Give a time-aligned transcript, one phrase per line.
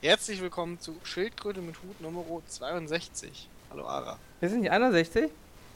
[0.00, 3.48] Herzlich willkommen zu Schildkröte mit Hut Nummer 62.
[3.68, 4.16] Hallo Ara.
[4.38, 5.28] Wir sind nicht 61?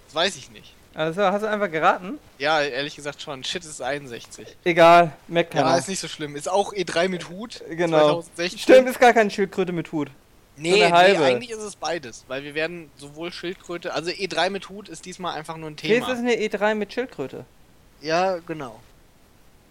[0.06, 0.74] Das weiß ich nicht.
[0.94, 2.20] Also hast du einfach geraten?
[2.38, 3.42] Ja, ehrlich gesagt schon.
[3.42, 4.46] Shit ist 61.
[4.62, 5.70] Egal, merkt keiner.
[5.70, 6.36] Ja, ist nicht so schlimm.
[6.36, 7.64] Ist auch E3 mit Hut.
[7.68, 8.22] Genau.
[8.22, 8.58] 2016.
[8.60, 10.08] Stimmt, ist gar keine Schildkröte mit Hut.
[10.56, 12.24] Nee, nee, eigentlich ist es beides.
[12.28, 16.08] Weil wir werden sowohl Schildkröte, also E3 mit Hut ist diesmal einfach nur ein Thema.
[16.12, 17.44] ist eine E3 mit Schildkröte.
[18.00, 18.78] Ja, genau.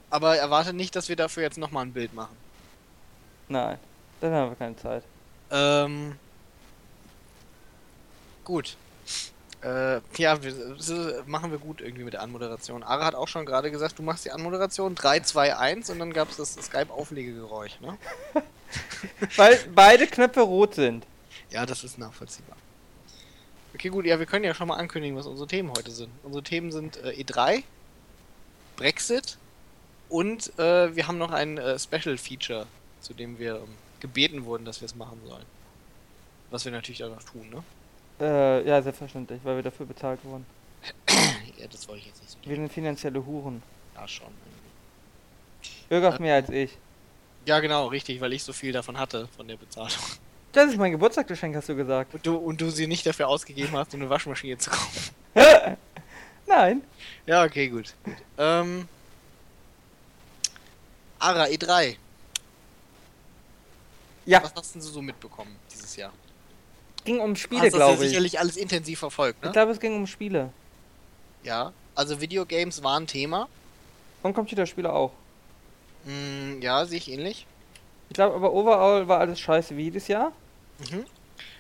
[0.09, 2.35] Aber erwarte nicht, dass wir dafür jetzt nochmal ein Bild machen.
[3.47, 3.79] Nein,
[4.21, 5.03] dann haben wir keine Zeit.
[5.51, 6.15] Ähm.
[8.43, 8.77] Gut.
[9.63, 12.81] Äh, ja, wir, machen wir gut irgendwie mit der Anmoderation.
[12.81, 16.13] Ara hat auch schon gerade gesagt, du machst die Anmoderation 3, 2, 1 und dann
[16.13, 17.97] gab es das Skype-Auflegegeräusch, ne?
[19.35, 21.05] Weil beide Knöpfe rot sind.
[21.51, 22.57] Ja, das ist nachvollziehbar.
[23.75, 26.09] Okay, gut, ja, wir können ja schon mal ankündigen, was unsere Themen heute sind.
[26.23, 27.63] Unsere Themen sind äh, E3,
[28.77, 29.37] Brexit
[30.09, 32.65] und äh, wir haben noch ein äh, Special-Feature,
[32.99, 35.45] zu dem wir ähm, gebeten wurden, dass wir es machen sollen.
[36.49, 37.63] Was wir natürlich auch noch tun, ne?
[38.19, 40.45] Äh, ja, selbstverständlich, weil wir dafür bezahlt wurden.
[41.57, 43.61] Ja, das wollte ich jetzt nicht so Wir sind finanzielle Huren.
[43.93, 44.29] Ja, schon.
[45.91, 46.75] Irgendwas mehr als ich.
[47.45, 49.91] Ja, genau, richtig, weil ich so viel davon hatte, von der Bezahlung.
[50.53, 52.13] Das ist mein Geburtstagsgeschenk, hast du gesagt.
[52.13, 55.13] Und du, und du sie nicht dafür ausgegeben hast, um eine Waschmaschine zu kaufen.
[56.47, 56.81] Nein.
[57.25, 57.93] Ja, okay, gut.
[58.03, 58.15] gut.
[58.37, 58.87] Ähm.
[61.19, 61.95] Ara, E3.
[64.25, 66.11] Ja, Was hast denn du so mitbekommen dieses Jahr?
[67.03, 68.09] ging um Spiele, hast das ja glaube ich.
[68.09, 69.51] sicherlich alles intensiv verfolgt, Ich ne?
[69.51, 70.51] glaube, es ging um Spiele.
[71.43, 71.73] Ja.
[71.95, 73.49] Also Videogames waren Thema.
[74.21, 75.11] Und Computerspiele auch.
[76.05, 77.47] Hm, ja, sehe ich ähnlich.
[78.09, 80.31] Ich glaube aber overall war alles scheiße wie jedes Jahr.
[80.91, 81.05] Mhm.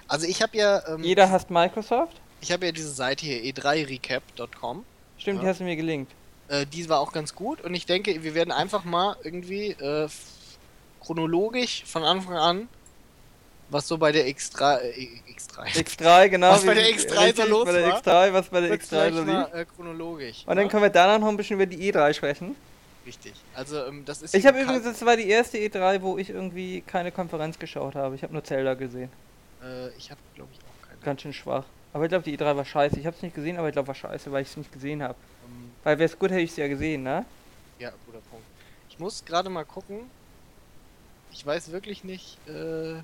[0.07, 2.13] Also ich habe ja, ähm, Jeder hasst Microsoft.
[2.41, 4.85] ich habe ja diese Seite hier, e e3recap.com.
[5.17, 5.41] Stimmt, Ja.
[5.43, 6.11] die hast du mir gelinkt.
[6.49, 10.07] Äh, die war auch ganz gut und ich denke, wir werden einfach mal irgendwie äh,
[11.03, 12.69] chronologisch von Anfang an,
[13.69, 16.51] was so bei der X3, äh, X3, X3, genau.
[16.51, 18.01] Was bei der X3 so richtig, los bei der war.
[18.01, 19.53] X3, was bei der Wird X3 vielleicht so mal lief.
[19.53, 20.43] äh, chronologisch.
[20.45, 20.69] Und dann ne?
[20.69, 22.55] können wir danach noch ein bisschen über die E3 sprechen.
[23.05, 23.33] Richtig.
[23.55, 26.81] Also ähm, das ist Ich habe übrigens, das war die erste E3, wo ich irgendwie
[26.81, 28.15] keine Konferenz geschaut habe.
[28.15, 29.09] Ich habe nur Zelda gesehen.
[29.63, 30.99] äh, ich habe glaube ich auch keine.
[31.01, 31.63] Ganz schön schwach.
[31.93, 32.99] Aber ich glaube, die E3 war scheiße.
[32.99, 35.01] Ich habe es nicht gesehen, aber ich glaube, war scheiße, weil ich es nicht gesehen
[35.01, 35.15] habe.
[35.45, 37.25] Ähm, Weil wäre es gut, hätte ich es ja gesehen, ne?
[37.79, 38.45] ja, guter Punkt.
[38.89, 40.01] Ich muss gerade mal gucken.
[41.31, 42.37] Ich weiß wirklich nicht.
[42.47, 43.03] Äh, ich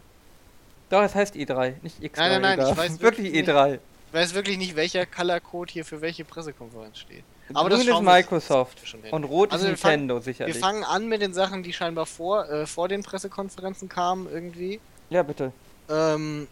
[0.90, 2.12] Doch, es heißt E3, nicht X3.
[2.18, 3.80] Nein, nein, nein, ich weiß wirklich wirklich E3.
[4.12, 7.24] weiß wirklich nicht, welcher Color-Code hier für welche Pressekonferenz steht.
[7.54, 8.80] Aber das Grün ist wir- Microsoft
[9.12, 10.60] und rot Also ist wir Nintendo Wir sicherlich.
[10.60, 14.82] fangen an mit den Sachen, die scheinbar vor, äh, vor den Pressekonferenzen kamen irgendwie.
[15.10, 15.54] Ja, bitte.
[15.90, 16.48] Ähm,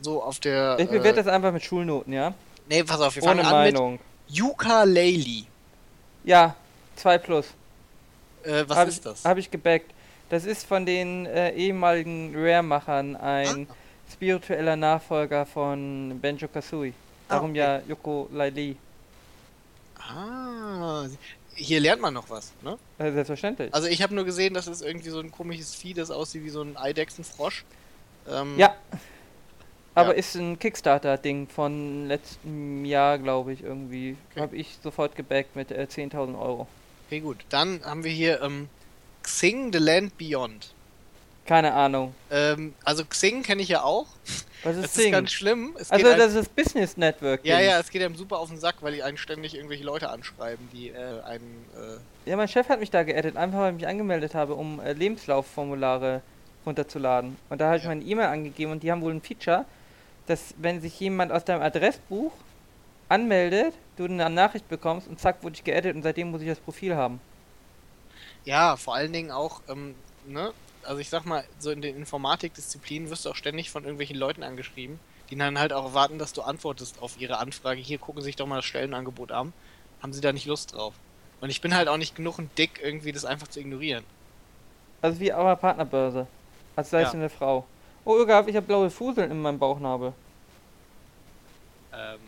[0.00, 0.78] so auf der.
[0.78, 2.32] Ich bewerte äh, das einfach mit Schulnoten, ja?
[2.68, 3.98] nee, pass auf, wir Ohne fangen an mit Meinung.
[4.28, 5.44] Yooka-Laylee.
[6.24, 6.56] Ja,
[6.96, 7.46] 2 plus.
[8.44, 9.24] Äh, was hab ist ich, das?
[9.24, 9.90] Habe ich gebackt.
[10.30, 13.74] Das ist von den äh, ehemaligen Rare-Machern ein Ah.
[14.12, 16.92] spiritueller Nachfolger von Benjo Kazooie.
[17.28, 17.58] Ah, Darum okay.
[17.58, 18.76] ja Yoko Laili.
[19.98, 21.06] Ah,
[21.54, 22.78] hier lernt man noch was, ne?
[22.98, 23.72] Äh, selbstverständlich.
[23.72, 26.50] Also ich habe nur gesehen, dass es irgendwie so ein komisches Vieh, das aussieht wie
[26.50, 27.64] so ein Eidechsenfrosch.
[28.28, 28.74] Ähm, ja.
[29.94, 30.18] Aber Ja.
[30.18, 34.16] ist ein Kickstarter-Ding von letztem Jahr, glaube ich, irgendwie.
[34.32, 34.40] Okay.
[34.40, 36.66] Habe ich sofort gebackt mit äh, 10.000 Euro.
[37.06, 37.38] Okay, gut.
[37.50, 38.68] Dann haben wir hier ähm,
[39.24, 40.72] Xing The Land Beyond.
[41.46, 42.14] Keine Ahnung.
[42.30, 44.06] Ähm, also Xing kenne ich ja auch.
[44.62, 45.74] Was Das ist ist ganz schlimm.
[45.78, 47.44] Es Also geht das ist Business Network.
[47.44, 50.08] Ja, ja, es geht einem super auf den Sack, weil die einen ständig irgendwelche Leute
[50.08, 51.66] anschreiben, die äh, einen.
[52.24, 54.80] Äh, Ja, mein Chef hat mich da geaddet, einfach weil ich mich angemeldet habe, um
[54.80, 56.22] äh, Lebenslaufformulare
[56.64, 57.36] runterzuladen.
[57.50, 57.90] Und da habe ich Ja.
[57.90, 59.66] meine E-Mail angegeben und die haben wohl ein Feature,
[60.26, 62.32] dass wenn sich jemand aus deinem Adressbuch
[63.10, 66.58] anmeldet, du eine Nachricht bekommst und zack, wurde ich geaddet und seitdem muss ich das
[66.58, 67.20] Profil haben.
[68.44, 69.94] Ja, vor allen Dingen auch, ähm,
[70.26, 70.52] ne?
[70.82, 74.42] Also ich sag mal, so in den Informatikdisziplinen wirst du auch ständig von irgendwelchen Leuten
[74.42, 75.00] angeschrieben,
[75.30, 77.80] die dann halt auch erwarten, dass du antwortest auf ihre Anfrage.
[77.80, 79.54] Hier gucken Sie sich doch mal das Stellenangebot an.
[80.02, 80.92] Haben sie da nicht Lust drauf?
[81.40, 84.04] Und ich bin halt auch nicht genug ein Dick, irgendwie das einfach zu ignorieren.
[85.00, 86.26] Also wie eurer Partnerbörse.
[86.76, 87.10] Als sei Ja.
[87.10, 87.66] eine Frau.
[88.04, 90.12] Oh, Irgaf, ich habe blaue Fuseln in meinem Bauchnabel.
[91.94, 92.18] Ähm,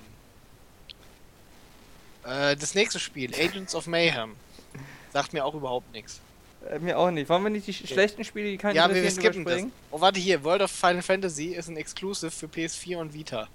[2.24, 4.36] äh, das nächste Spiel, Agents of Mayhem,
[5.12, 6.20] sagt mir auch überhaupt nichts.
[6.70, 7.28] Äh, mir auch nicht.
[7.28, 9.62] Wollen wir nicht die sch schlechten Spiele, die keinen Ja, wir, skippen das.
[9.90, 13.48] Oh, warte hier, World of Final Fantasy ist ein Exclusive für PS4 und Vita.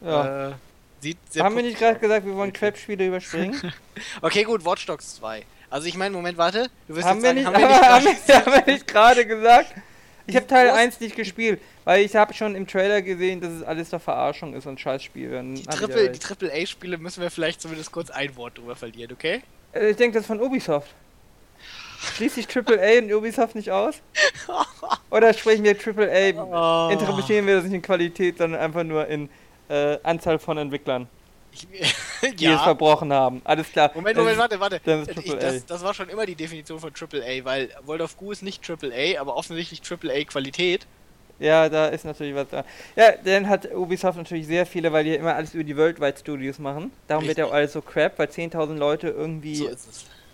[0.00, 0.48] Ja.
[0.50, 0.52] Äh,
[1.00, 3.72] sieht sehr Haben wir nicht gerade gesagt, wir wollen Crap-Spiele überspringen?
[4.22, 5.44] Okay, gut, Watch Dogs 2.
[5.70, 6.70] Also ich meine, Moment, warte.
[6.86, 9.74] Du wirst haben, jetzt wir nicht, haben wir nicht haben, gerade- wir, nicht gerade gesagt?
[10.26, 13.50] Ich habe Teil groß- 1 nicht gespielt, weil ich habe schon im Trailer gesehen, dass
[13.52, 15.30] es alles doch Verarschung ist und Scheißspiel.
[15.30, 16.22] Die hab ich ja Triple, die recht.
[16.22, 19.42] Triple A-Spiele müssen wir vielleicht zumindest kurz ein Wort drüber verlieren, okay?
[19.72, 20.88] Äh, ich denke, das ist von Ubisoft.
[22.16, 23.96] Schließt sich AAA und Ubisoft nicht aus?
[25.10, 26.92] Oder sprechen wir AAA, Oh.
[26.92, 29.28] interpretieren wir das nicht in Qualität, sondern einfach nur in
[29.68, 31.08] äh, Anzahl von Entwicklern,
[31.52, 31.66] Ich,
[32.22, 32.58] die es ja.
[32.58, 33.42] verbrochen haben.
[33.44, 33.90] Alles klar.
[33.94, 34.80] Moment, Moment, warte, warte.
[34.84, 38.30] das Ich, das, das war schon immer die Definition von AAA, weil World of Goo
[38.30, 40.86] ist nicht AAA, aber offensichtlich AAA-Qualität.
[41.38, 42.64] Ja, da ist natürlich was da.
[42.96, 46.18] Ja, dann hat Ubisoft natürlich sehr viele, weil die ja immer alles über die Worldwide
[46.18, 46.90] Studios machen.
[47.06, 49.70] Darum wird ja auch alles so crap, weil 10.000 Leute irgendwie So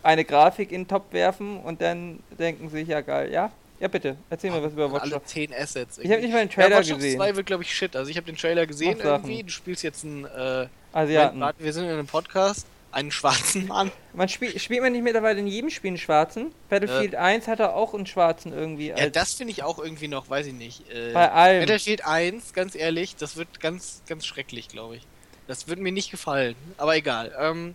[0.03, 3.51] eine Grafik in den Top werfen und dann denken sich, ja geil, ja?
[3.81, 5.31] Ja, bitte, erzähl mir was über Watch Alle Dogs.
[5.31, 5.99] 10 Assets.
[5.99, 7.17] Ich habe nicht mal den ja, Trailer Watch Dogs gesehen.
[7.17, 7.97] 2 wird, glaube ich, shit.
[7.97, 9.43] Also ich habe den Trailer gesehen irgendwie.
[9.43, 11.43] Du spielst jetzt einen, äh, Asiaten.
[11.59, 13.91] Wir sind in einem Podcast, einen schwarzen Mann.
[14.12, 16.52] Man spielt, spielt man nicht mittlerweile in jedem Spiel einen schwarzen?
[16.69, 18.88] Battlefield 1 hat er auch einen schwarzen irgendwie.
[18.88, 20.88] Ja, das finde ich auch irgendwie noch, weiß ich nicht.
[20.91, 21.61] Äh, bei allem.
[21.61, 25.02] Battlefield 1, ganz ehrlich, das wird ganz, ganz schrecklich, glaube ich.
[25.46, 26.55] Das wird mir nicht gefallen.
[26.79, 27.35] Aber egal.
[27.38, 27.75] Ähm,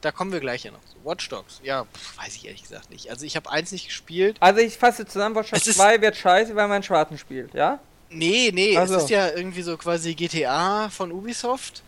[0.00, 0.80] da kommen wir gleich ja noch.
[1.04, 3.10] Watch Dogs, ja, pf, weiß ich ehrlich gesagt nicht.
[3.10, 4.36] Also ich habe eins nicht gespielt.
[4.40, 7.18] Also ich fasse zusammen, Watch Dogs Es ist- 2 wird scheiße, weil man einen schwarzen
[7.18, 7.78] spielt, ja?
[8.10, 11.82] Nee, nee, Ach es ist ja irgendwie so quasi GTA von Ubisoft.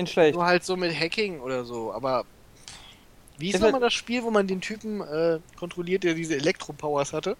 [0.00, 0.34] In schlecht.
[0.34, 1.92] Nur halt so mit Hacking oder so.
[1.92, 2.24] Aber
[3.38, 7.36] wie ist nochmal das Spiel, wo man den Typen äh, kontrolliert, der diese Elektropowers hatte?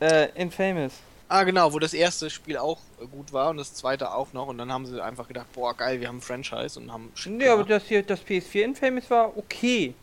[0.00, 0.92] Äh, Infamous.
[1.28, 4.46] Ah, genau, wo das erste Spiel auch äh, gut war und das zweite auch noch.
[4.48, 7.32] Und dann haben sie einfach gedacht, boah, geil, wir haben ein Franchise und haben Shit
[7.32, 9.94] Nee, aber das hier, das PS4 Infamous war okay.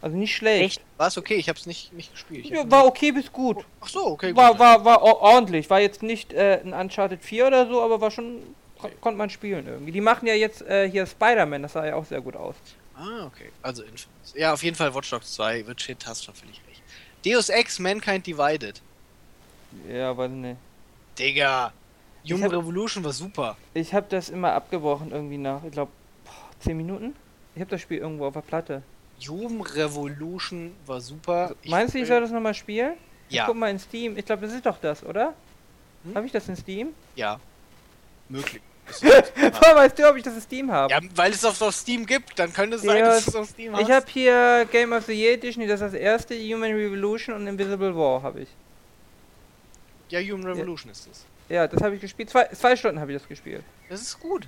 [0.00, 0.80] Also nicht schlecht.
[0.96, 1.34] War es okay?
[1.34, 2.46] Ich hab's nicht, nicht gespielt.
[2.46, 3.58] Ja, war okay bis gut.
[3.80, 4.36] Ach so, okay, gut.
[4.36, 5.70] War, war, war or- ordentlich.
[5.70, 8.42] War jetzt nicht äh, ein Uncharted 4 oder so, aber war schon.
[8.82, 9.92] Kon- Konnte man spielen irgendwie.
[9.92, 12.54] Die machen ja jetzt äh, hier Spider-Man, das sah ja auch sehr gut aus.
[12.94, 13.50] Ah, okay.
[13.62, 13.82] Also.
[14.34, 16.82] Ja, auf jeden Fall Watch Dogs 2 wird shit, hast schon völlig recht.
[17.24, 18.80] Deus Ex Mankind Divided.
[19.88, 20.56] Ja, aber ne.
[21.18, 21.72] Digga.
[22.28, 23.56] Human hab- Revolution war super.
[23.74, 25.90] Ich habe das immer abgebrochen irgendwie nach, ich glaube,
[26.60, 27.14] 10 Minuten.
[27.54, 28.82] Ich habe das Spiel irgendwo auf der Platte.
[29.26, 31.54] Human Revolution war super.
[31.66, 32.94] Meinst du, ich soll das nochmal spielen?
[33.28, 34.16] Ich Ja, guck mal in Steam.
[34.18, 35.34] Ich glaube, das ist doch das, oder?
[36.04, 36.14] Hm?
[36.14, 36.88] Habe ich das in Steam?
[37.16, 37.40] ja.
[38.28, 38.62] Möglich.
[39.00, 40.92] Woher weißt du, ob ich das in Steam habe?
[40.92, 43.48] ja, weil es auf, auf Steam gibt, dann könnte es sein, Ja, dass es auf
[43.48, 47.34] Steam Ich habe hier Game of the Year Edition, das ist das erste, Human Revolution
[47.34, 48.48] und Invisible War habe ich.
[50.10, 51.24] Ja, Human Revolution ist es.
[51.48, 52.28] Ja, das habe ich gespielt.
[52.30, 53.62] Zwei, zwei Stunden habe ich das gespielt.
[53.88, 54.46] Das ist gut.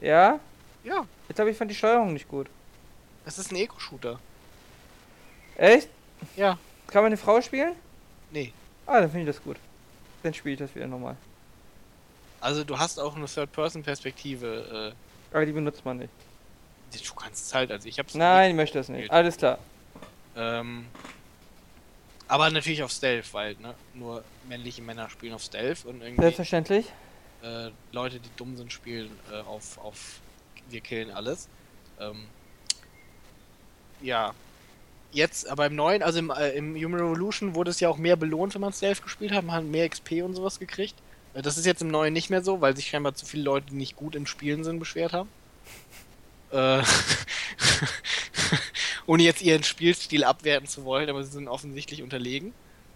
[0.00, 0.38] Ja?
[0.84, 2.48] Ja, Jetzt habe ich fand die Steuerung nicht gut.
[3.24, 4.20] das ist ein Eco-Shooter.
[5.56, 5.88] Echt?
[6.36, 6.58] Ja.
[6.86, 7.72] Kann man eine Frau spielen?
[8.30, 8.52] Nee.
[8.86, 9.56] Ah, dann finde ich das gut.
[10.22, 11.16] Dann spiele ich das wieder nochmal.
[12.46, 14.94] Also du hast auch eine Third-Person-Perspektive.
[15.32, 16.10] Aber die benutzt man nicht.
[16.94, 19.10] Äh, du kannst es halt, also ich hab's Nein, ich möchte das nicht.
[19.10, 19.58] Alles klar.
[20.36, 20.86] Ähm,
[22.28, 26.86] aber natürlich auf Stealth, weil ne, nur männliche Männer spielen auf Stealth und irgendwie Selbstverständlich.
[27.42, 30.20] äh, Leute, die dumm sind, spielen äh, auf, auf
[30.70, 31.48] wir killen alles.
[31.98, 32.26] Ähm,
[34.00, 34.34] ja.
[35.10, 38.14] Jetzt, aber im neuen, also im, äh, im Human Revolution wurde es ja auch mehr
[38.14, 39.44] belohnt, wenn man Stealth gespielt hat.
[39.44, 40.94] Man hat mehr XP und sowas gekriegt.
[41.42, 43.76] Das ist jetzt im neuen nicht mehr so, weil sich scheinbar zu viele Leute, die
[43.76, 45.28] nicht gut im Spielen sind, beschwert haben.
[46.52, 46.82] Äh,
[49.06, 52.52] ohne jetzt ihren Spielstil abwerten zu wollen, aber sie sind offensichtlich unterlegen.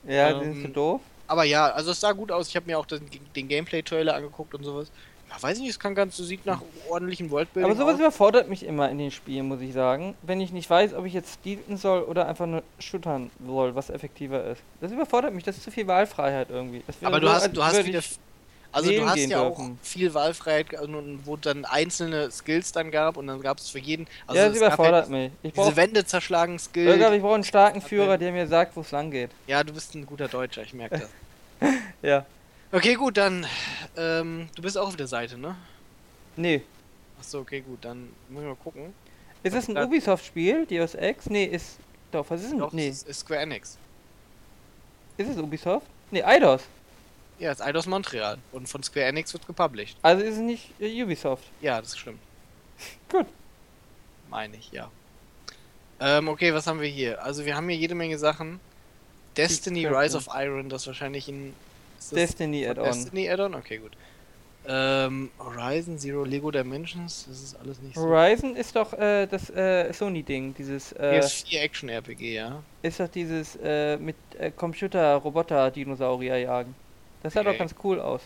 [0.06, 1.00] Ja, die sind Ähm, so doof.
[1.26, 2.48] Aber ja, also es sah gut aus.
[2.48, 3.02] Ich habe mir auch den,
[3.37, 4.90] den Gameplay-Trailer angeguckt und sowas.
[5.28, 8.00] Ja, weiß ich nicht, es kann ganz, sieht nach ordentlichem Worldbuilding Aber sowas aus.
[8.00, 10.16] überfordert mich immer in den Spielen, muss ich sagen.
[10.22, 13.90] Wenn ich nicht weiß, ob ich jetzt stealten soll oder einfach nur shootern soll, was
[13.90, 14.60] effektiver ist.
[14.81, 16.82] Das überfordert mich, das ist zu viel Wahlfreiheit irgendwie.
[17.02, 18.02] Aber du so, hast, du hast wieder,
[18.73, 19.79] also du hast ja auch dürfen.
[19.83, 24.07] viel Wahlfreiheit, und wo dann einzelne Skills dann gab und dann gab es für jeden,
[24.27, 25.33] also ja, das überfordert halt mich.
[25.43, 26.89] Ich diese brauche Wände zerschlagen Skill.
[26.89, 29.31] ich brauch einen starken Führer, der mir sagt, wo es lang geht.
[29.47, 31.11] Ja, du bist ein guter Deutscher, ich merke das.
[32.03, 32.25] Ja.
[32.73, 33.47] Okay, gut, dann,
[33.97, 35.57] ähm, du bist auch auf der Seite, ne?
[36.37, 36.62] Nee.
[37.19, 38.95] Achso, okay, gut, dann muss ich mal gucken.
[39.43, 41.29] Ist es ein Ubisoft-Spiel, Deus Ex?
[41.29, 41.79] Nee, ist.
[42.12, 42.59] Doch, was ist denn?
[42.59, 42.89] Doch, nee.
[42.89, 43.77] es ist, ist Square Enix.
[45.17, 45.87] Ist es Ubisoft?
[46.11, 46.62] Nee, Eidos.
[47.40, 49.97] Ja, es ist Eidos Montreal und von Square Enix wird gepublished.
[50.02, 51.44] Also ist es nicht äh, Ubisoft.
[51.62, 52.20] Ja, das stimmt.
[53.09, 53.26] Gut.
[54.28, 54.90] Meine ich, ja.
[56.00, 57.23] Ähm, okay, was haben wir hier?
[57.25, 58.61] Also wir haben hier jede Menge Sachen.
[59.38, 59.87] Destiny.
[59.87, 61.54] Rise of Iron, das wahrscheinlich ein
[62.12, 62.85] Destiny Add-on.
[62.85, 63.54] Destiny Add-on?
[63.54, 63.92] Okay, gut.
[64.66, 68.02] Ähm, Horizon Zero Lego Dimensions, das ist alles nicht so.
[68.02, 70.92] Horizon ist doch äh, das äh, Sony-Ding, dieses.
[70.92, 72.62] Äh, PS4 Action RPG, ja.
[72.82, 76.75] ist doch dieses äh, mit äh, Computer-Roboter-Dinosaurier jagen.
[77.23, 77.53] Das sah Okay.
[77.53, 78.23] doch ganz cool aus.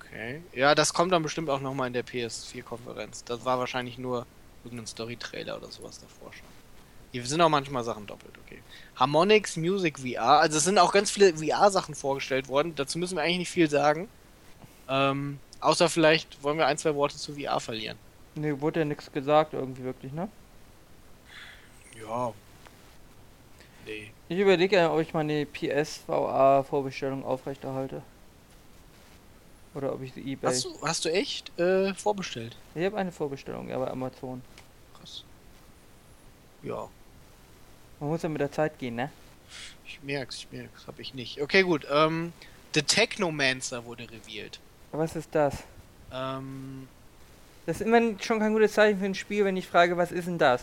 [0.00, 0.42] Okay.
[0.52, 3.24] Ja, das kommt dann bestimmt auch nochmal in der PS4-Konferenz.
[3.24, 4.26] Das war wahrscheinlich nur
[4.64, 6.46] irgendein Story-Trailer oder sowas davor schon.
[7.12, 8.62] Hier sind auch manchmal Sachen doppelt, okay.
[8.96, 12.74] Harmonix Music VR, also es sind auch ganz viele VR-Sachen vorgestellt worden.
[12.74, 14.08] Dazu müssen wir eigentlich nicht viel sagen.
[14.88, 17.96] Ähm, außer vielleicht wollen wir ein, zwei Worte zu VR verlieren.
[18.34, 20.28] Ne, wurde ja nichts gesagt irgendwie wirklich, ne?
[21.98, 22.32] Ja.
[23.86, 24.12] Nee.
[24.28, 28.02] Ich überlege ja, ob ich meine PSVA-Vorbestellung aufrechterhalte.
[29.74, 30.48] Oder ob ich sie eBay.
[30.50, 32.56] Hast du, hast du echt äh, vorbestellt?
[32.74, 34.42] Ich habe eine Vorbestellung, ja, bei Amazon.
[34.98, 35.24] Krass.
[36.62, 36.88] Ja,
[38.00, 39.10] Man muss ja mit der Zeit gehen, ne?
[39.86, 40.86] ich merk's, ich merk's.
[40.86, 41.40] Hab ich nicht.
[41.40, 41.86] Okay, gut.
[41.90, 42.32] Ähm,
[42.74, 44.58] The Technomancer wurde revealed.
[44.92, 45.54] Was ist das?
[46.12, 46.88] Ähm,
[47.66, 50.26] Das ist immer schon kein gutes Zeichen für ein Spiel, wenn ich frage, was ist
[50.26, 50.62] denn das?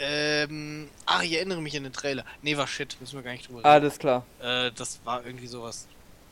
[0.00, 2.24] ähm, ach, ich erinnere mich an den Trailer.
[2.40, 3.68] Nee, war shit, müssen wir gar nicht drüber reden.
[3.68, 4.24] Alles klar.
[4.40, 5.86] Äh, das war irgendwie sowas,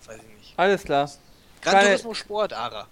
[0.06, 0.54] weiß ich nicht.
[0.56, 1.10] Alles klar.
[1.62, 2.86] Gran Keine- Turismo Sport, Ara.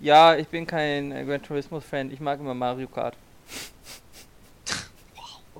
[0.00, 2.10] Ja, ich bin kein äh, Gran Turismo Fan.
[2.10, 3.16] Ich mag immer Mario Kart.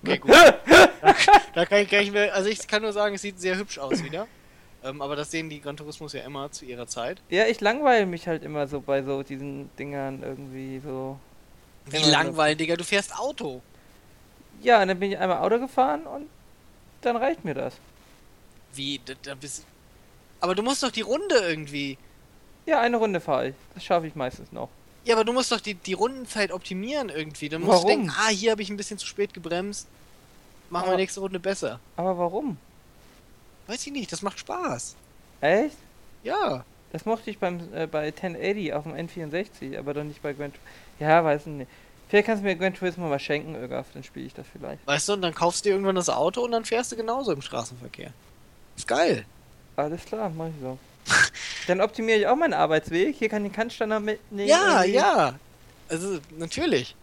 [0.03, 0.31] Okay, gut.
[0.33, 0.59] da,
[1.55, 4.03] da kann ich gleich mehr, also ich kann nur sagen, es sieht sehr hübsch aus
[4.03, 4.27] wieder.
[4.83, 7.21] Ähm, aber das sehen die Gran Turismos ja immer zu ihrer Zeit.
[7.29, 11.19] Ja, ich langweile mich halt immer so bei so diesen Dingern irgendwie so.
[11.85, 13.61] Wie langweilig, Digga, du fährst Auto.
[14.63, 16.29] Ja, und dann bin ich einmal Auto gefahren und
[17.03, 17.75] dann reicht mir das.
[18.73, 19.67] Wie, da, da bist
[20.41, 21.99] Aber du musst doch die Runde irgendwie.
[22.71, 23.55] Ja, eine Runde fahre ich.
[23.75, 24.69] Das schaffe ich meistens noch.
[25.05, 27.49] Ja, aber du musst doch die, die Rundenzeit optimieren irgendwie.
[27.49, 27.89] Dann musst Warum?
[27.89, 29.89] du denken, ah, hier habe ich ein bisschen zu spät gebremst.
[30.71, 31.81] Machen wir nächste Runde besser.
[31.97, 32.59] Aber warum?
[33.67, 34.95] Weiß ich nicht, das macht Spaß.
[35.41, 35.79] Echt?
[36.23, 36.65] Ja.
[36.93, 40.53] Das mochte ich beim äh, bei 1080 auf dem N64, aber doch nicht bei Gran
[40.53, 40.71] Turismo.
[41.01, 41.71] Ja, weiß ich nicht.
[42.09, 44.87] Vielleicht kannst du mir Gran Turismo mal schenken, Ögaf, dann spiele ich das vielleicht.
[44.87, 47.33] Weißt du, und dann kaufst du dir irgendwann das Auto und dann fährst du genauso
[47.33, 48.13] im Straßenverkehr.
[48.77, 49.25] Ist geil.
[49.75, 50.79] Alles klar, mach ich so.
[51.67, 53.17] dann optimiere ich auch meinen Arbeitsweg.
[53.17, 54.49] Hier kann ich den Kantstanner mitnehmen.
[54.49, 54.99] Ja, irgendwie.
[54.99, 55.39] ja.
[55.89, 56.95] Also, natürlich.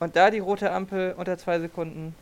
[0.00, 2.14] Und da die rote Ampel unter zwei Sekunden.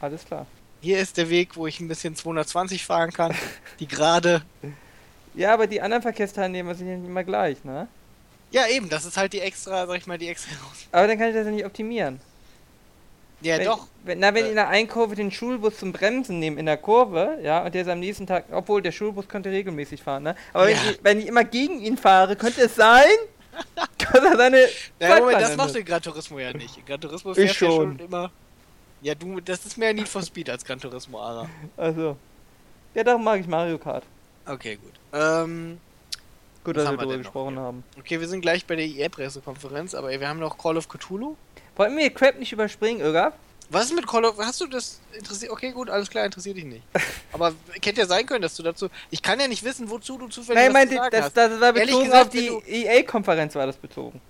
[0.00, 0.46] Alles klar.
[0.80, 3.34] Hier ist der Weg, wo ich ein bisschen 220 fahren kann.
[3.80, 4.42] Die gerade.
[5.34, 7.88] Ja, aber die anderen Verkehrsteilnehmer sind ja nicht immer gleich, ne?
[8.52, 10.50] Ja, eben, das ist halt die extra, sag ich mal, die extra.
[10.92, 12.20] Aber dann kann ich das ja nicht optimieren.
[13.42, 13.86] Ja, wenn, doch.
[14.04, 14.46] Wenn, na, wenn Äh.
[14.46, 17.74] ich in der einen Kurve den Schulbus zum Bremsen nehme in der Kurve, ja, und
[17.74, 20.36] der ist am nächsten Tag, obwohl der Schulbus könnte regelmäßig fahren, ne?
[20.52, 20.76] Aber Ja.
[20.76, 23.04] wenn, ich, wenn ich immer gegen ihn fahre, könnte es sein,
[23.98, 24.60] dass er seine.
[25.00, 26.76] Ja, Moment, das machst du in Gran Turismo ja nicht.
[26.78, 27.98] In Gran Turismo Ich fährst du ja schon.
[27.98, 28.30] schon immer.
[29.02, 31.48] Ja, du, das ist mehr Need for Speed als Gran Turismo, Ara.
[31.76, 32.16] Also.
[32.94, 34.04] Ja, darum mag ich Mario Kart.
[34.46, 34.92] Okay, gut.
[35.12, 35.78] Ähm,
[36.64, 37.62] Gut, dass wir darüber noch gesprochen hier?
[37.62, 37.84] haben.
[37.98, 41.36] okay, wir sind gleich bei der EA-Pressekonferenz, aber wir haben noch Call of Cthulhu.
[41.76, 43.34] Wollten wir Crap nicht überspringen, Ögaf?
[43.68, 44.38] Was ist mit Call of...
[44.38, 45.50] Hast du das interessiert?
[45.50, 46.82] Okay, gut, alles klar, interessiert dich nicht.
[47.32, 47.52] Aber
[47.82, 48.88] hätte ja sein können, dass du dazu...
[49.10, 52.26] Ich kann ja nicht wissen, wozu du zufällig Nein, meinte, das, das war bezogen gesagt,
[52.26, 54.20] auf die EA-Konferenz war das bezogen.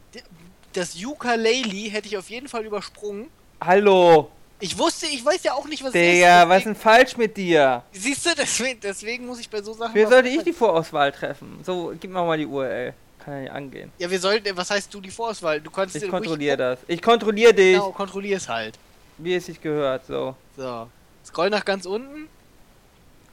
[0.73, 3.29] Das Ukulele hätte ich auf jeden Fall übersprungen.
[3.63, 6.61] Hallo, Ich wusste, ich weiß ja auch nicht, was Digga, es was ist.
[6.61, 7.83] ist denn falsch mit dir?
[7.93, 9.95] Siehst du, deswegen, deswegen muss ich bei so Sachen...
[9.95, 11.61] Wer sollte ich die Vorauswahl treffen?
[11.63, 12.95] So, gib mir mal die URL.
[13.27, 13.91] Kann ja nicht angehen.
[13.99, 14.57] Ja, wir sollten...
[14.57, 15.61] Was heißt du die Vorauswahl?
[15.61, 16.79] Du kannst Ich kontrolliere das.
[16.87, 18.79] Ich kontrolliere dich, Genau, kontrollier's halt.
[19.19, 20.07] wie es sich gehört.
[20.07, 20.37] So.
[20.57, 20.89] So.
[21.25, 22.29] Scroll nach ganz unten.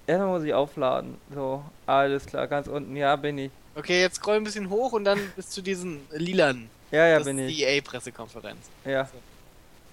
[0.08, 1.16] Erstmal muss ich aufladen.
[1.32, 2.96] So, alles klar, ganz unten.
[2.96, 3.52] Ja, bin ich.
[3.76, 6.72] Okay, jetzt scroll ein bisschen hoch und dann bis zu diesen lilanen.
[6.90, 7.58] Ja, ja, das bin ist ich.
[7.58, 8.66] die EA-Pressekonferenz.
[8.86, 9.08] Ja.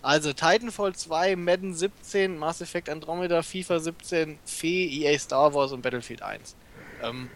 [0.00, 5.83] Also Titanfall 2, Madden 17, Mass Effect Andromeda, FIFA 17, Fee, EA Star Wars und
[5.83, 6.57] Battlefield 1.
[7.02, 7.28] Ähm,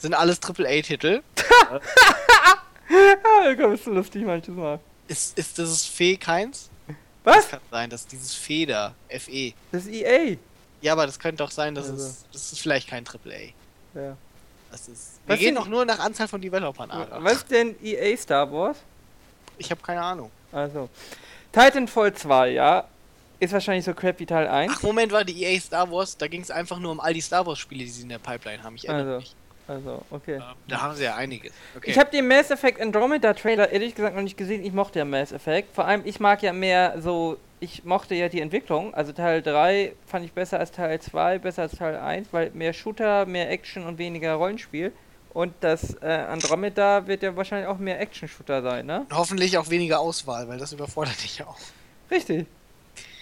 [0.00, 1.22] sind alles AAA-Titel.
[1.70, 1.80] Ah,
[3.56, 4.80] komm, ist so lustig manches Mal.
[5.08, 6.70] Ist, ist das Fee keins?
[7.24, 7.48] Das Was?
[7.50, 9.52] kann sein, dass dieses Fee da, FE.
[9.72, 10.36] Das ist EA.
[10.80, 12.02] Ja, aber das könnte auch sein, dass Also.
[12.06, 13.52] es, das ist vielleicht kein AAA.
[13.94, 14.16] Ja.
[14.70, 17.22] Das ist, wir Was gehen doch nur nach Anzahl von Developern, Ara.
[17.22, 18.78] Was ist denn EA Star Wars?
[19.58, 20.30] Ich habe keine Ahnung.
[20.52, 20.88] Also.
[21.52, 22.84] Titanfall 2, ja.
[23.40, 24.72] Ist wahrscheinlich so crap wie Teil 1.
[24.76, 27.20] Ach, Moment, war die EA Star Wars, da ging es einfach nur um all die
[27.20, 28.76] Star Wars Spiele, die sie in der Pipeline haben.
[28.76, 29.34] Ich erinnere Also, mich.
[29.70, 30.34] Also, okay.
[30.34, 31.52] Ähm, Da haben sie ja einiges.
[31.76, 31.90] Okay.
[31.92, 34.64] Ich habe den Mass Effect Andromeda Trailer ehrlich gesagt noch nicht gesehen.
[34.64, 35.72] Ich mochte ja Mass Effect.
[35.72, 37.36] Vor allem, ich mag ja mehr so.
[37.60, 38.92] Ich mochte ja die Entwicklung.
[38.94, 42.72] Also Teil 3 fand ich besser als Teil 2, besser als Teil 1, weil mehr
[42.72, 44.92] Shooter, mehr Action und weniger Rollenspiel.
[45.34, 49.06] Und das äh, Andromeda wird ja wahrscheinlich auch mehr Action-Shooter sein, ne?
[49.12, 51.58] Hoffentlich auch weniger Auswahl, weil das überfordert dich ja auch.
[52.10, 52.46] Richtig.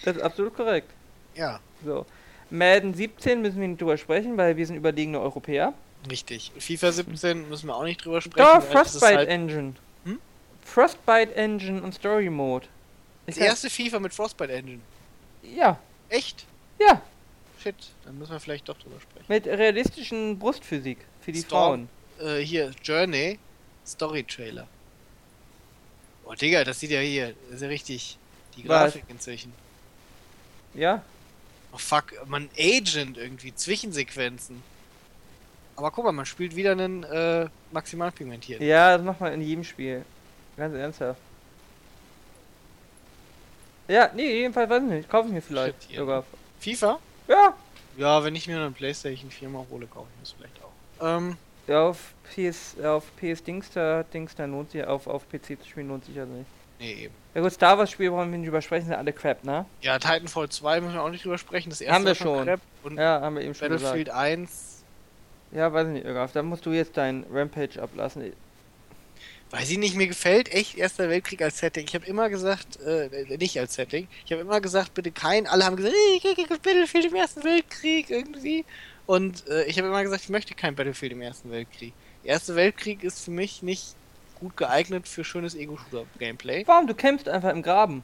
[0.03, 0.89] Das ist absolut korrekt.
[1.35, 2.07] Ja, So.
[2.49, 5.73] Madden 17 müssen wir nicht drüber sprechen, weil wir sind überlegene Europäer.
[6.09, 6.51] Richtig.
[6.57, 8.59] FIFA 17 müssen wir auch nicht drüber sprechen.
[8.59, 9.75] Ist Frostbite halt Engine.
[10.05, 10.19] Hm?
[10.63, 12.67] Frostbite Engine und Story Mode.
[13.25, 14.81] das hab- erste FIFA mit Frostbite Engine.
[15.43, 15.79] Ja,
[16.09, 16.45] Echt?
[16.79, 17.01] ja.
[17.61, 17.75] Shit,
[18.05, 19.25] dann müssen wir vielleicht doch drüber sprechen.
[19.27, 21.89] Mit realistischen Brustphysik für die Storm.
[22.17, 22.29] Frauen.
[22.37, 23.37] Äh, hier, Journey,
[23.85, 24.67] Story Trailer.
[26.25, 28.17] Oh, Digga, das sieht ja hier, ist ja richtig
[28.55, 28.93] die Was?
[28.93, 29.51] Grafik inzwischen.
[30.73, 31.03] Ja,
[31.71, 34.63] Oh fuck, man Agent irgendwie, Zwischensequenzen.
[35.79, 38.59] Aber guck mal, man spielt wieder einen äh, Maximalpigmentiert.
[38.61, 40.03] ja, das macht man in jedem Spiel.
[40.57, 41.21] Ganz ernsthaft.
[43.87, 45.09] Ja, nee, jedenfalls weiß ich nicht.
[45.09, 46.25] Kaufe ich mir vielleicht Shit, sogar.
[46.59, 46.99] FIFA?
[47.29, 47.53] Ja,
[47.97, 51.17] Ja, wenn ich mir eine Playstation 4 mal hole, kaufe ich das vielleicht auch.
[51.17, 55.87] Ähm, Ja, auf PS, auf PS Dingster, Dingster lohnt sich, auf, auf PC zu spielen
[55.87, 56.47] lohnt sich also nicht.
[56.79, 57.13] nee, eben.
[57.33, 59.65] Ja gut, Star Wars Spiele wollen wir nicht übersprechen, sind alle Crap, ne?
[59.81, 61.69] Ja, Titanfall 2 müssen wir auch nicht drüber sprechen.
[61.69, 62.45] Das erste Haben wir schon.
[62.45, 64.19] Crap und Ja, haben wir eben schon Battlefield gesagt.
[64.19, 64.68] 1,
[65.51, 68.31] Ja, weiß ich nicht, Irgaf, da musst du jetzt dein Rampage ablassen.
[69.51, 71.85] weiß ich nicht, mir gefällt echt Erster Weltkrieg als Setting.
[71.87, 75.65] Ich habe immer gesagt, äh, nicht als Setting, ich habe immer gesagt, bitte kein, alle
[75.65, 78.63] haben gesagt, "Ey, ich Battlefield im Ersten Weltkrieg irgendwie.
[79.07, 81.93] Und äh, ich habe immer gesagt, ich möchte kein Battlefield im Ersten Weltkrieg.
[82.23, 83.95] Der Erste Weltkrieg ist für mich nicht
[84.39, 86.67] gut geeignet für schönes Ego-Shooter-Gameplay.
[86.67, 86.85] Warum?
[86.85, 88.03] Du kämpfst einfach im Graben.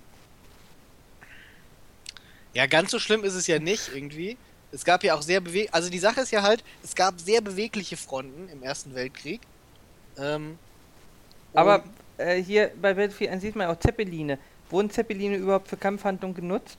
[2.55, 4.37] Ja, ganz so schlimm ist es ja nicht irgendwie.
[4.75, 5.69] Es gab ja auch sehr beweg...
[5.71, 9.41] Also die Sache ist ja halt, es gab sehr bewegliche Fronten im Ersten Weltkrieg.
[10.17, 10.59] Ähm,
[11.53, 11.83] Aber
[12.17, 14.37] äh, hier bei Battlefield 1 sieht man auch Zeppeline.
[14.69, 16.77] Wurden Zeppeline überhaupt für Kampfhandlungen genutzt?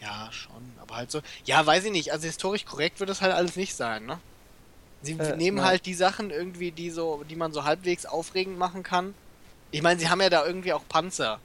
[0.00, 1.20] Ja, schon, aber halt so.
[1.44, 2.10] Ja, weiß ich nicht.
[2.12, 4.18] Also historisch korrekt wird das halt alles nicht sein, ne?
[5.02, 5.66] Sie Äh, nehmen nein.
[5.66, 9.14] halt die Sachen irgendwie, die so, die man so halbwegs aufregend machen kann.
[9.72, 11.38] Ich meine, sie haben ja da irgendwie auch Panzer,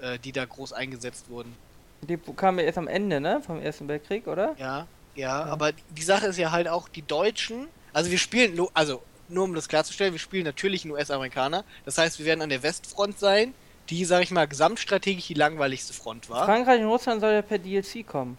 [0.00, 1.54] äh, die da groß eingesetzt wurden.
[2.02, 3.42] Die kamen ja erst am Ende, ne?
[3.44, 4.54] Vom Ersten Weltkrieg, oder?
[4.58, 4.86] Ja,
[5.18, 5.52] ja, Ja.
[5.52, 9.54] aber die Sache ist ja halt auch, die Deutschen, also wir spielen, also nur um
[9.54, 11.64] das klarzustellen, wir spielen natürlich einen US-Amerikaner.
[11.84, 13.52] Das heißt, wir werden an der Westfront sein,
[13.90, 16.44] die, sag ich mal, gesamtstrategisch die langweiligste Front war.
[16.46, 18.38] Frankreich und Russland soll ja per DLC kommen.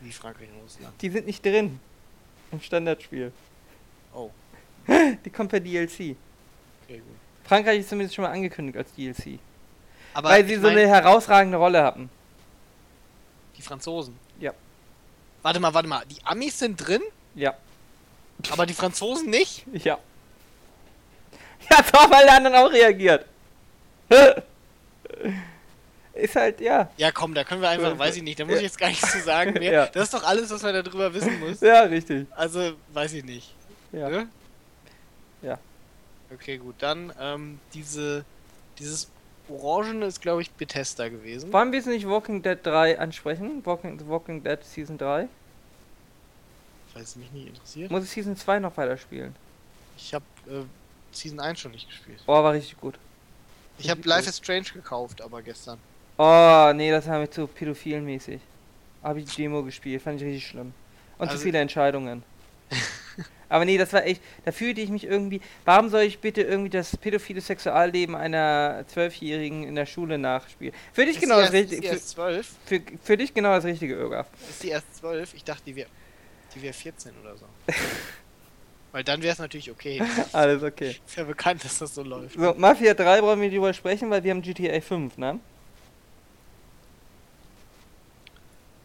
[0.00, 0.94] Wie Frankreich und Russland.
[1.02, 1.80] Die sind nicht drin.
[2.52, 3.32] Im Standardspiel.
[4.14, 4.30] Oh,
[5.24, 5.92] Die kommen per DLC.
[6.84, 7.02] okay, gut.
[7.44, 9.38] Frankreich ist zumindest schon mal angekündigt als DLC.
[10.14, 12.10] Aber weil sie so eine herausragende Rolle hatten.
[13.56, 14.16] Die Franzosen.
[15.48, 16.02] Warte mal, warte mal.
[16.10, 17.00] Die Amis sind drin,
[17.34, 17.54] Ja.
[18.50, 19.64] aber die Franzosen nicht?
[19.72, 19.98] Ja.
[21.70, 23.24] Ja, doch, weil der anderen auch reagiert.
[26.14, 26.90] ist halt, ja.
[26.98, 29.10] Ja, komm, da können wir einfach, weiß ich nicht, da muss ich jetzt gar nichts
[29.10, 29.72] zu sagen mehr.
[29.72, 29.86] Ja.
[29.86, 31.60] Das ist doch alles, was man darüber wissen muss.
[31.62, 32.26] Ja, richtig.
[32.36, 33.54] Also, weiß ich nicht.
[33.92, 34.10] Ja.
[34.10, 34.28] Ne?
[35.40, 35.58] Ja.
[36.32, 38.24] Okay, gut, dann ähm, diese,
[38.78, 39.08] dieses
[39.48, 41.50] Orangene ist, glaube ich, Bethesda gewesen.
[41.52, 43.64] Wollen wir jetzt nicht Walking Dead 3 ansprechen?
[43.64, 45.28] Walking, Walking Dead Season 3?
[46.92, 47.90] Falls es mich nicht interessiert.
[47.90, 49.34] Muss ich Season 2 noch weiterspielen?
[49.96, 50.62] Ich habe äh,
[51.12, 52.20] Season 1 schon nicht gespielt.
[52.26, 52.98] Oh, war richtig gut.
[53.78, 55.78] Ich habe Life is Strange gekauft, aber gestern.
[56.16, 58.40] Oh, nee, das haben wir zu pädophilmäßig.
[59.02, 60.72] Habe ich die Demo gespielt, fand ich richtig schlimm.
[61.18, 62.22] Und zu Also- viele Entscheidungen.
[63.50, 66.68] Aber nee, das war echt, da fühlte ich mich irgendwie, warum soll ich bitte irgendwie
[66.68, 70.74] das pädophile Sexualleben einer Zwölfjährigen in der Schule nachspielen?
[70.92, 72.56] Für dich Ist genau die das erst, ist die richtige, für, erst 12?
[72.66, 74.26] für, für dich genau das richtige, Irgaf.
[74.50, 75.32] Ist die erst 12?
[75.32, 75.88] Ich dachte, die wäre
[76.54, 77.46] die wär 14 oder so.
[78.92, 80.02] Weil dann wäre es natürlich okay.
[80.32, 80.96] Alles okay.
[81.06, 82.34] Ist ja bekannt, dass das so läuft.
[82.38, 85.38] So, Mafia 3 brauchen wir nicht drüber sprechen, weil wir haben GTA 5, ne?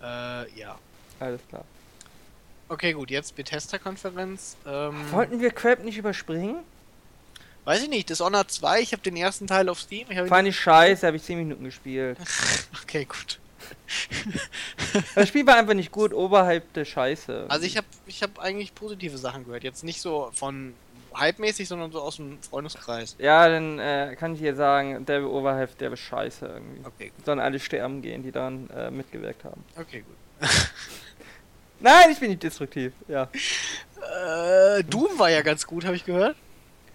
[0.01, 0.77] Äh, ja.
[1.19, 1.63] Alles klar.
[2.67, 4.57] Okay, gut, jetzt Bethesda-Konferenz.
[4.65, 6.63] Ähm, Wollten wir Crap nicht überspringen?
[7.65, 10.07] weiß ich nicht, Dishonored 2, ich habe den ersten Teil auf Steam.
[10.09, 12.17] Ich Fand ich scheiße, habe ich 10 Minuten gespielt.
[12.83, 13.39] Okay, gut.
[15.15, 17.45] Das Spiel war einfach nicht gut, oberhalb der Scheiße.
[17.47, 19.63] Also ich habe ich hab eigentlich positive Sachen gehört.
[19.63, 20.73] Jetzt nicht so von
[21.15, 23.15] hype-mäßig, sondern so aus dem Freundeskreis.
[23.19, 26.85] Ja, dann äh, kann ich dir sagen, der Overhead, der war scheiße irgendwie.
[26.85, 27.25] Okay, gut.
[27.25, 29.63] Sollen alle sterben gehen, die daran äh, mitgewirkt haben.
[29.77, 30.49] Okay, gut.
[31.79, 32.93] Nein, ich bin nicht destruktiv.
[33.07, 33.29] Ja.
[34.77, 36.35] Äh, Doom war ja ganz gut, habe ich gehört.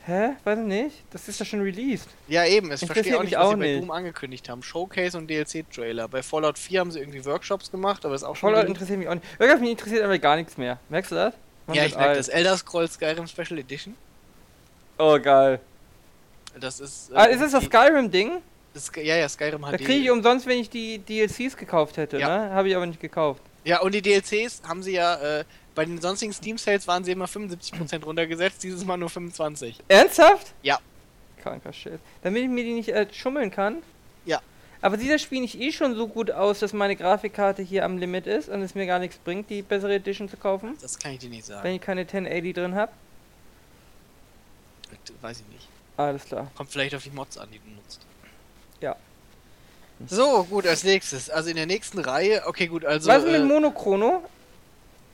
[0.09, 0.31] Hä?
[0.43, 0.97] Weiß ich nicht.
[1.11, 2.09] Das ist doch schon released.
[2.29, 2.71] Ja, eben.
[2.71, 3.83] Es verstehe auch nicht, was auch sie bei nicht.
[3.83, 4.63] Doom angekündigt haben.
[4.63, 6.09] Showcase und DLC-Trailer.
[6.09, 8.55] Bei Fallout 4 haben sie irgendwie Workshops gemacht, aber ist auch schon...
[8.55, 9.27] Fallout interessiert mich auch nicht.
[9.39, 10.79] Irgendwas mich interessiert aber gar nichts mehr.
[10.89, 11.35] Merkst du das?
[11.67, 12.29] Man ja, ich merke das.
[12.29, 13.95] Elder Scrolls Skyrim Special Edition.
[14.97, 15.61] Oh, geil.
[16.59, 17.11] Das ist...
[17.11, 18.39] äh, Ah, ist das das Skyrim-Ding?
[18.97, 19.85] Ja, ja, Skyrim Da HD.
[19.85, 22.47] kriege ich umsonst, wenn ich die DLCs gekauft hätte, Ja.
[22.49, 22.55] ne?
[22.55, 23.43] Habe ich aber nicht gekauft.
[23.65, 25.41] Ja, und die DLCs haben sie ja...
[25.41, 25.45] Äh,
[25.79, 29.75] bei den sonstigen Steam-Sales waren sie immer 75% runtergesetzt, dieses Mal nur 25%.
[29.87, 30.53] Ernsthaft?
[30.61, 30.81] Ja.
[31.41, 32.01] Kranker Shit.
[32.25, 33.77] Damit ich mir die nicht äh, schummeln kann?
[34.25, 34.41] Ja.
[34.83, 38.27] Aber das Spiel nicht eh schon so gut aus, dass meine Grafikkarte hier am Limit
[38.27, 40.77] ist und es mir gar nichts bringt, die bessere Edition zu kaufen?
[40.83, 41.63] Das kann ich dir nicht sagen.
[41.63, 42.91] Wenn ich keine 1080 drin habe?
[45.21, 45.69] Weiß ich nicht.
[45.97, 46.51] Alles klar.
[46.57, 48.01] Kommt vielleicht auf die Mods an, die du nutzt.
[48.81, 48.97] Ja.
[50.09, 51.31] So, gut, als nächstes.
[51.31, 52.43] Also in der nächsten Reihe.
[52.47, 53.09] Okay, gut, also.
[53.09, 54.25] Was ist äh, mit Monochrono?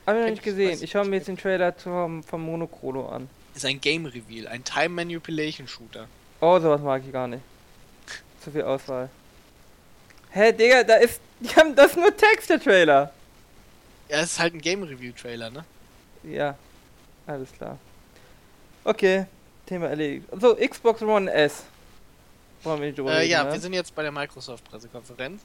[0.07, 0.83] Hab ich noch nicht ich- gesehen.
[0.83, 3.29] Ich schaue mir jetzt den Trailer zum, vom Monochrono an.
[3.55, 6.07] ist ein Game Reveal, ein Time Manipulation Shooter.
[6.41, 7.43] Oh, sowas mag ich gar nicht.
[8.41, 9.09] Zu viel Auswahl.
[10.31, 11.21] Hä, Digga, da ist.
[11.41, 13.13] Die haben das ist nur Text, der Trailer.
[14.09, 15.65] Ja, es ist halt ein Game Review Trailer, ne?
[16.23, 16.57] Ja,
[17.27, 17.79] alles klar.
[18.85, 19.27] Okay,
[19.67, 20.27] Thema erledigt.
[20.41, 21.65] So, Xbox One S.
[22.63, 23.53] Wollen wir nicht drüber Äh, reden, ja, ne?
[23.53, 25.43] wir sind jetzt bei der Microsoft Pressekonferenz.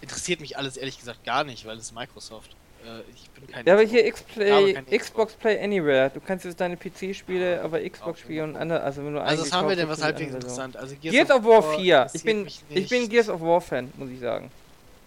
[0.00, 2.50] Interessiert mich alles ehrlich gesagt gar nicht, weil es ist Microsoft.
[2.84, 6.10] Äh, ich bin kein Ja, aber hier Xbox- X-Play, Xbox Play Anywhere.
[6.10, 8.80] Du kannst jetzt deine PC-Spiele, aber Xbox Auch spielen und andere.
[8.82, 10.76] Also wenn du Also was haben wir denn, was halbwegs interessant?
[10.76, 12.10] Also Gears of War 4.
[12.12, 13.08] Ich bin, ich bin.
[13.08, 14.50] Gears of War Fan, muss ich sagen.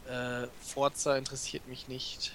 [0.07, 2.33] Äh, Forza interessiert mich nicht.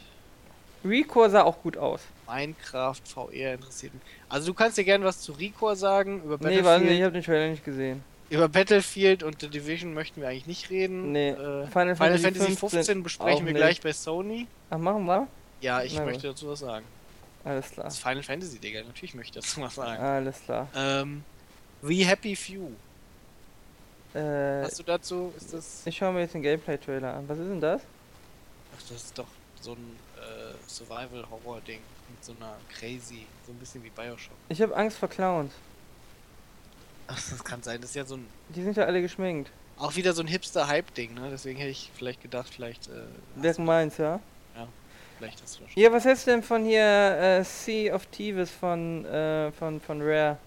[0.85, 2.01] Recore sah auch gut aus.
[2.27, 4.03] Minecraft VR interessiert mich.
[4.29, 6.22] Also du kannst dir gerne was zu Recore sagen.
[6.22, 8.03] Über Nee, warte, ich habe den Trailer nicht gesehen.
[8.31, 11.12] Über Battlefield und The Division möchten wir eigentlich nicht reden.
[11.12, 13.61] Nee, Äh, Final Final, Fantasy Fantasy 15 15 besprechen wir nicht.
[13.61, 14.47] gleich bei Sony.
[14.71, 15.27] Ach, machen wir?
[15.61, 16.85] Ja, ich Na möchte dazu was sagen.
[17.45, 17.85] Alles klar.
[17.85, 18.83] Das ist Final Fantasy, Digga.
[18.83, 20.03] Natürlich möchte ich dazu was sagen.
[20.03, 20.69] Alles klar.
[20.75, 21.25] Ähm,
[21.83, 22.71] We Happy Few.
[24.14, 25.33] Äh, Hast du dazu?
[25.37, 25.83] Ist das.
[25.87, 27.29] ich schaue mir jetzt den Gameplay-Trailer an.
[27.29, 27.83] Was ist denn das?
[28.77, 29.27] Ach, das ist doch
[29.61, 31.81] so ein äh, Survival-Horror-Ding.
[32.11, 33.27] Mit so einer Crazy.
[33.47, 34.33] So ein bisschen wie Bioshock.
[34.49, 35.53] Ich habe Angst vor Clowns.
[37.09, 37.81] Ach, das kann sein.
[37.81, 38.27] Das ist ja so ein.
[38.51, 39.51] Die sind ja alle geschminkt.
[39.79, 41.29] Auch wieder so ein Hipster-Hype-Ding, ne?
[41.31, 42.88] Deswegen hätte ich vielleicht gedacht, vielleicht.
[42.88, 44.21] Äh, hast, meins, ja?
[45.18, 48.51] vielleicht hast du das Ja, was hältst du denn von hier äh, Sea of Thieves
[48.51, 50.38] von, äh, von, von Rare?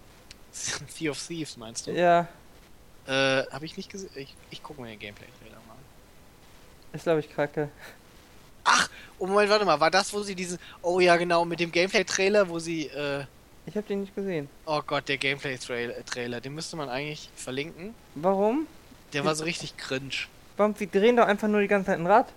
[0.54, 0.88] schon.
[0.90, 1.92] Sea of Thieves meinst du?
[1.92, 2.28] Ja,
[3.08, 4.12] Äh, hab ich nicht gesehen.
[4.16, 5.80] Ich, ich gucke mir den Gameplay-Trailer mal an.
[6.94, 7.70] ist glaube ich kacke.
[9.18, 9.80] Oh, Moment, warte mal.
[9.80, 10.60] War das, wo sie diesen.
[10.82, 12.88] Oh ja, genau, mit dem Gameplay-Trailer, wo sie.
[12.88, 13.26] Äh,
[13.66, 14.50] Ich habe den nicht gesehen.
[14.66, 16.42] oh Gott, der Gameplay-Trailer.
[16.42, 17.94] Den müsste man eigentlich verlinken.
[18.16, 18.68] Warum?
[19.14, 20.28] Der war so richtig cringe.
[20.58, 20.76] Warum?
[20.76, 22.28] Sie drehen doch einfach nur die ganze Zeit ein Rad.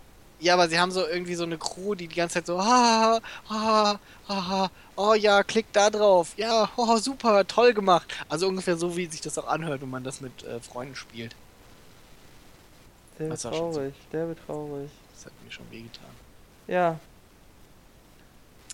[0.40, 3.20] Ja, aber sie haben so irgendwie so eine Crew, die die ganze Zeit so, ha,
[3.48, 8.12] ha, ha, ha, oh ja, klick da drauf, ja, oh, super, toll gemacht.
[8.28, 11.34] Also ungefähr so, wie sich das auch anhört, wenn man das mit äh, Freunden spielt.
[13.18, 13.58] Der wird schon so.
[13.58, 14.90] traurig, der wird traurig.
[15.14, 16.10] Das hat mir schon wehgetan.
[16.66, 16.98] Ja.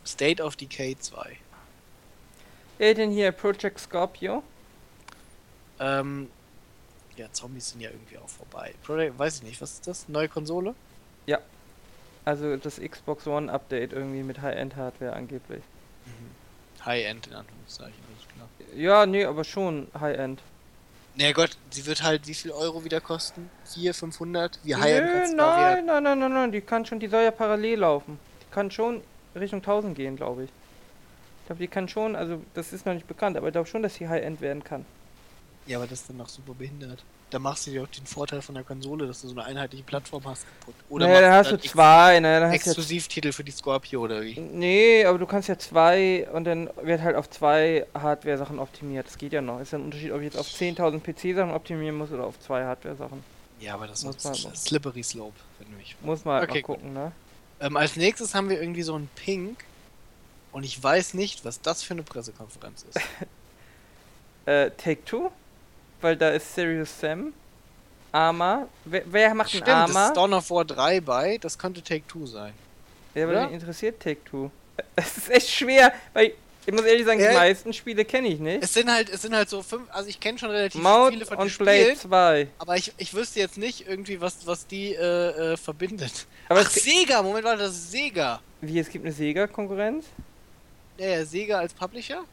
[0.05, 1.37] State of Decay 2.
[2.81, 4.43] Wer denn hier Project Scorpio?
[5.79, 6.31] Ähm,
[7.15, 8.73] ja, Zombies sind ja irgendwie auch vorbei.
[8.83, 10.09] Project, weiß ich nicht, was ist das?
[10.09, 10.75] Neue Konsole?
[12.25, 15.63] Also das Xbox One Update irgendwie mit High-End-Hardware angeblich.
[16.85, 18.49] High-End in Anführungszeichen, alles klar.
[18.75, 20.41] Ja, nee, aber schon High-End.
[21.17, 23.51] Na Gott, sie wird halt wie viel Euro wieder kosten?
[23.75, 24.59] 4, 500?
[24.63, 27.31] Wie Nö, kann's da nein, nein, nein, nein, nein, die kann schon, die soll ja
[27.31, 28.19] parallel laufen.
[28.43, 29.03] Die kann schon
[29.35, 30.51] Richtung 1000 gehen, glaube ich.
[31.51, 33.83] Ich glaube, die kann schon, also das ist noch nicht bekannt, aber ich glaube schon,
[33.83, 34.87] dass sie High-End werden kann.
[35.67, 37.03] Ja, aber das ist dann noch super behindert.
[37.31, 39.83] Da machst du dir auch den Vorteil von der Konsole, dass du so eine einheitliche
[39.83, 40.77] Plattform hast, kaputt.
[40.89, 43.51] Oder naja, da machst hast du zwei, naja, dann hast du ja Exklusivtitel für die
[43.51, 44.39] Scorpio oder wie?
[44.39, 49.09] Nee, aber du kannst ja zwei und dann wird halt auf zwei Hardware-Sachen optimiert.
[49.09, 49.59] Das geht ja noch.
[49.59, 52.65] Ist ja ein Unterschied, ob ich jetzt auf 10.000 PC-Sachen optimieren muss oder auf zwei
[52.65, 53.25] Hardware-Sachen.
[53.59, 54.55] Ja, aber das Muss ist machen.
[54.55, 57.11] slippery slope, wenn du mich Muss man halt Okay, mal gucken, ne?
[57.59, 59.65] ähm, Als nächstes haben wir irgendwie so ein Pink
[60.53, 62.99] und ich weiß nicht, was das für eine Pressekonferenz ist.
[64.47, 65.31] Äh, Take Two,
[66.01, 67.33] weil da ist Serious Sam.
[68.11, 68.67] Arma.
[68.85, 70.15] Wer, wer macht Stimmt, einen das ist Arma?
[70.15, 72.53] Dawn of War 3 bei, das könnte Take-Two sein.
[73.15, 74.51] Ja, aber wen interessiert Take Two?
[74.97, 76.33] Es ist echt schwer, weil
[76.67, 77.31] ich muss ehrlich sagen, Ja.
[77.31, 78.65] die meisten Spiele kenne ich nicht.
[78.65, 81.27] Es sind halt, es sind halt so fünf, also ich kenne schon relativ Maut viele
[81.27, 82.49] von den und Blade Spielen, 2.
[82.59, 86.27] aber ich, ich wüsste jetzt nicht irgendwie, was, was die äh, äh, verbindet.
[86.49, 88.41] Aber Ach, Sega, Moment, warte, das ist Sega.
[88.63, 90.07] wie, es gibt eine Sega-Konkurrenz?
[91.01, 92.25] Ja, ja, Sega als Publisher?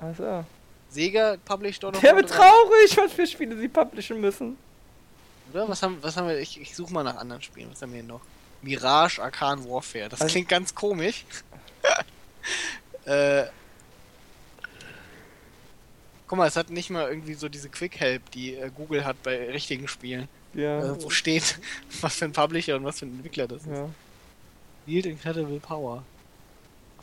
[0.00, 0.44] Achso.
[0.90, 2.36] Sega published Dawn of Der wird 3.
[2.36, 4.56] traurig, was für Spiele sie publishen müssen.
[5.52, 5.68] Oder?
[5.68, 6.38] Was haben, was haben wir?
[6.38, 7.70] Ich, ich suche mal nach anderen Spielen.
[7.72, 8.20] Was haben wir hier noch?
[8.62, 10.08] Mirage Arcan Warfare.
[10.08, 11.24] Das Also- klingt ganz komisch.
[13.06, 13.44] äh.
[16.28, 19.20] Guck mal, es hat nicht mal irgendwie so diese Quick Help, die äh, Google hat
[19.22, 20.28] bei richtigen Spielen.
[20.54, 20.80] Ja.
[20.84, 21.58] Äh, wo steht,
[22.00, 23.68] was für ein Publisher und was für ein Entwickler das ist.
[23.68, 23.88] ja.
[24.86, 26.04] Yield Incredible Power.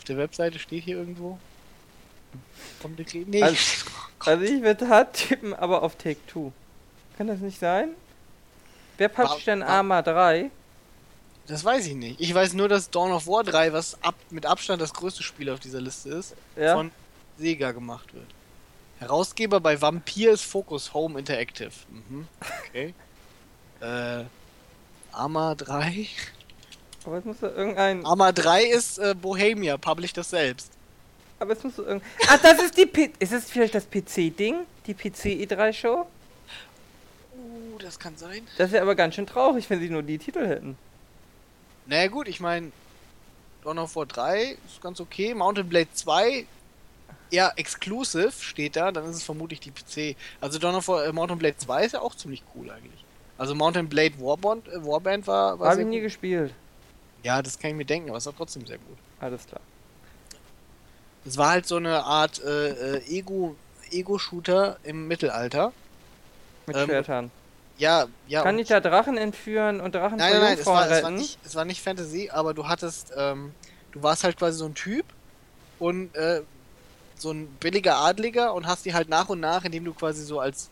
[0.03, 1.39] Auf der Webseite steht hier irgendwo.
[3.25, 3.41] Nee.
[3.41, 3.85] Also-
[4.19, 6.51] Also ich würde hart tippen, aber auf Take Two.
[7.17, 7.91] Kann das nicht sein?
[8.97, 10.51] Wer publisht denn Arma 3?
[11.47, 12.19] Das weiß ich nicht.
[12.19, 15.49] Ich weiß nur, dass Dawn of War 3, was ab, mit Abstand das größte Spiel
[15.49, 16.75] auf dieser Liste ist, Ja.
[16.75, 16.91] von
[17.37, 18.27] Sega gemacht wird.
[18.99, 21.71] Herausgeber bei Vampir ist Focus Home Interactive.
[21.89, 22.27] Mhm.
[22.67, 22.93] Okay.
[23.79, 24.25] äh,
[25.13, 26.07] Arma 3.
[27.05, 28.05] aber es muss doch irgendein.
[28.05, 30.71] Arma 3 ist äh, Bohemia, published das selbst.
[31.39, 32.03] Aber es muss doch irgend.
[32.27, 34.65] Ah, das ist die P Ist es vielleicht das PC-Ding?
[34.87, 36.07] Die PC E3 Show?
[37.35, 38.47] Uh, das kann sein.
[38.57, 40.77] Das wäre aber ganz schön traurig, wenn sie nur die Titel hätten.
[41.85, 42.71] Naja gut, ich meine,
[43.63, 45.33] Dawn of War 3 ist ganz okay.
[45.33, 46.45] Mountain Blade 2,
[47.31, 50.15] ja, exclusive steht da, dann ist es vermutlich die PC.
[50.39, 53.03] Also Dawn of War, äh, Mountain Blade 2 ist ja auch ziemlich cool eigentlich.
[53.37, 56.03] Also Mountain Blade Warband, äh, Warband war, war Habe ich nie gut.
[56.03, 56.53] gespielt.
[57.23, 58.97] Ja, das kann ich mir denken, aber es war trotzdem sehr gut.
[59.19, 59.61] Alles klar.
[61.25, 63.55] Es war halt so eine Art äh, äh, Ego,
[63.91, 65.71] Ego-Shooter im Mittelalter.
[66.67, 67.31] Mit Ähm, Schwertern.
[67.77, 68.43] Ja, ja.
[68.43, 71.39] Kann ich da Drachen entführen und Drachen Nein, nein, nein, es war, es, war nicht,
[71.43, 73.53] es war nicht Fantasy, aber du hattest, ähm,
[73.93, 75.05] Du warst halt quasi so ein Typ
[75.77, 76.41] und äh,
[77.15, 80.39] so ein billiger Adliger und hast die halt nach und nach, indem du quasi so
[80.39, 80.69] als,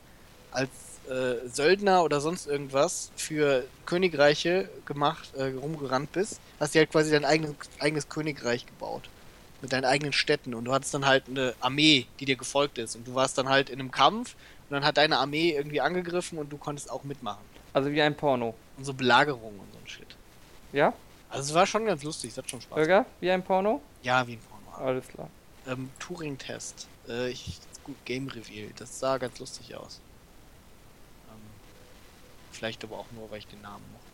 [0.51, 0.69] als
[1.11, 7.11] äh, Söldner oder sonst irgendwas für Königreiche gemacht, äh, rumgerannt bist, hast du halt quasi
[7.11, 9.09] dein eigenes, eigenes Königreich gebaut.
[9.61, 10.55] Mit deinen eigenen Städten.
[10.55, 12.95] Und du hattest dann halt eine Armee, die dir gefolgt ist.
[12.95, 14.35] Und du warst dann halt in einem Kampf
[14.69, 17.43] und dann hat deine Armee irgendwie angegriffen und du konntest auch mitmachen.
[17.73, 18.55] Also wie ein Porno.
[18.77, 20.15] Und so Belagerungen und so ein Shit.
[20.71, 20.93] Ja?
[21.29, 22.75] Also es war schon ganz lustig, es hat schon Spaß.
[22.75, 23.05] Bürger?
[23.19, 23.81] Wie ein Porno?
[24.01, 24.83] Ja, wie ein Porno.
[24.83, 25.29] Alles klar.
[25.67, 26.87] Ähm, Turing-Test.
[27.07, 27.59] Äh, ich,
[28.05, 28.69] Game Reveal.
[28.77, 29.99] Das sah ganz lustig aus.
[32.51, 34.07] Vielleicht aber auch nur, weil ich den Namen mochte.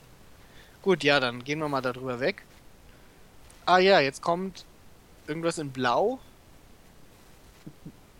[0.81, 2.43] Gut, ja, dann gehen wir mal darüber weg.
[3.65, 4.63] Ah ja, jetzt kommt
[5.27, 6.19] irgendwas in Blau.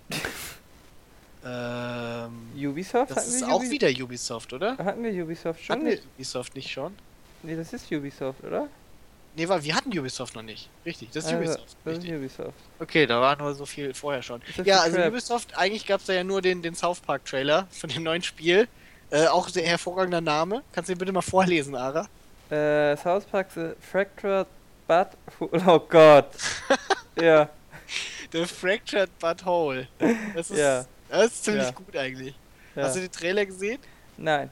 [1.46, 3.12] ähm, Ubisoft?
[3.12, 4.78] das ist auch Ubi- wieder Ubisoft, oder?
[4.78, 6.00] Hatten wir Ubisoft schon Hatten wir?
[6.16, 6.96] Ubisoft nicht schon?
[7.44, 8.68] Nee, das ist Ubisoft, oder?
[9.36, 10.68] Nee, weil wir hatten Ubisoft noch nicht.
[10.84, 11.76] Richtig, das ist Also, Ubisoft.
[11.86, 12.18] Das ist Richtig.
[12.18, 12.58] Ubisoft.
[12.80, 14.42] Okay, da war nur so viel vorher schon.
[14.42, 15.00] Ist Ja, also?
[15.00, 18.24] Ubisoft, eigentlich gab es da ja nur den, den South Park Trailer von dem neuen
[18.24, 18.68] Spiel.
[19.10, 20.64] Äh, auch sehr hervorragender Name.
[20.74, 22.08] Kannst du den bitte mal vorlesen, Ara?
[22.50, 24.48] Äh, South Park The Fractured
[24.88, 25.08] But...
[25.66, 26.30] Oh Gott.
[27.22, 27.50] ja.
[28.32, 29.88] The Fractured But Whole.
[30.36, 30.86] Das ist, Ja.
[31.10, 31.72] das ist ziemlich Ja.
[31.72, 32.36] gut eigentlich.
[32.76, 32.84] ja.
[32.84, 33.80] Hast du den Trailer gesehen?
[34.18, 34.50] Nein.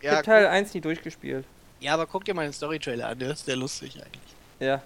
[0.00, 1.46] Ich Ja, hab Teil guck, 1 nie durchgespielt.
[1.80, 4.34] ja, aber guck dir mal den Story-Trailer an, der ist sehr lustig eigentlich.
[4.60, 4.82] Ja.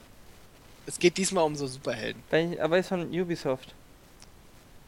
[0.87, 2.23] Es geht diesmal um so Superhelden.
[2.31, 3.75] Ich, aber ist von Ubisoft.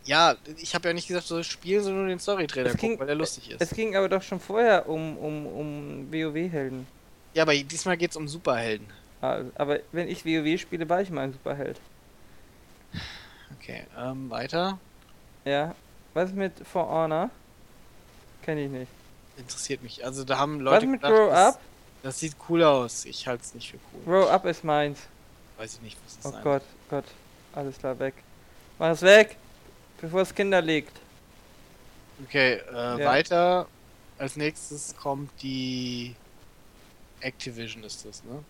[0.04, 3.16] Ja, ich habe ja nicht gesagt, so spielen, sondern nur den Story-Trailer gucken, weil der
[3.16, 3.60] lustig ist.
[3.60, 6.86] Es ging aber doch schon vorher um, um, um WoW-Helden.
[7.34, 8.86] Ja, aber diesmal geht's um Superhelden.
[9.20, 11.78] Ah, Aber wenn ich WoW spiele, war ich mal ein Superheld.
[13.60, 14.78] Okay, ähm, weiter.
[15.44, 15.74] Ja.
[16.14, 17.30] Was ist mit For Honor?
[18.42, 18.90] Kenn ich nicht.
[19.36, 20.04] Interessiert mich.
[20.04, 21.60] Also da haben Was Leute mit gedacht, Grow das, Up?
[22.02, 23.04] das sieht cool aus.
[23.04, 24.02] Ich halte es nicht für cool.
[24.22, 25.00] Grow Up ist meins.
[25.58, 27.04] Weiß ich nicht, was das Oh sein Gott, Gott.
[27.52, 28.14] Alles klar, weg.
[28.78, 29.36] Mach es weg!
[30.00, 30.96] Bevor es Kinder legt.
[32.26, 33.04] Okay, äh, Ja.
[33.04, 33.66] weiter.
[34.18, 36.14] Als nächstes kommt die
[37.20, 38.42] Activision ist das, ne?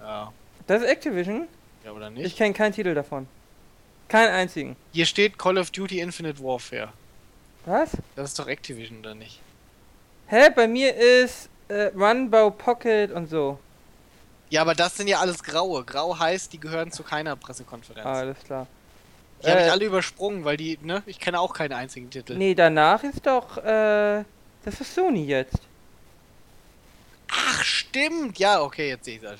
[0.00, 0.32] Ja.
[0.66, 1.48] Das ist Activision?
[1.84, 2.36] Ja, oder Ich nicht?
[2.36, 3.26] kenne keinen Titel davon.
[4.08, 4.76] Keinen einzigen.
[4.92, 6.92] Hier steht Call of Duty Infinite Warfare.
[7.64, 7.90] Was?
[8.16, 9.40] Das ist doch Activision, oder nicht?
[10.26, 10.50] Hä?
[10.54, 13.58] Bei mir ist äh, Runbow Pocket und so.
[14.50, 15.84] Ja, aber das sind ja alles Graue.
[15.84, 18.04] Grau heißt, die gehören zu keiner Pressekonferenz.
[18.06, 18.66] Ah, alles klar.
[19.42, 21.02] Die habe ich äh, alle übersprungen, weil die, ne?
[21.06, 22.34] Ich kenne auch keinen einzigen Titel.
[22.36, 24.24] Nee, danach ist doch, äh,
[24.64, 25.58] das ist Sony jetzt.
[27.30, 28.38] Ach, stimmt!
[28.38, 29.38] Ja, okay, jetzt sehe ich es.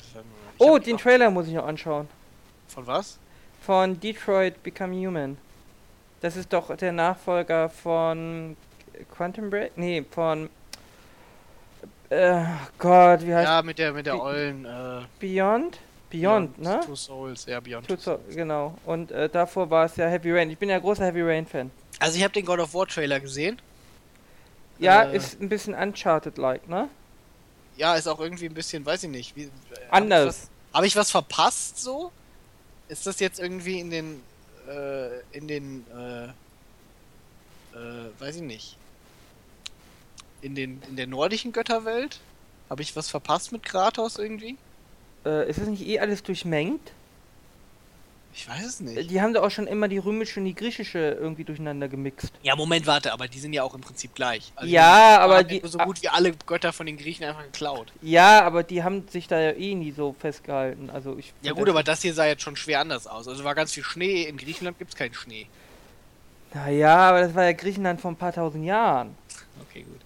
[0.59, 2.09] Oh, den Trailer muss ich noch anschauen.
[2.69, 3.19] Von was?
[3.63, 5.39] Von Detroit Become Human.
[6.21, 8.57] Das ist doch der Nachfolger von
[9.15, 9.77] Quantum Break?
[9.77, 10.49] Nee, von.
[12.11, 12.45] Äh,
[12.79, 15.79] Gott, wie heißt Ja, mit der, mit der Wie- ollen, äh, Beyond?
[16.21, 16.81] Beyond, ne?
[16.85, 18.37] Two Souls, ja, Beyond Two Two Souls, Souls.
[18.37, 18.77] genau.
[18.85, 20.51] Und äh, davor war es ja Heavy Rain.
[20.51, 21.71] Ich bin ja großer Heavy Rain-Fan.
[22.01, 23.61] Also ich habe den God of War Trailer gesehen.
[24.79, 25.17] Ja, Äh.
[25.17, 26.89] ist ein bisschen Uncharted-like, ne?
[27.77, 29.37] Ja, ist auch irgendwie ein bisschen, weiß ich nicht.
[29.37, 29.51] Wie,
[29.91, 30.49] Anders.
[30.73, 32.11] Habe ich was verpasst so?
[32.89, 34.23] Ist das jetzt irgendwie in den,
[34.69, 36.25] äh, in den, äh,
[37.77, 38.77] äh, weiß ich nicht.
[40.43, 42.21] In den, in der nordischen Götterwelt?
[42.71, 44.57] Habe ich was verpasst mit Kratos irgendwie?
[45.25, 46.93] Äh, ist es nicht eh alles durchmengt?
[48.37, 49.11] Ich weiß es Äh, nicht.
[49.11, 52.33] Die haben doch auch schon immer die römische und die griechische irgendwie durcheinander gemixt.
[52.43, 54.53] Ja, Moment, warte, aber die sind ja auch im Prinzip gleich.
[54.57, 57.45] Also Ja, die aber haben die- so gut wie alle Götter von den Griechen einfach
[57.45, 57.93] geklaut.
[58.03, 60.91] Ja, aber die haben sich da ja eh nie so festgehalten.
[60.91, 61.33] Also ich.
[61.43, 63.29] Ja gut, das- aber das hier sah jetzt schon schwer anders aus.
[63.29, 64.25] Also war ganz viel Schnee.
[64.25, 65.47] In Griechenland gibt es keinen Schnee.
[66.53, 69.17] Naja, aber das war ja Griechenland vor ein paar tausend Jahren.
[69.69, 70.01] Okay, gut.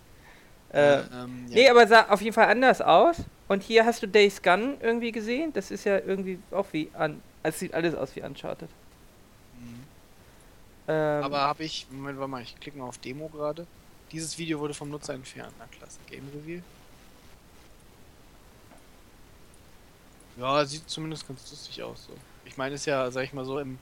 [0.75, 1.55] Äh, ähm, ja.
[1.55, 3.17] Nee, aber sah auf jeden Fall anders aus.
[3.49, 5.53] Und hier hast du Days Gun irgendwie gesehen.
[5.53, 7.23] Das ist ja irgendwie auch wie an.
[7.43, 8.69] Es sieht alles aus wie Uncharted.
[9.59, 9.85] Mhm.
[10.89, 11.87] Ähm, Aber habe ich.
[11.91, 13.67] Moment, warte mal, ich klicke mal auf Demo gerade.
[14.13, 15.53] Dieses Video wurde vom Nutzer entfernt.
[15.59, 15.99] Na klasse.
[16.09, 16.63] Game Reveal.
[20.37, 22.05] Ja, sieht zumindest ganz lustig aus.
[22.07, 22.13] So.
[22.45, 23.79] Ich meine, ist ja, sag ich mal so, im,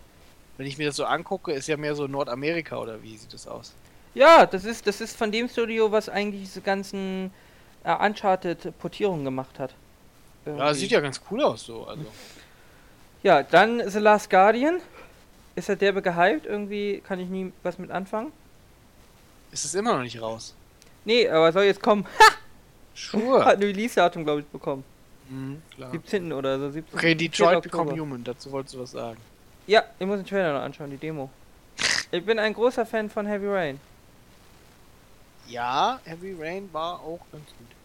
[0.56, 3.46] wenn ich mir das so angucke, ist ja mehr so Nordamerika oder wie sieht das
[3.46, 3.74] aus?
[4.16, 7.30] ja, das ist, das ist von dem Studio, was eigentlich diese ganzen
[7.86, 9.72] äh, Uncharted-Portierungen gemacht hat.
[10.44, 10.74] Ja, Irgendwie.
[10.74, 11.86] sieht ja ganz cool aus so.
[11.86, 12.04] Also.
[13.22, 14.80] Ja, dann The Last Guardian.
[15.54, 16.44] Ist er derbe gehypt?
[16.44, 18.32] Irgendwie kann ich nie was mit anfangen.
[19.52, 20.54] Ist es immer noch nicht raus?
[21.04, 22.06] Nee, aber soll jetzt kommen.
[22.94, 23.44] Sure.
[23.44, 24.84] Hat ein Release-Datum, glaube ich, bekommen.
[25.30, 25.90] mhm, klar.
[25.92, 26.32] 17.
[26.32, 26.70] oder so.
[26.70, 26.94] 17.
[26.94, 27.14] Okay, 4.
[27.16, 27.62] Detroit.
[27.62, 29.18] Become Human, dazu wolltest du was sagen.
[29.66, 31.30] Ja, ich muss den Trailer noch anschauen, die Demo.
[32.12, 33.80] Ich bin ein großer Fan von Heavy Rain.
[35.48, 37.75] Ja, Heavy Rain war auch ganz gut.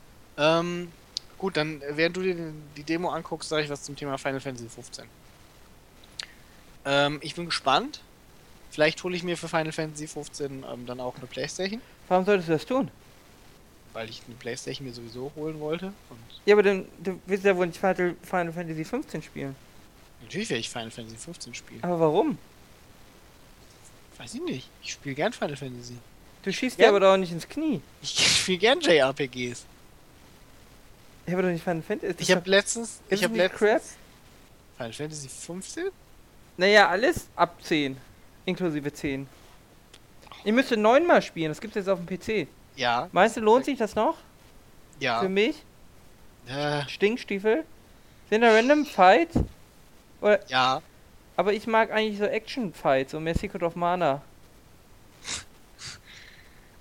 [0.41, 0.91] Ähm,
[1.37, 2.35] Gut, dann äh, während du dir
[2.77, 5.05] die Demo anguckst, sage ich was zum Thema Final Fantasy 15.
[6.85, 8.01] Ähm, ich bin gespannt.
[8.71, 12.47] Vielleicht hole ich mir für Final Fantasy 15 ähm, dann auch eine Playstation, Warum solltest
[12.49, 12.89] du das tun?
[13.93, 15.87] weil ich eine Playstation mir sowieso holen wollte.
[16.09, 19.53] Und Ja, aber dann, du willst ja wohl nicht Final Final Fantasy 15 spielen.
[20.21, 21.83] natürlich werde ich Final Fantasy 15 spielen.
[21.83, 22.37] Aber warum?
[24.17, 24.69] Weiß ich nicht.
[24.81, 25.97] Ich spiele gern Final Fantasy.
[26.43, 26.85] Du schießt Ja.
[26.85, 27.81] dir aber doch nicht ins Knie.
[28.01, 29.65] Ich spiele gern JRPGs.
[31.25, 32.15] Ich habe doch nicht Final Fantasy.
[32.17, 32.99] Ich habe letztens.
[33.07, 33.59] Ich es habe letztens.
[33.59, 33.81] Crap?
[34.77, 35.89] Final Fantasy 15?
[36.57, 37.97] Naja, alles ab 10.
[38.45, 39.27] Inklusive 10.
[40.43, 42.47] Ihr müsst neunmal spielen, das gibt's jetzt auf dem PC.
[42.75, 43.09] Ja.
[43.11, 44.17] Meinst du, lohnt sich das noch?
[44.99, 45.19] Ja.
[45.19, 45.63] Für mich?
[46.47, 47.63] Äh, Stinkstiefel?
[48.29, 49.37] Sind da random Fights?
[50.47, 50.81] ja.
[51.37, 54.21] Aber ich mag eigentlich so Action-Fights, so mehr Secret of Mana.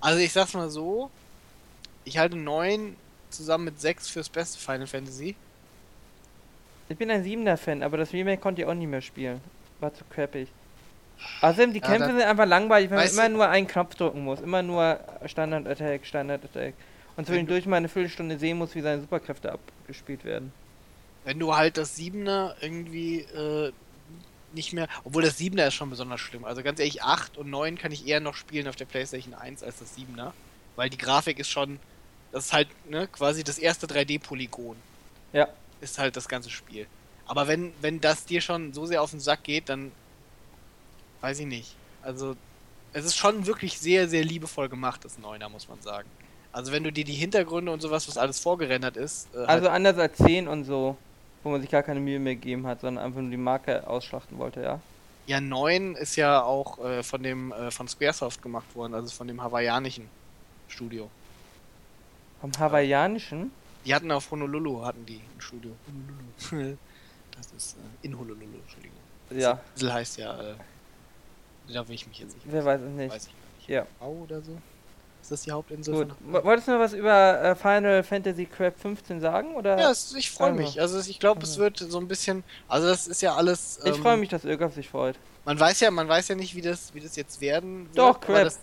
[0.00, 1.10] Also ich sag's mal so.
[2.04, 2.96] Ich halte 9
[3.30, 5.36] zusammen mit 6 fürs beste Final Fantasy.
[6.88, 9.40] Ich bin ein 7er-Fan, aber das Remake konnte ich auch nicht mehr spielen.
[9.78, 10.48] War zu crappig.
[11.40, 14.40] Außerdem, die Ja, Kämpfe sind einfach langweilig, wenn man immer nur einen Knopf drücken muss.
[14.40, 16.74] Immer nur Standard-Attack, Standard-Attack.
[17.16, 20.52] Und zwischendurch mal eine Viertelstunde sehen muss, wie seine Superkräfte abgespielt werden.
[21.24, 23.72] Wenn du halt das 7er irgendwie äh,
[24.54, 24.88] nicht mehr.
[25.04, 26.44] Obwohl das 7er ist schon besonders schlimm.
[26.44, 29.62] Also ganz ehrlich, 8 und 9 kann ich eher noch spielen auf der PlayStation 1
[29.62, 30.32] als das 7er.
[30.76, 31.78] Weil die Grafik ist schon.
[32.32, 34.76] Das ist halt ne, quasi das erste 3D-Polygon.
[35.32, 35.48] Ja.
[35.80, 36.86] Ist halt das ganze Spiel.
[37.26, 39.92] Aber wenn, wenn das dir schon so sehr auf den Sack geht, dann.
[41.20, 41.74] Weiß ich nicht.
[42.02, 42.36] Also.
[42.92, 46.08] Es ist schon wirklich sehr, sehr liebevoll gemacht, das 9er, muss man sagen.
[46.50, 49.32] Also wenn du dir die Hintergründe und sowas, was alles vorgerendert ist.
[49.32, 50.96] Äh, Also halt, anders als 10 und so,
[51.44, 54.38] wo man sich gar keine Mühe mehr gegeben hat, sondern einfach nur die Marke ausschlachten
[54.38, 54.80] wollte, ja.
[55.28, 59.28] Ja, 9 ist ja auch äh, von dem äh, von Squaresoft gemacht worden, also von
[59.28, 60.08] dem hawaiianischen
[60.66, 61.08] Studio.
[62.40, 63.50] Vom Hawaiianischen?
[63.84, 65.72] Die hatten auf Honolulu hatten die ein Studio.
[66.50, 66.76] Honolulu.
[67.36, 68.96] das ist äh, in Honolulu, Entschuldigung.
[69.30, 70.54] Ja, Insel heißt ja, äh,
[71.72, 72.46] da will ich mich jetzt nicht.
[72.50, 73.12] wer weiß es nicht.
[73.14, 73.68] Weiß ich nicht.
[73.68, 73.86] Ja.
[74.00, 74.58] Au oder so?
[75.22, 76.08] Ist das die Hauptinsel Gut.
[76.08, 79.54] von Wo- Wolltest du noch was über äh, Final Fantasy Crap 15 sagen?
[79.54, 79.78] Oder?
[79.78, 80.80] Ja, es, ich freue mich.
[80.80, 82.42] Also ich glaube, es wird so ein bisschen.
[82.68, 83.78] Also das ist ja alles.
[83.84, 85.16] ich ähm, freue mich, dass Irgaf sich freut.
[85.44, 87.98] Man weiß ja, man weiß ja nicht, wie das, wie das jetzt werden wird.
[87.98, 88.44] Doch, Crap.
[88.44, 88.58] Das,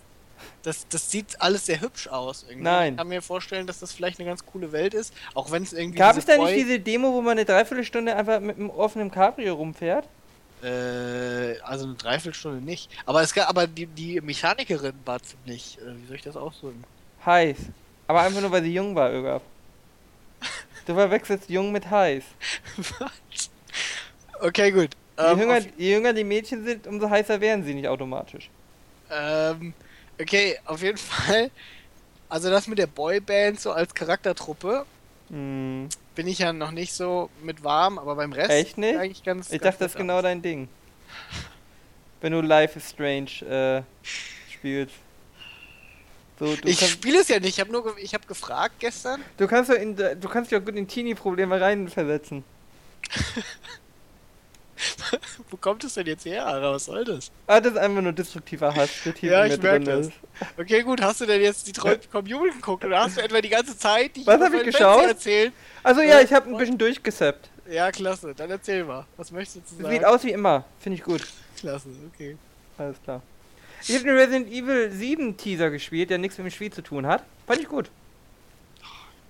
[0.62, 2.44] das, das sieht alles sehr hübsch aus.
[2.44, 2.64] Irgendwie.
[2.64, 2.92] Nein.
[2.94, 5.72] Ich kann mir vorstellen, dass das vielleicht eine ganz coole Welt ist, auch wenn es
[5.72, 5.98] irgendwie.
[5.98, 9.54] Gab es da nicht diese Demo, wo man eine Dreiviertelstunde einfach mit einem offenen Cabrio
[9.54, 10.08] rumfährt?
[10.62, 12.90] Äh, also eine Dreiviertelstunde nicht.
[13.06, 15.78] Aber es gab, aber die, die Mechanikerin war ziemlich.
[15.78, 16.82] Äh, wie soll ich das ausdrücken?
[17.24, 17.56] Heiß.
[18.06, 19.42] Aber einfach nur, weil sie jung war, Irgaf.
[20.86, 22.24] Du verwechselst jung mit heiß.
[22.98, 23.10] Was?
[24.40, 24.90] Okay, gut.
[25.18, 28.48] Je, Ähm, jünger, je jünger die Mädchen sind, umso heißer werden sie nicht automatisch.
[29.10, 29.74] Ähm,
[30.20, 31.50] okay, auf jeden Fall.
[32.28, 34.84] Also das mit der Boyband so als Charaktertruppe
[35.30, 35.88] Hm.
[36.14, 38.96] bin ich ja noch nicht so mit warm, aber beim Rest Echt nicht?
[38.98, 39.46] eigentlich ganz.
[39.52, 40.22] Ich ganz dachte, das ist genau aus.
[40.22, 40.68] dein Ding.
[42.20, 43.82] Wenn du Life is Strange äh,
[44.50, 44.94] spielst.
[46.38, 47.50] So, du, Ich spiele es ja nicht.
[47.56, 49.22] Ich habe nur, ge ich habe gefragt gestern.
[49.36, 52.44] du kannst doch in, du kannst dich auch gut in Teenie-Probleme reinversetzen.
[55.50, 56.46] Wo kommt es denn jetzt her?
[56.46, 56.72] Alter?
[56.72, 57.30] Was soll das?
[57.46, 60.06] Ah, das ist einfach nur destruktiver Hass, der tief Ja, ich merk drin das.
[60.08, 60.12] ist.
[60.58, 61.00] Okay, gut.
[61.02, 64.14] Hast du denn jetzt die Troll Commune geguckt oder hast du etwa die ganze Zeit
[64.16, 65.04] die Was über hab ich geschaut?
[65.04, 65.52] Erzählen?
[65.82, 67.50] Also ja, ich habe ein bisschen durchgesappt.
[67.70, 68.34] Ja, klasse.
[68.34, 69.04] Dann erzähl mal.
[69.16, 70.04] Was möchtest du zu Sieht sagen?
[70.04, 70.64] aus wie immer.
[70.80, 71.26] Finde ich gut.
[71.58, 71.88] Klasse.
[72.14, 72.36] Okay.
[72.78, 73.22] Alles klar.
[73.82, 77.06] Ich habe den Resident Evil 7 Teaser gespielt, der nichts mit dem Spiel zu tun
[77.06, 77.24] hat.
[77.46, 77.90] Fand ich gut.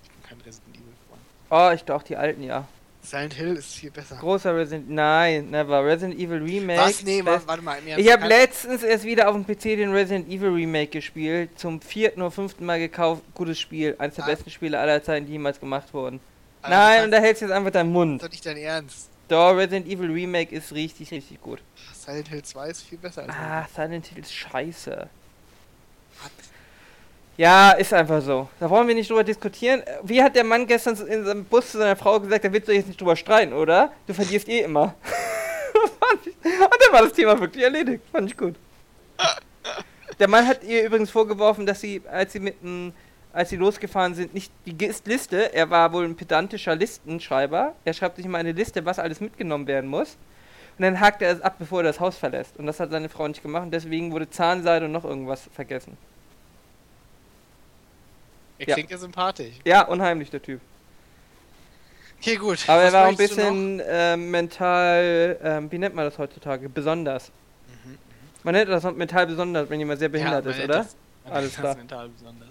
[0.03, 1.21] Ich bin kein Resident Evil Freund.
[1.49, 2.67] Oh, ich doch, die alten, ja.
[3.09, 4.17] Silent Hill ist viel besser.
[4.17, 4.89] Großer Resident...
[4.89, 5.83] Nein, never.
[5.83, 6.79] Resident Evil Remake.
[6.79, 7.03] Was?
[7.03, 7.77] Nee, Best- wa- warte mal.
[7.97, 11.49] Ich habe letztens erst wieder auf dem PC den Resident Evil Remake gespielt.
[11.57, 13.23] Zum vierten oder fünften Mal gekauft.
[13.33, 13.95] Gutes Spiel.
[13.97, 14.27] Eines der Ah.
[14.27, 16.19] besten Spiele aller Zeiten, die jemals gemacht wurden.
[16.61, 18.23] Alter, Nein, das und da hältst du jetzt einfach deinen ist Mund.
[18.23, 19.09] doch nicht dein Ernst.
[19.27, 21.59] Doch, Resident Evil Remake ist richtig, richtig gut.
[21.95, 25.09] Silent Hill 2 ist viel besser als Ah, Silent Hill ist scheiße.
[27.39, 28.49] Ja, ist einfach so.
[28.59, 29.81] Da wollen wir nicht drüber diskutieren.
[30.03, 32.73] Wie hat der Mann gestern in seinem Bus zu seiner Frau gesagt, da willst du
[32.73, 33.93] jetzt nicht drüber streiten, oder?
[34.07, 34.93] Du verlierst eh immer.
[35.73, 38.03] Und dann war das Thema wirklich erledigt.
[38.11, 38.55] Fand ich gut.
[40.19, 42.91] Der Mann hat ihr übrigens vorgeworfen, dass sie, als sie mit dem,
[43.31, 44.75] als sie losgefahren sind, nicht die
[45.05, 49.21] Liste, er war wohl ein pedantischer Listenschreiber, er schreibt sich immer eine Liste, was alles
[49.21, 50.17] mitgenommen werden muss.
[50.77, 52.57] Und dann hakt er es ab, bevor er das Haus verlässt.
[52.57, 55.95] Und das hat seine Frau nicht gemacht und deswegen wurde Zahnseide und noch irgendwas vergessen.
[58.59, 58.73] Er Ja.
[58.75, 59.55] klingt ja sympathisch.
[59.65, 60.59] Ja, unheimlich, der Typ.
[62.21, 62.67] Okay, gut.
[62.67, 66.17] Aber er Was war auch ein du bisschen ähm, mental, ähm, wie nennt man das
[66.17, 66.67] heutzutage?
[66.67, 67.31] Besonders.
[67.85, 67.97] Mhm.
[68.43, 70.67] Man nennt das mental besonders, wenn jemand sehr behindert man ist, oder?
[70.67, 71.75] das- Alles klar.
[71.75, 72.49] mental besonders.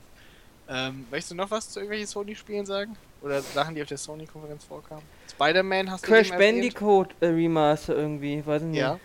[0.71, 2.97] Ähm, möchtest du noch was zu irgendwelchen Sony-Spielen sagen?
[3.21, 5.03] Oder Sachen, die auf der Sony-Konferenz vorkamen?
[5.31, 6.55] Spider-Man hast du Crash eben erwähnt?
[6.57, 8.81] Bandicoot äh, Remaster irgendwie, weiß ich nicht.
[8.81, 8.99] Ja,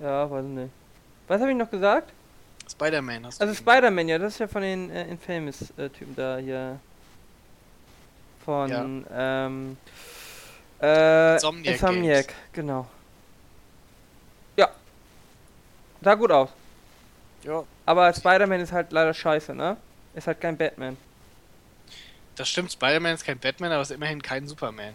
[0.00, 0.70] Ja, weiß ich nicht.
[1.26, 2.12] Was habe ich noch gesagt?
[2.68, 6.78] Spider-Man hast du Also Spider-Man, ja, das ist ja von den äh, Infamous-Typen da hier.
[8.44, 9.76] Von, ähm,
[10.80, 12.88] äh, Insomniac Insomniac, genau.
[14.56, 14.70] Ja.
[16.00, 16.48] Sah gut aus.
[17.44, 19.76] Ja, Aber Spider-Man ist halt leider scheiße, ne?
[20.14, 20.96] Ist halt kein Batman.
[22.36, 22.72] das stimmt.
[22.72, 24.94] Spider-Man ist kein Batman, aber ist immerhin kein Superman.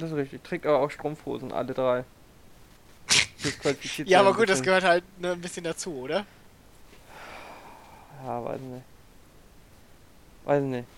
[0.00, 0.42] Das ist richtig.
[0.42, 2.04] Trägt aber auch Strumpfhosen, alle drei.
[4.04, 6.26] Ja, aber gut, das gehört halt ne, ein bisschen dazu, oder?
[8.24, 8.84] Ja, weiß nicht.
[10.44, 10.88] Weiß nicht.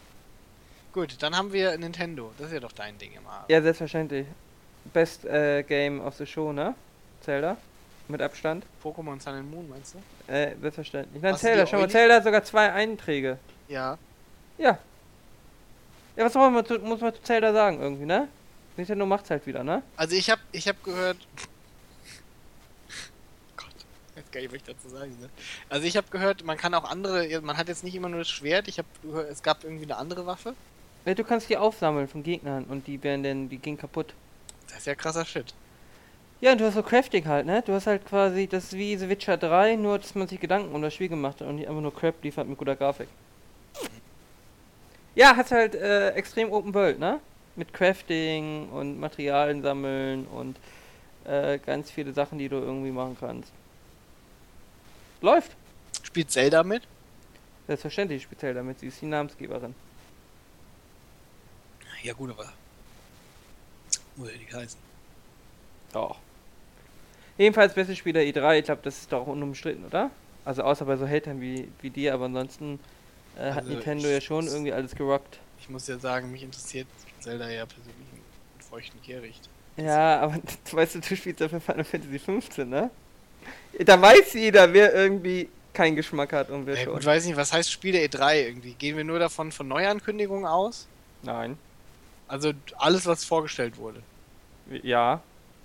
[0.93, 2.33] Gut, dann haben wir Nintendo.
[2.37, 3.45] Das ist ja doch dein Ding immer.
[3.49, 4.27] Ja, selbstverständlich.
[4.93, 6.75] Best äh, Game of the Show, ne?
[7.21, 7.57] Zelda.
[8.09, 8.67] Mit Abstand.
[8.83, 10.33] Pokémon Sun and Moon, meinst du?
[10.33, 11.23] Äh, selbstverständlich.
[11.23, 11.89] Nein, Was Zelda, schau mal?
[11.89, 13.39] Zelda hat sogar zwei Einträge.
[13.69, 13.97] Ja.
[14.59, 14.79] Ja.
[16.17, 18.29] Ja, was soll man zu, muss man zu Zelda sagen irgendwie, ne?
[18.77, 19.83] Nintendo macht's halt wieder, ne?
[19.97, 21.17] Also ich hab, ich hab gehört.
[24.33, 25.29] Gott, ich ich dazu sagen soll.
[25.69, 28.31] Also ich hab gehört, man kann auch andere, man hat jetzt nicht immer nur das
[28.31, 30.55] Schwert, ich hab gehört, es gab irgendwie eine andere Waffe.
[31.05, 34.15] Ja, du kannst die aufsammeln von Gegnern und die werden dann, die gehen kaputt.
[34.69, 35.55] Das ist ja krasser Shit.
[36.41, 37.63] Ja, und du hast so Crafting halt, ne?
[37.65, 40.75] Du hast halt quasi, das ist wie The Witcher 3, nur dass man sich Gedanken
[40.75, 43.09] um das Spiel gemacht hat und nicht einfach nur Crap liefert mit guter Grafik.
[45.15, 47.21] Ja, hast halt äh, extrem Open World, ne?
[47.55, 50.57] Mit Crafting und Materialien sammeln und
[51.25, 53.53] äh, ganz viele Sachen, die du irgendwie machen kannst.
[55.23, 55.57] Läuft.
[56.03, 56.83] Spielt Zelda mit?
[57.67, 59.75] Selbstverständlich speziell damit, sie ist die Namensgeberin.
[62.03, 62.53] Ja gut, aber.
[64.17, 64.79] Muss ja nicht heißen.
[65.93, 66.19] Doch.
[67.39, 70.11] Jedenfalls beste Spieler E3, ich glaube, das ist doch unumstritten, oder?
[70.45, 72.81] Also außer bei so Hatern wie, wie dir, aber ansonsten
[73.37, 75.39] äh, hat Also Nintendo ich- ja schon irgendwie alles gerockt.
[75.61, 76.89] Ich muss ja sagen, mich interessiert
[77.21, 79.49] Zelda ja persönlich mit feuchten Kehricht.
[79.77, 82.91] Ja, aber du weißt du, du spielst ja für Final Fantasy 15, ne?
[83.85, 86.93] Da weiß jeder, wer irgendwie keinen Geschmack hat und wer Ja, schon.
[86.95, 88.75] gut, weiß nicht, was heißt Spiel der E3 irgendwie?
[88.75, 90.87] Gehen wir nur davon von Neuankündigungen aus?
[91.23, 91.57] Nein.
[92.29, 94.03] Also alles, was vorgestellt wurde.
[94.83, 95.21] Ja,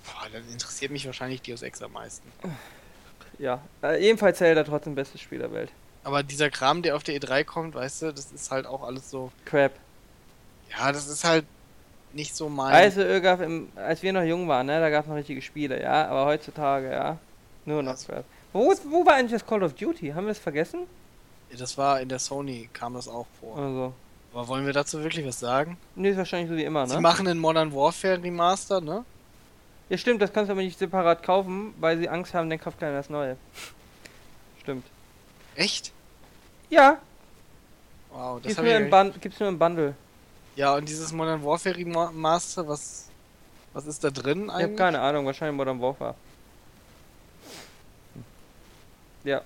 [0.05, 2.31] Boah, dann interessiert mich wahrscheinlich Deus Ex am meisten.
[3.39, 3.61] ja.
[3.83, 5.69] Äh, jedenfalls Zelda trotzdem bestes Spiel der Welt.
[6.05, 9.09] Aber dieser Kram, der auf der E3 kommt, weißt du, das ist halt auch alles
[9.09, 9.31] so.
[9.43, 9.73] Crap.
[10.77, 11.45] Ja, das ist halt
[12.13, 12.73] nicht so mein.
[12.73, 13.41] Also, Irgaf,
[13.75, 16.89] als wir noch jung waren, ne, da gab es noch richtige Spiele, ja, aber heutzutage,
[16.89, 17.17] ja,
[17.67, 18.23] nur noch Crap.
[18.53, 20.09] Wo, ist- wo war eigentlich das Call of Duty?
[20.09, 20.87] Haben wir es vergessen?
[21.57, 23.57] das war in der Sony, kam das auch vor.
[23.57, 23.93] Also,
[24.33, 25.77] Aber wollen wir dazu wirklich was sagen?
[25.95, 27.01] nee, ist wahrscheinlich so wie immer, Sie ne?
[27.01, 29.05] machen einen Modern Warfare Remaster, ne?
[29.89, 32.79] Ja, stimmt, das kannst du aber nicht separat kaufen, weil sie Angst haben, dann kauft
[32.79, 33.37] keiner das Neue.
[34.61, 34.85] Stimmt.
[35.55, 35.93] Echt?
[36.69, 36.97] Ja,
[38.11, 38.77] Wow, das gibt's nur, ich.
[38.77, 39.95] im ja Bun gibt's nur im Bundle.
[40.57, 43.07] Ja, und dieses Modern Warfare Remaster, was,
[43.73, 44.63] was ist da drin Ich eigentlich?
[44.63, 46.15] habe keine Ahnung, wahrscheinlich Modern Warfare.
[49.27, 49.41] Ja.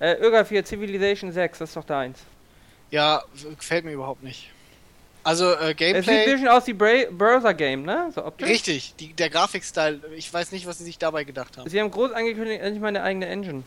[0.00, 2.18] Äh, Irga 4, Civilization 6, das ist doch deins.
[2.90, 3.22] Ja,
[3.58, 4.50] gefällt mir überhaupt nicht.
[5.24, 6.32] Also, äh, Es sieht ein Gameplay.
[6.32, 8.10] bisschen aus wie Bra Browser Game, ne?
[8.14, 8.48] So optisch.
[8.48, 11.68] Richtig, die, der Grafikstyle, ich weiß nicht, was sie sich dabei gedacht haben.
[11.70, 13.62] Sie haben groß angekündigt, endlich mal eine eigene Engine.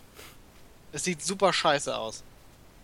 [0.91, 2.23] Es sieht super scheiße aus.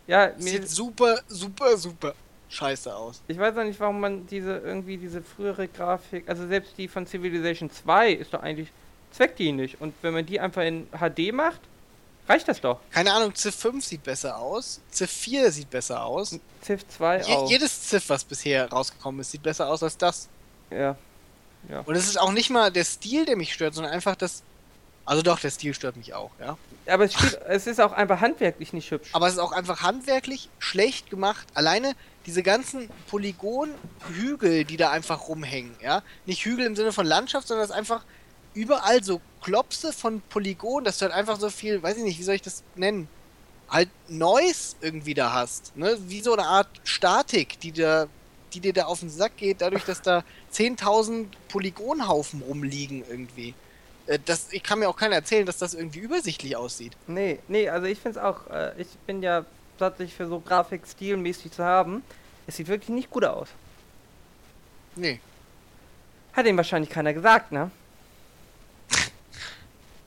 [0.07, 2.13] Ja, Es mir, sieht super, super, super
[2.49, 3.21] scheiße aus.
[3.27, 7.05] ich weiß auch nicht, warum man diese irgendwie diese frühere Grafik, also selbst die von
[7.07, 8.69] Civilization 2 ist doch eigentlich
[9.11, 9.79] zweckdienlich.
[9.79, 11.61] Und wenn man die einfach in HD macht,
[12.31, 12.79] reicht das doch.
[12.91, 16.39] Keine Ahnung, Civ 5 sieht besser aus, Civ 4 sieht besser aus.
[16.63, 17.49] Civ 2 Je, auch.
[17.49, 20.27] jedes Civ, was bisher rausgekommen ist, sieht besser aus als das.
[20.69, 20.95] Ja.
[21.85, 24.43] Und es ist auch nicht mal der Stil, der mich stört, sondern einfach das.
[25.05, 26.57] Also doch, der Stil stört mich auch, ja.
[26.87, 29.09] Aber es, spielt, es ist auch einfach handwerklich nicht hübsch.
[29.13, 31.45] Aber es ist auch einfach handwerklich schlecht gemacht.
[31.53, 31.93] Alleine
[32.25, 36.03] diese ganzen Polygon-Hügel, die da einfach rumhängen, ja.
[36.25, 38.03] Nicht Hügel im Sinne von Landschaft, sondern es ist einfach
[38.53, 42.23] überall so Klopse von Polygon, dass du halt einfach so viel, weiß ich nicht, wie
[42.23, 43.07] soll ich das nennen?
[43.69, 45.97] Halt Noise irgendwie da hast, ne?
[46.07, 48.07] Wie so eine Art Statik, die da,
[48.53, 50.23] die dir da auf den Sack geht, dadurch, dass da
[50.53, 53.53] 10.000 Polygonhaufen rumliegen irgendwie.
[54.07, 56.93] Äh, Das, ich kann mir auch keiner erzählen, dass das irgendwie übersichtlich aussieht.
[57.07, 59.45] Nee, nee, also ich finde es auch, äh, ich bin ja
[59.77, 62.03] plötzlich für so Grafik stilmäßig zu haben.
[62.47, 63.47] Es sieht wirklich nicht gut aus.
[64.97, 65.21] Nee.
[66.33, 67.71] Hat ihm wahrscheinlich keiner gesagt, ne?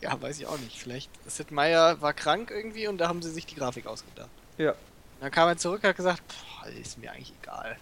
[0.05, 0.79] Ja, weiß ich auch nicht.
[0.79, 1.11] Vielleicht.
[1.27, 4.29] Sid Meier war krank irgendwie und da haben sie sich die Grafik ausgedacht.
[4.59, 4.75] Ja.
[5.21, 7.77] Dann kam er zurück und hat gesagt, boah, ist mir eigentlich egal.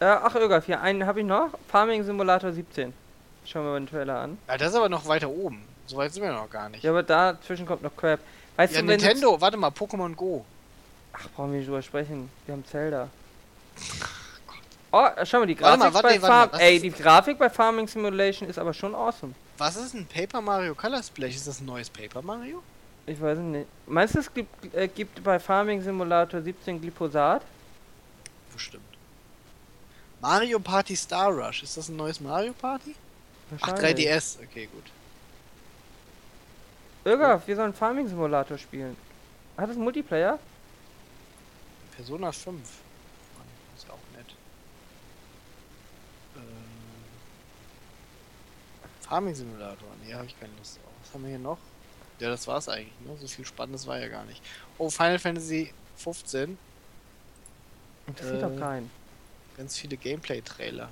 [0.00, 1.50] Äh, ach, Irgaf, hier einen habe ich noch.
[1.68, 2.92] Farming Simulator 17.
[3.46, 4.38] Schauen wir mal den Trailer an.
[4.48, 5.62] Ja, das ist aber noch weiter oben.
[5.86, 6.82] So weit sind wir noch gar nicht.
[6.82, 8.18] Ja, aber dazwischen kommt noch Crap.
[8.56, 10.44] Weißt Ja, du- Nintendo, warte mal, Pokémon Go.
[11.12, 12.28] Ach, brauchen wir nicht drüber sprechen.
[12.46, 13.08] Wir haben Zelda.
[14.92, 17.38] Oh, schau mal, die Warte Grafik mal, warte, bei warte Farm was Ey, die Grafik
[17.38, 19.34] bei Farming Simulation ist aber schon awesome.
[19.58, 21.36] Was ist ein Paper Mario Color Splash?
[21.36, 22.62] Ist das ein neues Paper Mario?
[23.06, 23.66] Ich weiß es nicht.
[23.86, 27.42] Meinst du, es gibt, äh, gibt bei Farming Simulator 17 Glyphosat?
[28.52, 28.84] Bestimmt.
[30.20, 31.62] Mario Party Star Rush.
[31.62, 32.94] Ist das ein neues Mario Party?
[33.60, 34.08] Ach, Wahrscheinlich.
[34.08, 34.38] 3DS.
[34.42, 34.84] Okay, gut.
[37.04, 38.96] Irga, wir sollen Farming Simulator spielen.
[39.56, 40.38] Hat es Multiplayer?
[41.96, 42.54] Persona 5.
[42.54, 42.64] Mann,
[43.76, 44.26] ist ja auch nett.
[46.36, 46.42] Ähm,
[49.10, 49.88] Farming Simulator.
[50.06, 50.92] Nee, habe ich keine Lust drauf.
[51.02, 51.58] Was haben wir hier noch?
[52.20, 52.92] Ja, das war's eigentlich.
[53.04, 53.16] Ne?
[53.20, 54.40] So viel Spannendes war ja gar nicht.
[54.78, 56.56] Oh, Final Fantasy 15.
[58.06, 58.40] Interessiert Äh.
[58.42, 58.88] doch keinen.
[59.56, 60.88] Ganz viele Gameplay-Trailer.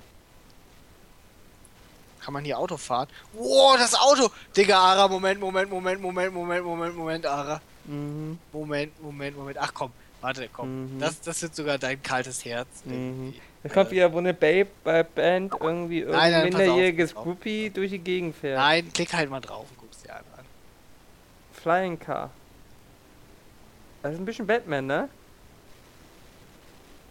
[2.19, 3.07] Kann man hier Auto fahren?
[3.31, 4.29] Wow, das Auto!
[4.55, 7.61] Digga, Ara, Moment, Moment, Moment, Moment, Moment, Moment, Moment, Ara.
[7.85, 8.37] Mhm.
[8.51, 9.57] Moment, Moment, Moment.
[9.57, 10.95] Ach komm, warte, komm.
[10.95, 10.99] Mhm.
[10.99, 12.67] Das, das wird sogar dein kaltes Herz.
[12.83, 13.33] Mhm.
[13.63, 13.67] Irgendwie.
[13.67, 17.23] Da kommt Äh, wieder, wo eine Babe-Band irgendwie Nein, irgendein nein, pass auf, minderjähriges auf.
[17.23, 18.57] Groupie durch die Gegend fährt.
[18.57, 20.23] Nein, klick halt mal drauf und guck's dir an.
[21.53, 22.29] Flying Car.
[24.01, 25.09] Das ist ein bisschen Batman, ne?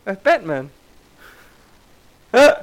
[0.06, 0.70] Das ist Batman.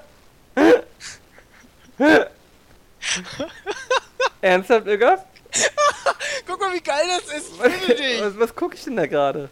[4.41, 5.23] Ernsthaft, Irga?
[6.47, 7.51] Guck mal, wie geil das ist.
[7.99, 8.21] Dich.
[8.21, 9.49] Was, was gucke ich denn da gerade?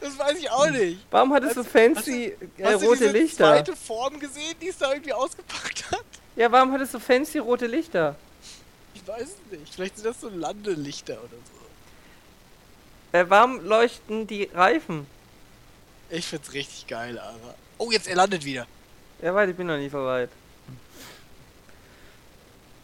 [0.00, 0.98] Das weiß ich auch nicht.
[1.10, 2.26] Warum hat es so Hast- fancy
[2.58, 3.36] äh, Hast du rote diese Lichter?
[3.44, 6.04] zweite Form gesehen, die es da irgendwie ausgepackt hat?
[6.36, 8.16] Ja, warum hat es so fancy rote Lichter?
[8.94, 9.74] Ich weiß es nicht.
[9.74, 11.36] Vielleicht sind das so Landelichter oder
[13.12, 13.18] so.
[13.18, 15.06] Äh, warum leuchten die Reifen?
[16.10, 17.54] Ich find's richtig geil, aber.
[17.78, 18.66] Oh, jetzt er landet wieder.
[19.22, 20.30] Ja, warte, ich bin noch nicht so weit.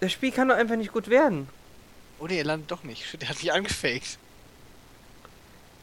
[0.00, 1.48] Das Spiel kann doch einfach nicht gut werden.
[2.18, 3.04] Oh nee, er landet doch nicht.
[3.06, 4.18] Shit, er hat mich angefaked.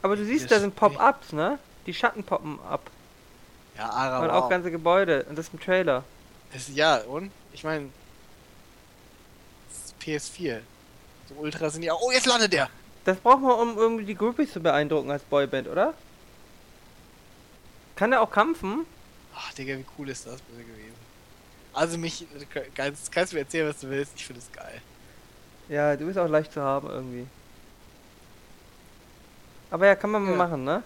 [0.02, 1.60] Aber du siehst, da sind Pop-Ups, ne?
[1.86, 2.82] Die Schatten poppen ab.
[3.78, 4.36] Ja, Ara, Und wow.
[4.36, 5.26] auch ganze Gebäude.
[5.30, 6.04] Und das ist ein Trailer.
[6.54, 7.32] Das, ja, und?
[7.54, 7.90] Ich meine.
[10.02, 10.60] PS4.
[11.30, 12.02] So Ultra sind die auch.
[12.02, 12.70] Oh, jetzt landet er!
[13.04, 15.94] Das braucht man, um irgendwie die Groupies zu beeindrucken als Boyband, oder?
[17.96, 18.86] Kann er auch kämpfen?
[19.36, 20.96] Ach, Digga, wie cool ist das bitte gewesen?
[21.74, 22.26] Also, mich.
[22.76, 24.14] Kannst, kannst du mir erzählen, was du willst?
[24.16, 24.82] Ich finde es geil.
[25.70, 27.28] Ja, du bist auch leicht zu haben irgendwie.
[29.72, 30.38] Aber ja, kann man mal Ja.
[30.38, 30.84] machen, ne?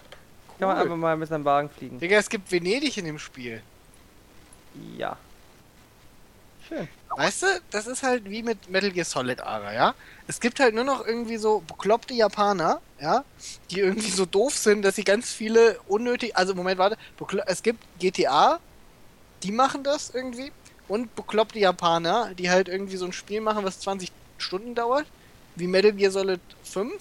[0.58, 0.82] Kann man Cool.
[0.84, 1.98] einfach mal mit seinem Wagen fliegen.
[2.00, 3.62] Digga, es gibt Venedig in dem Spiel.
[4.96, 5.16] Ja.
[6.68, 6.88] Schön.
[7.16, 9.94] Weißt du, das ist halt wie mit Metal Gear Solid Ara, ja?
[10.28, 13.24] Es gibt halt nur noch irgendwie so bekloppte Japaner, ja?
[13.70, 16.36] Die irgendwie so doof sind, dass sie ganz viele unnötig.
[16.36, 16.96] Also, Moment, warte.
[17.46, 18.60] Es gibt GTA,
[19.42, 20.52] die machen das irgendwie.
[20.88, 25.06] Und bekloppte Japaner, die halt irgendwie so ein Spiel machen, was 20 Stunden dauert.
[25.56, 26.92] Wie Metal Gear Solid 5.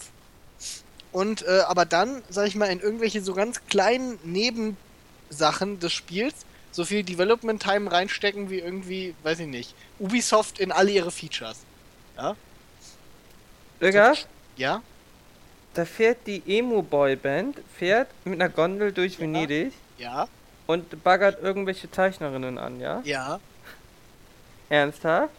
[1.12, 6.34] Und, äh, aber dann, sag ich mal, in irgendwelche so ganz kleinen Nebensachen des Spiels
[6.74, 11.58] so viel Development Time reinstecken wie irgendwie, weiß ich nicht, Ubisoft in alle ihre Features.
[13.82, 14.14] Digga,
[14.58, 14.82] Ja?
[15.74, 19.20] da fährt die Emo-Boy-Band, fährt mit einer Gondel durch Ja.
[19.20, 20.28] Venedig Ja?
[20.68, 23.02] und baggert irgendwelche Zeichnerinnen an, ja?
[23.04, 23.40] Ja.
[24.70, 25.34] Ernsthaft?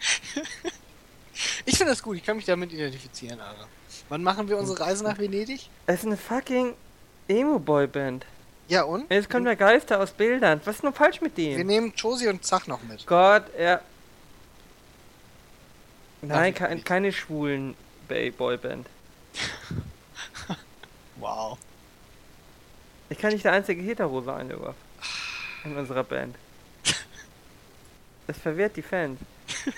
[1.66, 3.68] Ich finde das gut, ich kann mich damit identifizieren, Ara.
[4.08, 5.68] Wann machen wir unsere Reise nach Venedig?
[5.86, 6.74] Es ist eine fucking
[7.28, 8.24] Emo-Boy-Band.
[8.68, 9.10] Ja, und?
[9.10, 10.60] Jetzt kommen da Geister aus Bildern.
[10.64, 11.66] Was ist nur falsch mit Wir denen?
[11.66, 13.06] nehmen Josie und Zach noch mit.
[13.06, 13.80] Gott, er.
[16.22, 17.74] Nein, kein, keine schwulen
[18.08, 18.86] Boyband.
[21.18, 21.56] Wow.
[23.08, 24.74] Ich kann nicht der einzige Hetero sein, Junge.
[25.64, 26.36] In unserer Band.
[28.26, 29.18] Das verwirrt die Fans.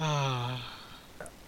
[0.00, 0.58] Ah.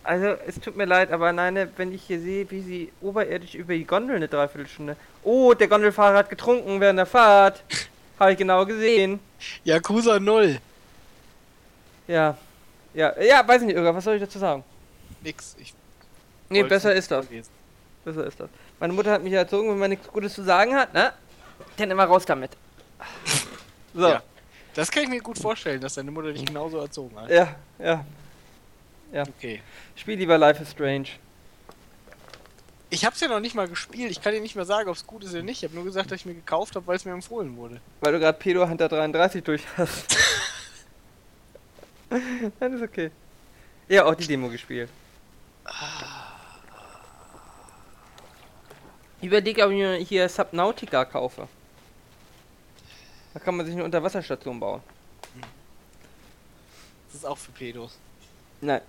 [0.02, 3.74] Also, es tut mir leid, aber nein, wenn ich hier sehe, wie sie oberirdisch über
[3.74, 4.96] die Gondel eine Dreiviertelstunde.
[5.22, 7.62] Oh, der Gondelfahrer hat getrunken während der Fahrt.
[8.18, 9.20] Habe ich genau gesehen.
[9.64, 10.58] Yakuza 0.
[12.08, 12.36] Ja.
[12.92, 14.64] Ja, ja, weiß nicht, Irga, was soll ich dazu sagen?
[15.22, 15.54] Nix.
[15.58, 15.74] Ich
[16.48, 17.24] Nee, besser ist das.
[17.26, 17.50] vorlesen.
[18.04, 18.48] Besser ist das.
[18.80, 21.12] Meine Mutter hat mich erzogen, wenn man nichts Gutes zu sagen hat, ne?
[21.76, 22.50] Dann immer raus damit.
[23.94, 24.08] So.
[24.08, 24.22] Ja.
[24.74, 27.30] Das kann ich mir gut vorstellen, dass deine Mutter dich genauso erzogen hat.
[27.30, 28.04] Ja, ja.
[29.12, 29.60] Okay.
[29.96, 31.08] Spiel lieber Life is Strange.
[32.92, 34.10] Ich hab's ja noch nicht mal gespielt.
[34.10, 35.62] Ich kann dir nicht mehr sagen, ob es gut ist oder nicht.
[35.62, 37.80] Ich habe nur gesagt, dass ich mir gekauft habe, weil es mir empfohlen wurde.
[38.00, 40.16] Weil du gerade Pedo Hunter 33 durch hast.
[42.58, 43.12] Dann ist okay.
[43.88, 44.90] Ja, auch die Demo gespielt.
[49.20, 51.46] Ich überlege, ob ich mir hier Subnautica kaufe.
[53.34, 54.82] Da kann man sich eine Unterwasserstation bauen.
[57.06, 57.98] Das ist auch für Pedos.
[58.60, 58.80] Nein.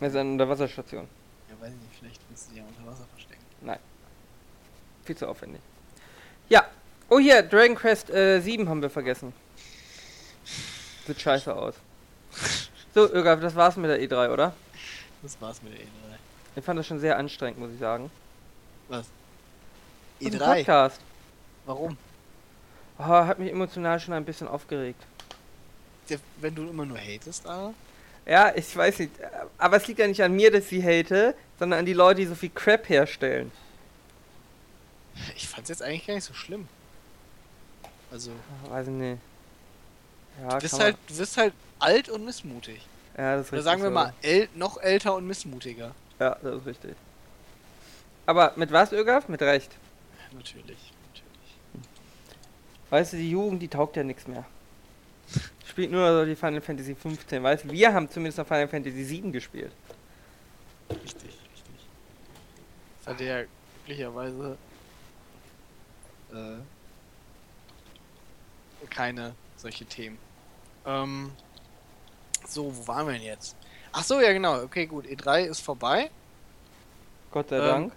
[0.00, 1.06] Das ist eine Unterwasserstation.
[1.48, 1.98] Ja, weiß ich nicht.
[1.98, 3.42] Vielleicht willst du die ja unter Wasser verstecken.
[3.60, 3.78] Nein.
[5.04, 5.60] Viel zu aufwendig.
[6.48, 6.64] Ja.
[7.10, 9.32] Oh hier, Dragon Quest äh, 7 haben wir vergessen.
[11.06, 11.74] Sieht scheiße aus.
[12.94, 14.54] So, Ögaf, das war's mit der E3, oder?
[15.22, 15.86] Das war's mit der E3.
[16.56, 18.10] Ich fand das schon sehr anstrengend, muss ich sagen.
[18.88, 19.06] Was?
[20.20, 20.56] Und ein E3?
[20.56, 21.00] Podcast.
[21.66, 21.96] Warum?
[22.98, 25.02] Oh, hat mich emotional schon ein bisschen aufgeregt.
[26.08, 27.74] Der, wenn du immer nur hatest, aber?
[28.30, 29.10] Ja, ich weiß nicht.
[29.58, 32.26] Aber es liegt ja nicht an mir, dass ich hate, sondern an die Leute, die
[32.26, 33.50] so viel Crap herstellen.
[35.34, 36.68] Ich fand's jetzt eigentlich gar nicht so schlimm.
[38.12, 38.30] Also,
[38.64, 39.18] Oh, weiß ich nicht.
[40.42, 42.80] Ja, du bist halt, du bist halt alt und missmutig.
[43.18, 43.64] Ja, das ist Oder richtig.
[43.64, 43.94] sagen wir so.
[43.94, 45.92] mal, äl noch älter und missmutiger.
[46.20, 46.94] Ja, das ist richtig.
[48.26, 49.28] Aber mit was, Ögaf?
[49.28, 49.72] Mit Recht.
[50.32, 51.84] Natürlich, natürlich.
[52.90, 54.44] Weißt du, die Jugend, die taugt ja nichts mehr.
[55.70, 57.70] Spielt nur so die Final Fantasy 15, weißt du?
[57.70, 59.70] Wir haben zumindest noch Final Fantasy 7 gespielt.
[60.90, 61.74] Richtig, richtig.
[62.98, 63.42] Das hatte ja
[63.86, 64.58] glücklicherweise
[66.32, 66.56] äh,
[68.88, 70.18] keine solche Themen.
[70.84, 71.30] Ähm,
[72.48, 73.54] so, wo waren wir denn jetzt?
[73.92, 74.62] Ach so, ja genau.
[74.62, 75.04] Okay, gut.
[75.06, 76.10] E3 ist vorbei.
[77.30, 77.92] Gott sei Ähm, Dank.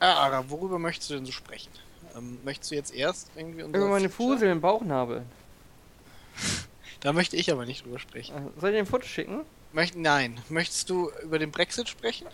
[0.00, 1.70] Ah, Ara, worüber möchtest du denn so sprechen?
[2.16, 4.08] Ähm, möchtest du jetzt erst irgendwie Über meine?
[4.10, 5.22] Fusel im Bauchnabel.
[7.00, 8.34] Da möchte ich aber nicht drüber sprechen.
[8.36, 9.42] Äh, Soll ich dir ein Foto schicken?
[9.72, 10.40] Möcht, nein.
[10.48, 12.26] Möchtest du über den Brexit sprechen?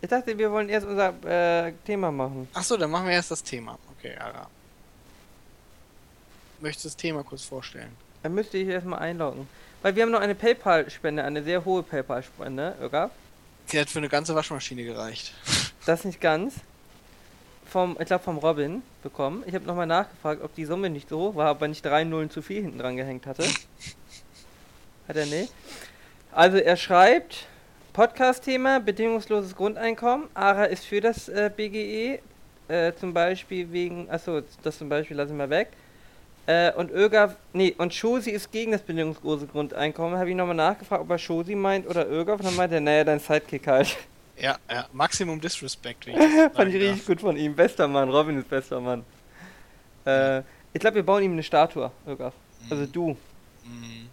[0.00, 1.12] Ich dachte, wir wollen erst unser
[1.66, 2.48] äh, Thema machen.
[2.54, 3.78] Ach so, dann machen wir erst das Thema.
[3.98, 4.48] Okay, Ara.
[6.60, 7.94] Möchtest du das Thema kurz vorstellen?
[8.22, 9.48] Dann müsste ich erstmal einloggen.
[9.82, 13.10] Weil wir haben noch eine PayPal-Spende, eine sehr hohe PayPal-Spende, Ögaf.
[13.70, 15.32] Die hat für eine ganze Waschmaschine gereicht.
[15.86, 16.54] Das nicht ganz.
[17.72, 19.44] Vom, ich glaube vom Robin bekommen.
[19.46, 22.28] Ich habe nochmal nachgefragt, ob die Summe nicht so hoch war, aber nicht drei Nullen
[22.28, 23.44] zu viel hinten dran gehängt hatte.
[25.08, 25.54] Hat er nicht.
[26.32, 27.46] Also er schreibt,
[27.94, 30.28] Podcast-Thema, bedingungsloses Grundeinkommen.
[30.34, 32.18] ARA ist für das äh, BGE.
[32.68, 35.68] Äh, zum Beispiel wegen, achso, das zum Beispiel lassen wir weg.
[36.44, 40.18] Äh, und Ögaf, nee, und Shosi ist gegen das bedingungslose Grundeinkommen.
[40.18, 42.38] Habe ich nochmal nachgefragt, ob er Shosi meint oder Ögaf.
[42.40, 43.96] Und dann meinte er, naja, dein Sidekick halt.
[44.38, 46.06] Ja, ja, Maximum Disrespect.
[46.06, 46.16] Wie ich
[46.54, 47.54] Fand ich richtig gut von ihm.
[47.54, 49.04] Bester Mann, Robin ist bester Mann.
[50.04, 50.40] Äh,
[50.72, 52.34] ich glaube, wir bauen ihm eine Statue, darf.
[52.70, 53.16] Also du.
[53.64, 54.06] Mm,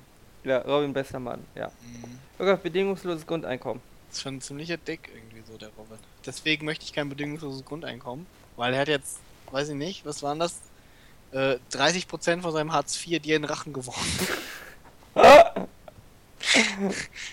[0.43, 1.67] Ja, Robin, bester Mann, ja.
[1.67, 2.41] mm.
[2.41, 3.81] Ögaf, bedingungsloses Grundeinkommen.
[4.09, 5.97] Das ist schon ein ziemlicher Dick irgendwie so, der Robin.
[6.25, 8.25] Deswegen möchte ich kein bedingungsloses Grundeinkommen.
[8.55, 9.19] Weil er hat jetzt,
[9.51, 10.59] weiß ich nicht, was waren das?
[11.31, 14.27] Äh, 30% von seinem Hartz IV dir in Rachen geworfen.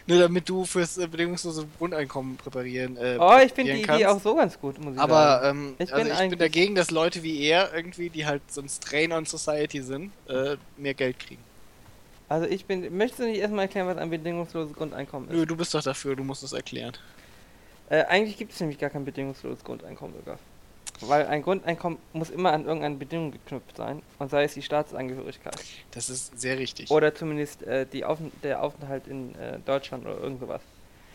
[0.08, 2.96] Nur damit du fürs äh, bedingungslose Grundeinkommen präparieren.
[2.96, 5.58] Äh, Oh, ich finde die Idee auch so ganz gut, muss ich Aber sagen.
[5.58, 8.60] ähm, Ich also bin ich bin dagegen, dass Leute wie er irgendwie, die halt so
[8.60, 11.42] ein Strain on Society sind, äh, mehr Geld kriegen.
[12.28, 15.34] Also ich bin, möchtest du nicht erstmal erklären, was ein bedingungsloses Grundeinkommen ist?
[15.34, 16.92] Nö, du bist doch dafür, du musst es erklären.
[17.88, 20.38] Äh, eigentlich gibt es nämlich gar kein bedingungsloses Grundeinkommen, Ögaf.
[21.00, 24.02] Weil ein Grundeinkommen muss immer an irgendeine Bedingung geknüpft sein.
[24.18, 25.56] Und sei es die Staatsangehörigkeit.
[25.90, 26.90] Das ist sehr richtig.
[26.90, 30.62] Oder zumindest äh, die Aufent der Aufenthalt in äh, Deutschland oder irgend sowas.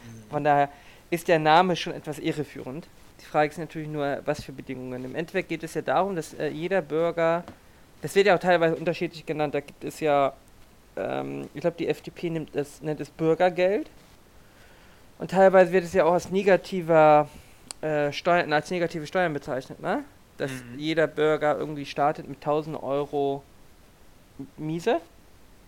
[0.05, 0.29] Mhm.
[0.29, 0.69] Von daher
[1.09, 2.87] ist der Name schon etwas irreführend.
[3.21, 5.05] Die Frage ist natürlich nur, was für Bedingungen.
[5.05, 7.43] Im Endeffekt geht es ja darum, dass äh, jeder Bürger,
[8.01, 10.33] das wird ja auch teilweise unterschiedlich genannt, da gibt es ja,
[10.95, 13.89] ähm, ich glaube, die FDP nimmt es, nennt es Bürgergeld.
[15.19, 17.29] Und teilweise wird es ja auch als negativer
[17.81, 20.03] äh, Steuern, als negative Steuern bezeichnet, ne?
[20.37, 20.79] Dass Mhm.
[20.79, 23.43] jeder Bürger irgendwie startet mit 1000 Euro
[24.57, 25.01] Miese.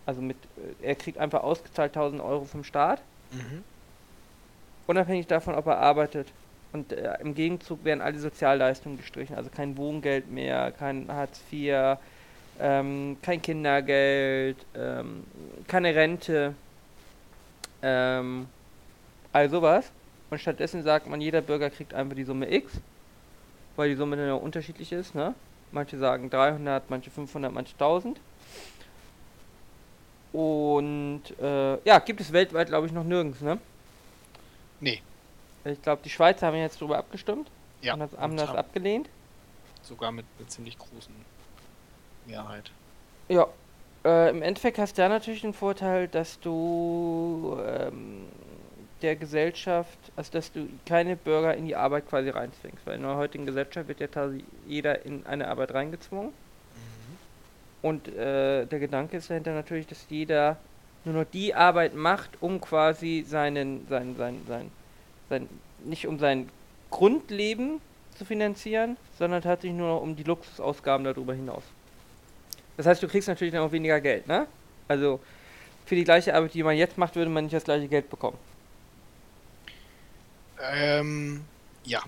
[0.05, 0.37] Also mit,
[0.81, 3.01] äh, er kriegt einfach ausgezahlt 1000 Euro vom Staat
[3.31, 3.63] Mhm.
[4.87, 6.27] unabhängig davon, ob er arbeitet.
[6.71, 11.97] Und äh, im Gegenzug werden alle Sozialleistungen gestrichen, also kein Wohngeld mehr, kein Hartz IV,
[12.59, 15.23] ähm, kein Kindergeld, ähm,
[15.67, 16.53] keine Rente,
[17.81, 18.47] ähm,
[19.31, 19.91] all sowas.
[20.33, 22.73] Und stattdessen sagt man, jeder Bürger kriegt einfach die Summe X,
[23.75, 25.35] weil die Summe dann ja unterschiedlich ist, ne?
[25.71, 28.19] Manche sagen 300, manche 500, manche 1000.
[30.31, 33.59] Und äh, ja, gibt es weltweit, glaube ich, noch nirgends, ne?
[34.79, 35.03] Nee,
[35.65, 37.47] Ich glaube, die Schweizer haben jetzt darüber abgestimmt
[37.83, 37.93] ja.
[37.93, 39.09] und das, und haben das haben abgelehnt.
[39.83, 41.13] Sogar mit einer ziemlich großen
[42.25, 42.71] Mehrheit.
[43.29, 43.47] Ja.
[44.03, 48.25] Äh, Im Endeffekt hast du ja natürlich den Vorteil, dass du ähm,
[49.03, 52.85] der Gesellschaft, also dass du keine Bürger in die Arbeit quasi reinzwingst.
[52.85, 56.29] Weil in der heutigen Gesellschaft wird ja quasi jeder in eine Arbeit reingezwungen.
[56.29, 57.17] Mhm.
[57.81, 60.57] Und äh, der Gedanke ist dahinter natürlich, dass jeder
[61.05, 64.71] nur noch die Arbeit macht, um quasi seinen, sein, sein, sein,
[65.29, 65.49] sein,
[65.83, 66.49] nicht um sein
[66.89, 67.81] Grundleben
[68.17, 71.63] zu finanzieren, sondern tatsächlich nur noch um die Luxusausgaben darüber hinaus.
[72.77, 74.47] Das heißt, du kriegst natürlich dann auch weniger Geld, ne?
[74.87, 75.19] Also
[75.85, 78.37] für die gleiche Arbeit, die man jetzt macht, würde man nicht das gleiche Geld bekommen.
[80.61, 81.45] Ähm,
[81.83, 82.01] ja.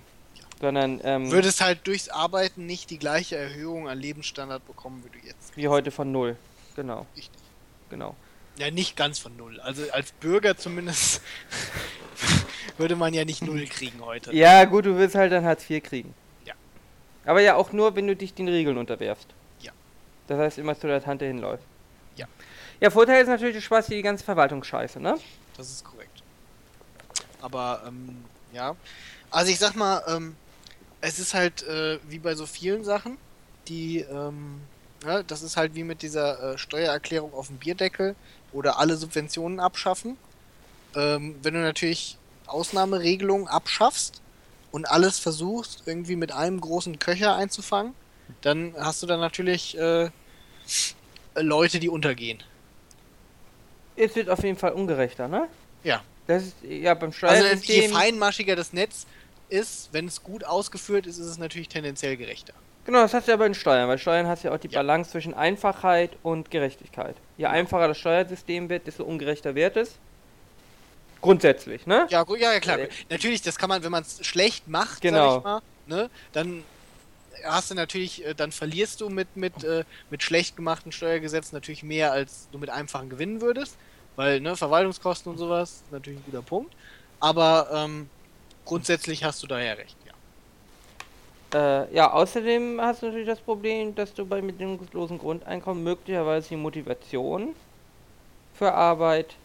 [0.62, 5.26] Sondern ähm, Würdest halt durchs Arbeiten nicht die gleiche Erhöhung an Lebensstandard bekommen, wie du
[5.26, 5.56] jetzt.
[5.56, 6.38] wie heute von null.
[6.76, 7.42] Genau, Richtig.
[7.90, 8.16] genau.
[8.58, 9.60] Ja, nicht ganz von null.
[9.60, 11.22] Also als Bürger zumindest
[12.78, 14.34] würde man ja nicht null kriegen heute.
[14.34, 16.14] Ja, gut, du willst halt dann Hartz IV kriegen.
[16.46, 16.54] Ja.
[17.26, 19.28] Aber ja auch nur, wenn du dich den Regeln unterwerfst.
[19.60, 19.74] Ja.
[20.28, 21.66] Das heißt, immer zu der Tante hinläufst.
[22.16, 22.28] Ja.
[22.80, 25.18] Ja, Vorteil ist natürlich, du sparst dir die ganze Verwaltungsscheiße, ne?
[25.58, 26.24] Das ist korrekt.
[27.42, 28.24] Aber, ähm,
[28.56, 28.76] ja.
[29.30, 30.36] Also ich sag mal, ähm,
[31.02, 33.18] es ist halt äh, wie bei so vielen Sachen,
[33.68, 34.62] die, ähm,
[35.06, 38.16] ja, das ist halt wie mit dieser äh, Steuererklärung auf dem Bierdeckel
[38.54, 40.18] oder alle Subventionen abschaffen.
[40.96, 44.22] Ähm, wenn du natürlich Ausnahmeregelungen abschaffst
[44.72, 47.94] und alles versuchst, irgendwie mit einem großen Köcher einzufangen,
[48.42, 50.10] dann hast du dann natürlich äh,
[51.36, 52.42] Leute, die untergehen.
[53.96, 55.48] Es wird auf jeden Fall ungerechter, ne?
[55.84, 56.02] Ja.
[56.28, 57.92] Das ist, ja, beim Also je Steuersystem...
[57.92, 59.06] feinmaschiger das Netz
[59.50, 62.54] ist, wenn es gut ausgeführt ist, ist es natürlich tendenziell gerechter.
[62.86, 64.80] Genau, das hast du ja bei den Steuern, weil Steuern hast ja auch die Ja.
[64.80, 67.16] Balance zwischen Einfachheit und Gerechtigkeit.
[67.38, 69.96] Je einfacher das Steuersystem wird, desto ungerechter wird es.
[71.22, 72.06] Grundsätzlich, ne?
[72.10, 72.78] Ja, ja, ja klar.
[72.80, 75.32] Äh, natürlich, das kann man, wenn man es schlecht macht, Genau.
[75.32, 76.64] sag ich mal, ne, dann
[77.44, 81.82] hast du natürlich, äh, dann verlierst du mit, mit, äh, mit schlecht gemachten Steuergesetzen natürlich
[81.82, 83.76] mehr, als du mit einfachen gewinnen würdest.
[84.16, 86.74] Weil, ne, Verwaltungskosten und sowas natürlich ein guter Punkt.
[87.20, 88.10] Aber ähm,
[88.66, 90.14] grundsätzlich hast du daher recht, ja.
[91.54, 96.56] Äh, ja, außerdem hast du natürlich das Problem, dass du bei bedingungslosen Grundeinkommen möglicherweise die
[96.58, 97.56] Motivation
[98.54, 99.36] für Arbeit,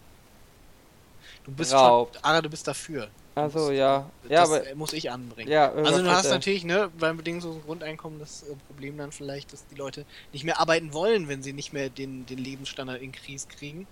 [1.45, 2.16] Du bist Raubt.
[2.16, 3.09] schon, Ara, du bist dafür.
[3.35, 5.51] Also ja, ja, das aber muss ich anbringen.
[5.51, 9.53] ja, Also du hast er- natürlich, ne, beim bedingungslosen Grundeinkommen das äh, Problem dann vielleicht,
[9.53, 13.12] dass die Leute nicht mehr arbeiten wollen, wenn sie nicht mehr den, den Lebensstandard in
[13.12, 13.87] Krise kriegen,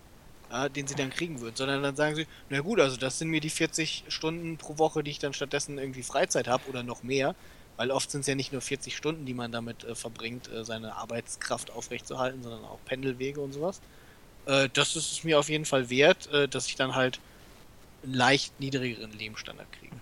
[0.51, 3.29] äh, den sie dann kriegen würden, sondern dann sagen sie, na gut, also das sind
[3.29, 7.03] mir die 40 Stunden pro Woche, die ich dann stattdessen irgendwie Freizeit habe oder noch
[7.03, 7.35] mehr,
[7.77, 10.65] weil oft sind es ja nicht nur 40 Stunden, die man damit äh, verbringt, äh,
[10.65, 13.81] seine Arbeitskraft aufrechtzuerhalten, sondern auch Pendelwege und sowas.
[14.47, 17.21] Äh, das ist es mir auf jeden Fall wert, äh, dass ich dann halt
[18.03, 19.97] einen leicht niedrigeren Lebensstandard kriege.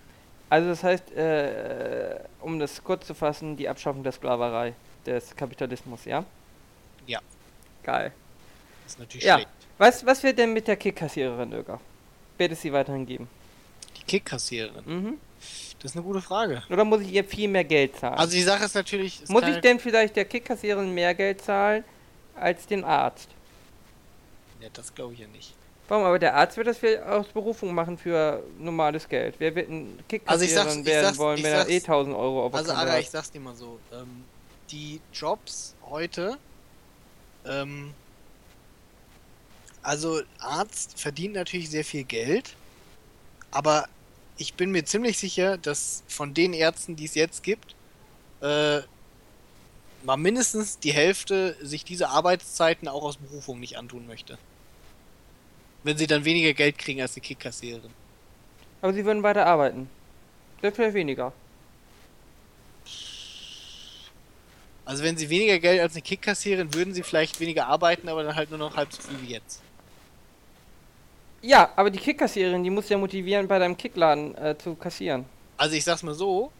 [0.49, 4.73] Also das heißt, äh, um das kurz zu fassen, die Abschaffung der Sklaverei,
[5.05, 6.25] des Kapitalismus, ja?
[7.05, 7.19] Ja.
[7.83, 8.11] Geil.
[8.83, 9.35] Das ist natürlich Ja.
[9.35, 9.49] schlecht.
[9.77, 11.79] Was, was wird denn mit der Kickkassiererin, Öger?
[12.37, 13.27] Wird es sie weiterhin geben?
[13.97, 14.83] Die Kickkassiererin.
[14.85, 15.17] Mhm.
[15.79, 16.63] Das ist eine gute Frage.
[16.69, 18.15] Oder muss ich ihr viel mehr Geld zahlen?
[18.15, 19.21] Also die Sache ist natürlich.
[19.23, 21.83] es muss ich denn vielleicht der Kickkassiererin mehr Geld zahlen
[22.35, 23.29] als dem Arzt?
[24.59, 25.53] Ja, das glaube ich ja nicht.
[25.87, 26.03] Warum?
[26.03, 29.35] Aber der Arzt wird das für aus Berufung machen für normales Geld.
[29.37, 32.75] Wer wird ein Also Kickkassiererin ich werden wollen, wenn er eh 1000 Euro auf Also
[32.75, 32.99] hat?
[32.99, 33.79] ich sag's dir mal so.
[33.93, 34.23] Ähm,
[34.71, 36.37] die Jobs heute.
[37.45, 37.93] Ähm,
[39.87, 42.57] also Arzt verdient natürlich sehr viel Geld.
[43.51, 43.87] Aber
[44.37, 47.73] ich bin mir ziemlich sicher, dass von den Ärzten, die es jetzt gibt,
[48.41, 48.81] äh,
[50.03, 54.37] mal mindestens die Hälfte sich diese Arbeitszeiten auch aus Berufung nicht antun möchte.
[55.83, 57.91] Wenn sie dann weniger Geld kriegen als die Kickkassiererin.
[58.81, 59.89] Aber sie würden weiter arbeiten.
[60.61, 61.31] Sehr viel weniger.
[64.83, 68.23] Also wenn sie weniger Geld als eine Kick kassieren, würden sie vielleicht weniger arbeiten, aber
[68.23, 69.61] dann halt nur noch halb so viel wie jetzt.
[71.47, 75.23] Ja, aber die Kickkassiererin, die muss ja motivieren, bei deinem Kickladen äh, zu kassieren.
[75.55, 76.51] Also ich sag's mal so,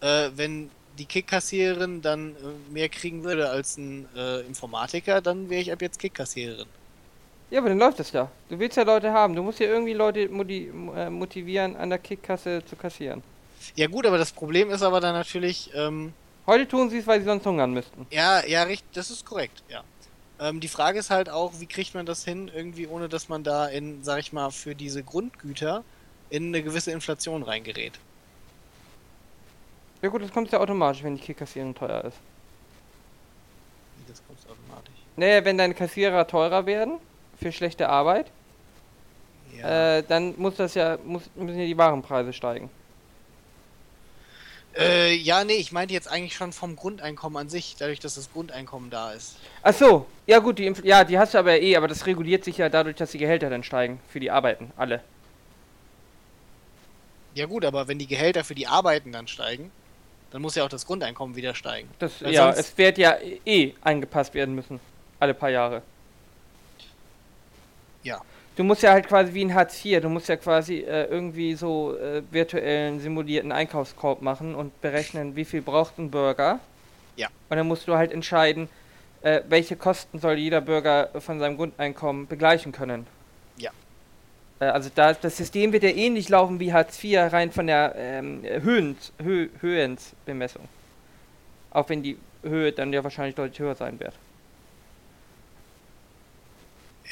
[0.00, 0.68] äh, wenn
[0.98, 5.80] die Kick-Kassiererin dann äh, mehr kriegen würde als ein äh, Informatiker, dann wäre ich ab
[5.80, 6.66] jetzt Kick-Kassiererin.
[7.50, 8.28] Ja, aber dann läuft das ja.
[8.48, 9.36] Du willst ja Leute haben.
[9.36, 13.22] Du musst ja irgendwie Leute äh, motivieren, an der Kickkasse zu kassieren.
[13.76, 16.12] Ja gut, aber das Problem ist aber dann natürlich, ähm,
[16.48, 18.06] Heute tun sie es, weil sie sonst hungern müssten.
[18.10, 19.84] ja, ja, richtig, das ist korrekt, ja.
[20.38, 23.42] Ähm, die Frage ist halt auch, wie kriegt man das hin, irgendwie ohne dass man
[23.42, 25.82] da in, sag ich mal, für diese Grundgüter
[26.28, 27.98] in eine gewisse Inflation reingerät.
[30.02, 32.18] Ja gut, das kommt ja automatisch, wenn die Kickkassierung teuer ist.
[34.08, 34.94] Das kommt automatisch.
[35.16, 36.98] Naja, wenn deine Kassierer teurer werden
[37.40, 38.26] für schlechte Arbeit,
[39.58, 39.98] Ja.
[39.98, 42.68] äh, dann muss das ja, muss, müssen ja die Warenpreise steigen.
[44.78, 48.30] Äh, ja, nee, ich meinte jetzt eigentlich schon vom Grundeinkommen an sich, dadurch, dass das
[48.32, 49.36] Grundeinkommen da ist.
[49.62, 52.44] Ach so, ja gut, die, Inf ja, die hast du aber eh, aber das reguliert
[52.44, 55.02] sich ja dadurch, dass die Gehälter dann steigen für die Arbeiten, alle.
[57.34, 59.70] Ja gut, aber wenn die Gehälter für die Arbeiten dann steigen,
[60.30, 61.88] dann muss ja auch das Grundeinkommen wieder steigen.
[61.98, 64.80] Das, Weil ja, es wird ja eh angepasst werden müssen,
[65.20, 65.82] alle paar Jahre.
[68.02, 68.20] Ja.
[68.56, 71.54] Du musst ja halt quasi wie ein Hartz IV, du musst ja quasi äh, irgendwie
[71.54, 76.58] so äh, virtuellen, simulierten Einkaufskorb machen und berechnen, wie viel braucht ein Bürger.
[77.16, 77.28] Ja.
[77.50, 78.70] Und dann musst du halt entscheiden,
[79.20, 83.06] äh, welche Kosten soll jeder Bürger von seinem Grundeinkommen begleichen können.
[83.58, 83.72] Ja.
[84.58, 87.94] Äh, also da, das System wird ja ähnlich laufen wie Hartz IV, rein von der
[87.94, 90.66] ähm, Höhen, Hö, Höhensbemessung.
[91.72, 94.14] Auch wenn die Höhe dann ja wahrscheinlich deutlich höher sein wird.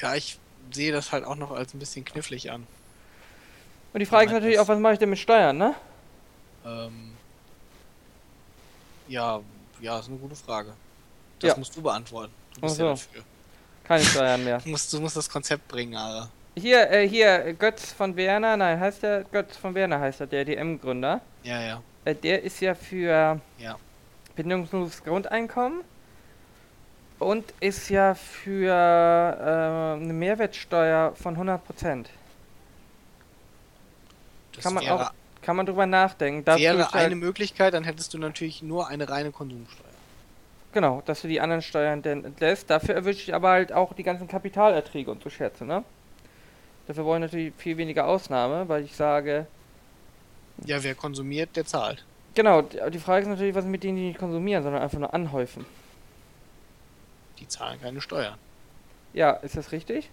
[0.01, 0.39] Ja, ich
[0.73, 2.67] sehe das halt auch noch als ein bisschen knifflig an.
[3.93, 5.75] Und die Frage ist natürlich auch, was mache ich denn mit Steuern, ne?
[6.67, 7.13] Ähm,
[9.09, 9.41] ja,
[9.81, 10.73] ja, ist eine gute Frage.
[11.41, 11.59] Das Ja.
[11.59, 12.33] musst du beantworten.
[12.55, 13.03] Du bist Ach ja so.
[13.03, 13.25] dafür.
[13.85, 14.59] Keine Steuern mehr.
[14.59, 16.29] Du musst, du musst das Konzept bringen, Ara.
[16.57, 20.45] Hier, äh, hier, Götz von Werner, nein, heißt der, Götz von Werner heißt er, der
[20.45, 21.21] DM-Gründer.
[21.43, 21.83] Ja, ja.
[22.05, 23.77] Äh, der ist ja für Ja.
[24.37, 25.83] bedingungsloses Grundeinkommen
[27.19, 32.07] und ist ja für äh, eine Mehrwertsteuer von 100%.
[34.55, 35.11] Das Kann man auch
[35.43, 36.45] Kann man drüber nachdenken.
[36.45, 39.85] Dafür wäre halt- eine Möglichkeit, dann hättest du natürlich nur eine reine Konsumsteuer.
[40.73, 42.69] Genau, dass du die anderen Steuern denn entlässt.
[42.71, 45.85] Dafür erwische ich aber halt auch die ganzen Kapitalerträge und so Schätze, ne?
[46.87, 49.47] Dafür ich natürlich viel weniger Ausnahme, weil ich sage,
[50.65, 52.05] Ja, wer konsumiert, der zahlt.
[52.35, 55.15] genau, die die Frage ist natürlich, was mit denen, die nicht konsumieren, sondern einfach nur
[55.15, 55.65] anhäufen.
[57.39, 58.39] Die zahlen keine Steuern.
[59.13, 60.11] Ja, ist das richtig?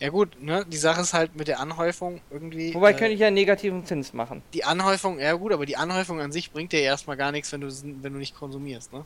[0.00, 2.74] Ja gut, ne, die Sache ist halt mit der Anhäufung irgendwie.
[2.74, 4.42] Wobei äh, könnte ich ja einen negativen Zins machen.
[4.52, 7.52] Die Anhäufung, ja gut, aber die Anhäufung an sich bringt dir ja erstmal gar nichts,
[7.52, 9.04] wenn du, wenn du nicht konsumierst, ne?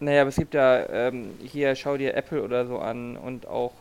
[0.00, 3.72] Naja, aber es gibt ja, ähm, hier schau dir Apple oder so an und auch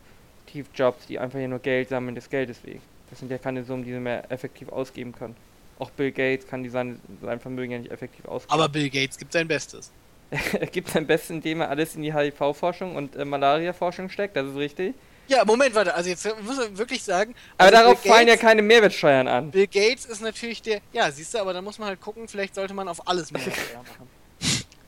[0.50, 2.82] Steve Jobs, die einfach hier nur Geld sammeln des Geldes wegen.
[3.10, 5.36] Das sind ja keine Summen, die sie mehr effektiv ausgeben können.
[5.80, 8.54] Auch Bill Gates kann die sein, sein Vermögen ja nicht effektiv ausgeben.
[8.54, 9.92] Aber Bill Gates gibt sein Bestes.
[10.72, 14.56] gibt sein Bestes, indem er alles in die HIV-Forschung und äh, Malaria-Forschung steckt, das ist
[14.56, 14.94] richtig.
[15.30, 17.36] Ja, Moment, warte, also jetzt muss man wirklich sagen.
[17.58, 19.52] Aber also darauf Bill fallen ja Gates- keine Mehrwertsteuern an.
[19.52, 20.80] Bill Gates ist natürlich der.
[20.94, 23.80] Ja, siehst du, aber da muss man halt gucken, vielleicht sollte man auf alles Mehrwertsteuer
[23.84, 24.10] machen.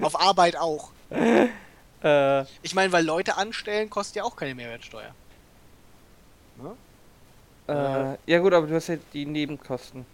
[0.02, 0.92] auf Arbeit auch.
[2.02, 5.14] Äh, Ich meine, weil Leute anstellen, kostet ja auch keine Mehrwertsteuer.
[6.64, 6.76] Ne?
[7.68, 10.06] äh, ja gut, aber du hast ja die Nebenkosten.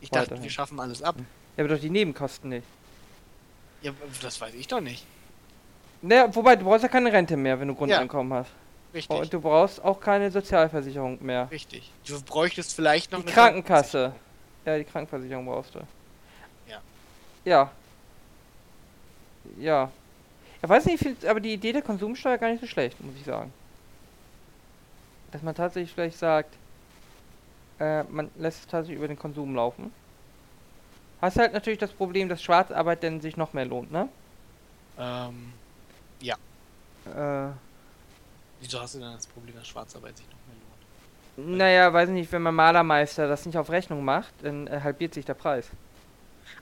[0.00, 0.44] Ich dachte, Weiterhin.
[0.44, 1.16] wir schaffen alles ab.
[1.58, 2.66] Ja, aber doch die Nebenkosten nicht.
[3.82, 5.06] Ja, das weiß ich doch nicht.
[6.02, 8.50] Naja, wobei, du brauchst ja keine Rente mehr, wenn du Grundeinkommen hast.
[8.94, 9.18] Richtig.
[9.18, 11.48] Und du brauchst auch keine Sozialversicherung mehr.
[11.50, 11.92] Richtig.
[12.06, 14.12] Du bräuchtest vielleicht noch Die eine Krankenkasse.
[14.64, 15.80] Ja, die Krankenversicherung brauchst du.
[16.68, 16.80] Ja.
[17.44, 17.70] Ja.
[19.58, 19.90] Ja.
[20.62, 23.52] Ich weiß nicht, aber die Idee der Konsumsteuer gar nicht so schlecht, muss ich sagen.
[25.30, 26.54] Dass man tatsächlich vielleicht sagt,
[27.78, 29.92] äh, man lässt es tatsächlich über den Konsum laufen.
[31.20, 34.08] Hast halt natürlich das Problem, dass Schwarzarbeit dann sich noch mehr lohnt, ne?
[34.98, 35.52] Ähm,
[37.14, 37.52] Äh,
[38.60, 40.56] wieso hast du dann das Problem, dass Schwarzarbeit sich noch mehr
[41.46, 41.58] lohnt?
[41.58, 45.24] naja, weiß nicht, wenn man Malermeister das nicht auf Rechnung macht, dann äh, halbiert sich
[45.24, 45.68] der Preis.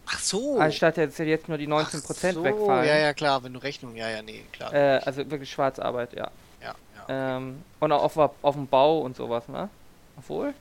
[0.07, 0.59] Ach so.
[0.59, 2.87] Anstatt jetzt, jetzt nur die 19% Ach so, wegfallen.
[2.87, 4.73] Ja, ja, klar, wenn du Rechnung, ja, ja, nee, klar.
[4.73, 6.31] Äh, also wirklich Schwarzarbeit, ja.
[6.63, 6.75] ja,
[7.09, 7.37] ja.
[7.37, 9.69] Ähm, und auch auf, auf dem Bau und sowas, ne?
[10.19, 10.55] Obwohl?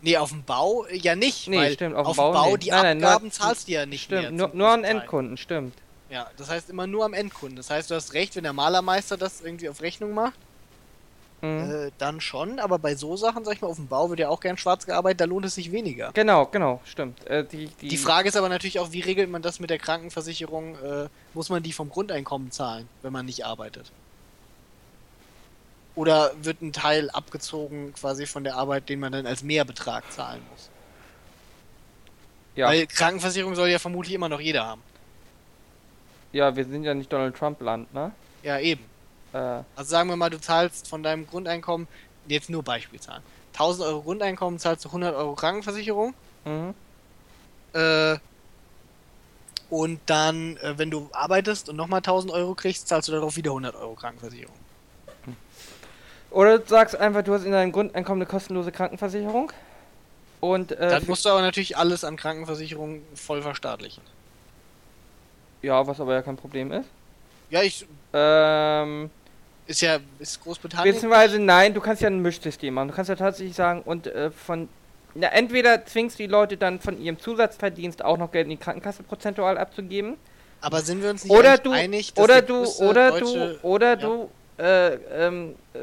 [0.00, 2.64] Nee, auf dem Bau äh, ja nicht, Nee, stimmt, auf auf, dem Bau Bau nicht.
[2.66, 4.22] die Nein, nein, nur- Abgaben zahlst du ja nicht mehr.
[4.22, 4.84] Stimmt, nur, zum nur an.
[4.84, 5.74] Endkunden, stimmt.
[6.10, 7.56] Ja, das heißt immer nur am Endkunden.
[7.56, 10.38] Das heißt, du hast recht, wenn der Malermeister das irgendwie auf Rechnung macht,
[11.40, 11.70] Mhm.
[11.70, 14.28] äh, dann schon, aber bei so Sachen, sag ich mal, auf dem Bau wird ja
[14.28, 16.10] auch gern schwarz gearbeitet, da lohnt es sich weniger.
[16.12, 17.24] Genau, genau, stimmt.
[17.28, 19.78] Äh, die, die, Die Frage ist aber natürlich auch, wie regelt man das mit der
[19.78, 20.74] Krankenversicherung?
[20.82, 23.92] Äh, muss man die vom Grundeinkommen zahlen, wenn man nicht arbeitet?
[25.98, 30.40] Oder wird ein Teil abgezogen quasi von der Arbeit, den man dann als Mehrbetrag zahlen
[30.52, 30.70] muss?
[32.54, 34.80] ja, Weil Krankenversicherung soll ja vermutlich immer noch jeder haben.
[36.32, 38.12] ja, wir sind ja nicht Donald Trump-Land, ne?
[38.44, 38.84] Ja, eben.
[39.32, 39.38] Äh,
[39.74, 41.88] Also sagen wir mal, du zahlst von deinem Grundeinkommen,
[42.28, 43.24] jetzt nur Beispielzahlen,
[43.54, 46.14] 1000 Euro Grundeinkommen zahlst du 100 Euro Krankenversicherung.
[46.44, 46.74] mhm.
[47.72, 48.18] Äh,
[49.68, 53.50] und dann, äh, wenn du arbeitest und nochmal 1000 Euro kriegst, zahlst du darauf wieder
[53.50, 54.54] 100 Euro Krankenversicherung.
[56.30, 59.50] Oder du sagst einfach, du hast in deinem Grundeinkommen eine kostenlose Krankenversicherung.
[60.40, 64.02] Und, äh, Dann musst du aber natürlich alles an Krankenversicherung voll verstaatlichen.
[65.62, 66.86] ja, was aber ja kein Problem ist.
[67.50, 69.10] Ja, ich, Ähm,
[69.66, 70.94] ist ja, ist Großbritannien.
[70.94, 72.88] Beziehungsweise nein, du kannst ja ein Mischsystem machen.
[72.88, 74.68] Du kannst ja tatsächlich sagen, und äh, von.
[75.14, 78.56] Ja, entweder zwingst du die Leute dann von ihrem Zusatzverdienst auch noch Geld in die
[78.56, 80.16] Krankenkasse prozentual abzugeben.
[80.60, 83.88] aber sind wir uns nicht Oder du, einig, dass oder du, oder deutsche- du, oder
[83.90, 83.96] ja.
[83.96, 84.94] du, äh,
[85.26, 85.78] ähm, äh,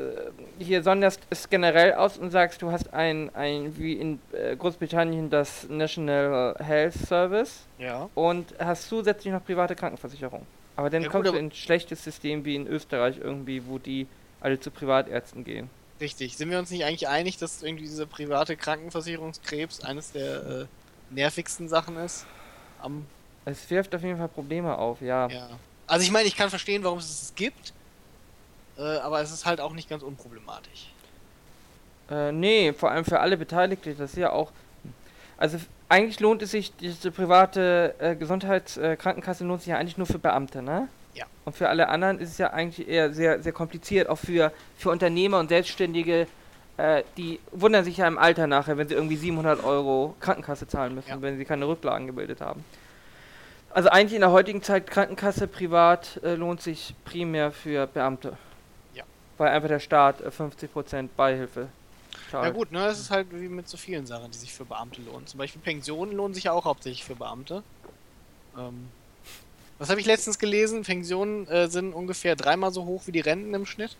[0.63, 5.29] hier sonderst es generell aus und sagst, du hast ein, ein wie in äh, Großbritannien
[5.29, 8.09] das National Health Service Ja.
[8.15, 10.45] und hast zusätzlich noch private Krankenversicherung.
[10.75, 13.65] Aber dann Ja, gut, kommst du aber- in ein schlechtes System wie in Österreich irgendwie,
[13.65, 14.07] wo die
[14.41, 15.69] alle zu Privatärzten gehen.
[16.01, 16.35] Richtig.
[16.35, 20.65] Sind wir uns nicht eigentlich einig, dass irgendwie diese private Krankenversicherungskrebs eines der äh,
[21.09, 22.25] nervigsten Sachen ist?
[22.79, 23.05] Am,
[23.45, 25.27] Es wirft auf jeden Fall Probleme auf, ja.
[25.29, 25.47] ja.
[25.87, 27.73] Also ich meine, ich kann verstehen, warum es es gibt,
[28.77, 30.91] äh, aber es ist halt auch nicht ganz unproblematisch.
[32.09, 33.95] Äh, nee, vor allem für alle Beteiligten.
[33.97, 34.51] Das ist ja auch.
[35.37, 35.57] Also
[35.89, 40.19] eigentlich lohnt es sich, diese private äh, Gesundheitskrankenkasse äh, lohnt sich ja eigentlich nur für
[40.19, 40.87] Beamte, ne?
[41.13, 41.25] Ja.
[41.45, 44.91] Und für alle anderen ist es ja eigentlich eher sehr, sehr kompliziert, auch für, für
[44.91, 46.27] Unternehmer und Selbstständige.
[46.77, 50.95] Äh, die wundern sich ja im Alter nachher, wenn sie irgendwie 700 Euro Krankenkasse zahlen
[50.95, 51.21] müssen, ja.
[51.21, 52.63] wenn sie keine Rücklagen gebildet haben.
[53.69, 58.37] Also eigentlich in der heutigen Zeit Krankenkasse privat äh, lohnt sich primär für Beamte.
[59.37, 61.67] Weil einfach der Staat 50% Beihilfe
[62.31, 65.01] ja gut, ne, das ist halt wie mit so vielen Sachen, die sich für Beamte
[65.01, 65.27] lohnen.
[65.27, 67.63] Zum Beispiel Pensionen lohnen sich ja auch hauptsächlich für Beamte.
[68.57, 68.89] Ähm,
[69.77, 70.83] was habe ich letztens gelesen?
[70.83, 73.95] Pensionen äh, sind ungefähr dreimal so hoch wie die Renten im Schnitt.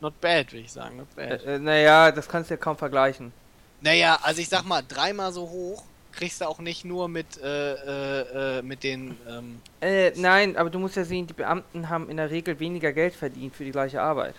[0.00, 0.98] Not bad, würde ich sagen.
[0.98, 1.42] Not bad.
[1.44, 3.32] Äh, äh, naja, das kannst du ja kaum vergleichen.
[3.80, 7.72] Naja, also ich sag mal, dreimal so hoch kriegst du auch nicht nur mit, äh,
[7.74, 9.16] äh, äh mit den.
[9.28, 12.92] Ähm äh, nein, aber du musst ja sehen, die Beamten haben in der Regel weniger
[12.92, 14.34] Geld verdient für die gleiche Arbeit.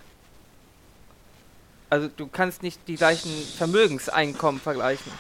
[1.90, 5.12] Also du kannst nicht die gleichen Vermögenseinkommen vergleichen.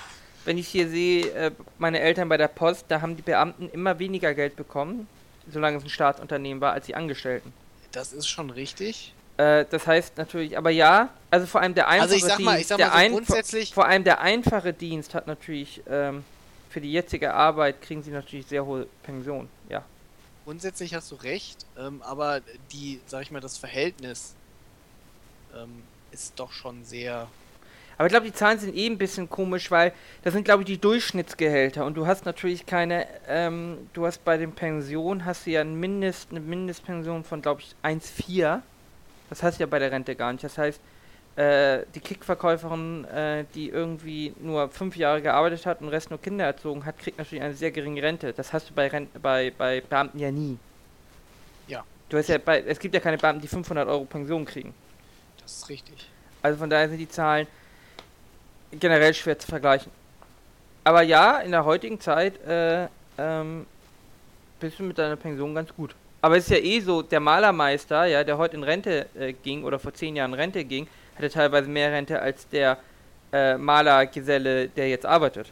[0.45, 3.99] Wenn ich hier sehe, äh, meine Eltern bei der Post, da haben die Beamten immer
[3.99, 5.07] weniger Geld bekommen,
[5.51, 7.53] solange es ein Staatsunternehmen war, als die Angestellten.
[7.91, 9.13] Das ist schon richtig.
[9.37, 12.59] Äh, das heißt natürlich, aber ja, also vor allem der einfache also ich sag mal,
[12.59, 16.23] ich sag mal so grundsätzlich vor allem der einfache Dienst hat natürlich ähm,
[16.69, 19.83] für die jetzige Arbeit kriegen sie natürlich sehr hohe Pension, ja.
[20.45, 22.41] Grundsätzlich hast du recht, ähm, aber
[22.71, 24.35] die, sag ich mal, das Verhältnis
[25.55, 27.27] ähm, ist doch schon sehr.
[27.97, 29.93] Aber ich glaube, die Zahlen sind eh ein bisschen komisch, weil
[30.23, 34.37] das sind, glaube ich, die Durchschnittsgehälter und du hast natürlich keine, ähm, du hast bei
[34.37, 38.61] den Pensionen hast du ja ein Mindest, eine Mindestpension von, glaube ich, 1,4.
[39.29, 40.43] Das hast du ja bei der Rente gar nicht.
[40.43, 40.79] Das heißt,
[41.39, 46.19] äh, die Kickverkäuferin, äh, die irgendwie nur fünf Jahre gearbeitet hat und den Rest nur
[46.19, 48.33] Kinder erzogen hat, kriegt natürlich eine sehr geringe Rente.
[48.33, 50.57] Das hast du bei, Rent bei, bei Beamten ja nie.
[51.67, 51.85] Ja.
[52.09, 54.73] Du hast ja bei, es gibt ja keine Beamten, die 500 Euro Pension kriegen.
[55.41, 56.09] Das ist richtig.
[56.41, 57.47] Also von daher sind die Zahlen
[58.77, 59.93] generell schwer zu vergleichen.
[60.83, 62.87] Aber ja, in der heutigen Zeit äh,
[63.17, 63.65] ähm,
[64.59, 65.95] bist du mit deiner Pension ganz gut.
[66.21, 69.63] Aber es ist ja eh so, der Malermeister, ja, der heute in Rente äh, ging
[69.63, 70.85] oder vor zehn Jahren in Rente ging,
[71.19, 72.77] hatte teilweise mehr Rente als der
[73.33, 75.51] äh, Malergeselle, der jetzt arbeitet.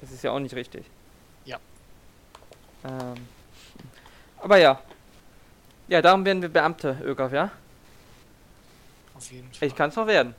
[0.00, 0.84] Das ist ja auch nicht richtig.
[1.44, 1.58] Ja.
[2.84, 3.28] Ähm,
[4.38, 4.80] aber ja.
[5.88, 7.50] Ja, darum werden wir Beamte, Ögaf, ja?
[9.16, 9.68] Auf jeden Fall.
[9.68, 10.34] Ich kann es noch werden.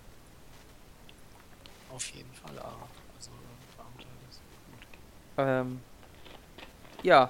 [1.94, 3.32] Auf jeden Fall, aber also
[3.78, 4.40] Beamter ist
[4.72, 4.88] gut.
[5.38, 5.82] Ähm,
[7.04, 7.30] ja.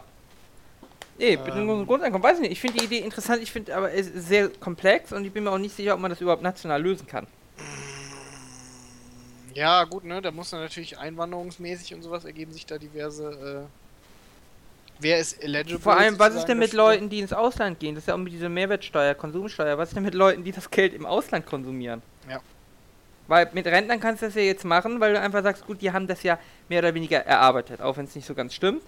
[1.18, 2.52] Nee, ähm, Grundeinkommen, weiß ich nicht.
[2.52, 5.46] Ich finde die Idee interessant, ich finde aber es ist sehr komplex und ich bin
[5.46, 7.26] mir auch nicht sicher, ob man das überhaupt national lösen kann.
[9.54, 13.86] Ja, gut, ne, da muss dann natürlich einwanderungsmäßig und sowas ergeben sich da diverse äh,
[15.00, 15.80] Wer ist eligible?
[15.80, 17.96] Vor allem, was ist denn mit Leuten, die ins Ausland gehen?
[17.96, 19.78] Das ist ja auch mit dieser Mehrwertsteuer, Konsumsteuer.
[19.78, 22.02] Was ist denn mit Leuten, die das Geld im Ausland konsumieren?
[22.30, 22.40] Ja.
[23.28, 25.92] Weil mit Rentnern kannst du das ja jetzt machen, weil du einfach sagst, gut, die
[25.92, 26.40] haben das ja
[26.70, 28.84] mehr oder weniger erarbeitet, auch wenn es nicht so ganz stimmt.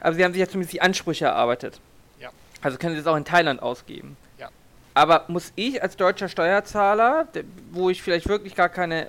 [0.00, 1.80] Aber sie haben sich ja zumindest die Ansprüche erarbeitet.
[2.20, 2.30] Ja.
[2.60, 4.16] Also können sie das auch in Thailand ausgeben.
[4.38, 4.50] Ja.
[4.94, 9.08] Aber muss ich als deutscher Steuerzahler, der, wo ich vielleicht wirklich gar keine,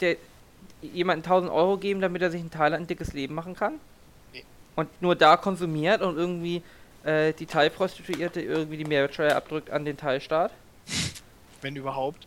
[0.00, 0.16] der
[0.82, 3.80] jemanden 1000 Euro geben, damit er sich in Thailand ein dickes Leben machen kann?
[4.76, 6.62] und nur da konsumiert und irgendwie
[7.04, 10.52] äh, die Teilprostituierte irgendwie die Mehrwertsteuer abdrückt an den Teilstaat.
[11.60, 12.26] Wenn überhaupt.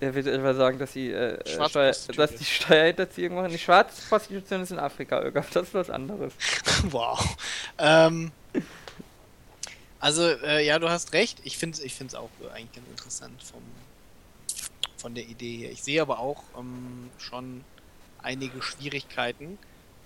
[0.00, 3.50] Er will etwa sagen, dass sie äh, äh Steuer, dass die Steuerhinterziehung machen.
[3.50, 6.32] Die Schwarzprostitution ist in Afrika, Ögaf, das ist was anderes.
[6.84, 7.36] wow.
[7.78, 8.30] Ähm,
[9.98, 11.40] also, äh, ja, du hast recht.
[11.42, 13.62] Ich finde es ich find's auch eigentlich ganz interessant vom,
[14.98, 15.72] von der Idee her.
[15.72, 17.64] Ich sehe aber auch ähm, schon
[18.22, 19.58] einige Schwierigkeiten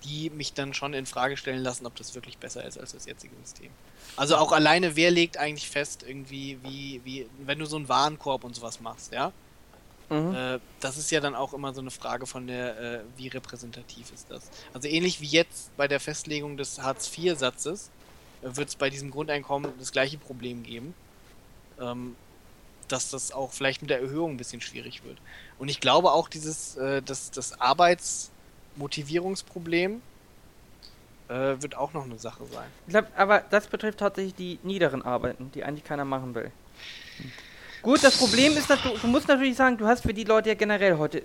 [0.03, 3.05] die mich dann schon in Frage stellen lassen, ob das wirklich besser ist als das
[3.05, 3.69] jetzige System.
[4.15, 8.43] Also auch alleine, wer legt eigentlich fest, irgendwie, wie, wie, wenn du so einen Warenkorb
[8.43, 9.31] und sowas machst, ja?
[10.13, 10.35] Mhm.
[10.35, 14.11] Äh, das ist ja dann auch immer so eine Frage von der, äh, wie repräsentativ
[14.13, 14.49] ist das.
[14.73, 17.89] Also ähnlich wie jetzt bei der Festlegung des Hartz-IV-Satzes
[18.41, 20.93] äh, wird es bei diesem Grundeinkommen das gleiche Problem geben.
[21.79, 22.15] Ähm,
[22.87, 25.17] dass das auch vielleicht mit der Erhöhung ein bisschen schwierig wird.
[25.57, 28.29] Und ich glaube auch dieses, äh, das, das Arbeits,
[28.75, 30.01] Motivierungsproblem
[31.29, 32.67] äh, wird auch noch eine Sache sein.
[32.87, 36.51] Ich glaub, aber das betrifft tatsächlich die niederen Arbeiten, die eigentlich keiner machen will.
[37.83, 40.49] Gut, das Problem ist, dass du, du musst natürlich sagen, du hast für die Leute
[40.49, 41.23] ja generell heute äh,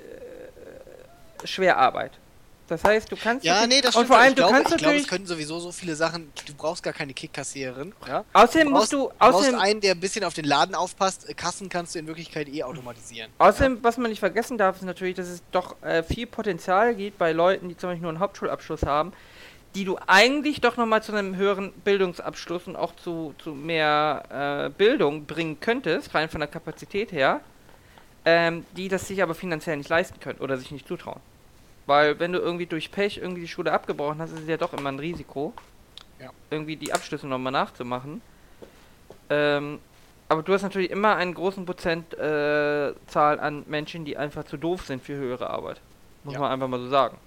[1.44, 2.12] schwer Arbeit.
[2.66, 3.46] Das heißt, du kannst.
[3.46, 4.02] Ja, nee, das stimmt.
[4.02, 6.30] Und vor allem, ich glaube, ich glaube, es könnten sowieso so viele Sachen.
[6.46, 7.94] Du brauchst gar keine Kickkassiererin.
[8.06, 8.24] Ja?
[8.34, 9.10] Außerdem du brauchst, musst du.
[9.18, 11.34] Außerdem, du brauchst einen, der ein bisschen auf den Laden aufpasst.
[11.36, 13.30] Kassen kannst du in Wirklichkeit eh automatisieren.
[13.38, 13.78] Außerdem, ja?
[13.82, 17.32] was man nicht vergessen darf, ist natürlich, dass es doch äh, viel Potenzial gibt bei
[17.32, 19.12] Leuten, die zum Beispiel nur einen Hauptschulabschluss haben,
[19.74, 24.70] die du eigentlich doch nochmal zu einem höheren Bildungsabschluss und auch zu, zu mehr äh,
[24.76, 27.42] Bildung bringen könntest, rein von der Kapazität her
[28.24, 31.22] ähm, die das sich aber finanziell nicht leisten können oder sich nicht zutrauen.
[31.86, 34.74] Weil wenn du irgendwie durch Pech irgendwie die Schule abgebrochen hast, ist es ja doch
[34.74, 35.54] immer ein Risiko,
[36.18, 36.30] Ja.
[36.50, 38.22] irgendwie die Abschlüsse nochmal nachzumachen.
[39.30, 39.80] Ähm,
[40.28, 42.94] aber du hast natürlich immer einen großen Prozentzahl
[43.38, 45.82] äh, an Menschen, die einfach zu doof sind für höhere Arbeit.
[46.22, 46.40] Muss Ja.
[46.40, 47.18] man einfach mal so sagen.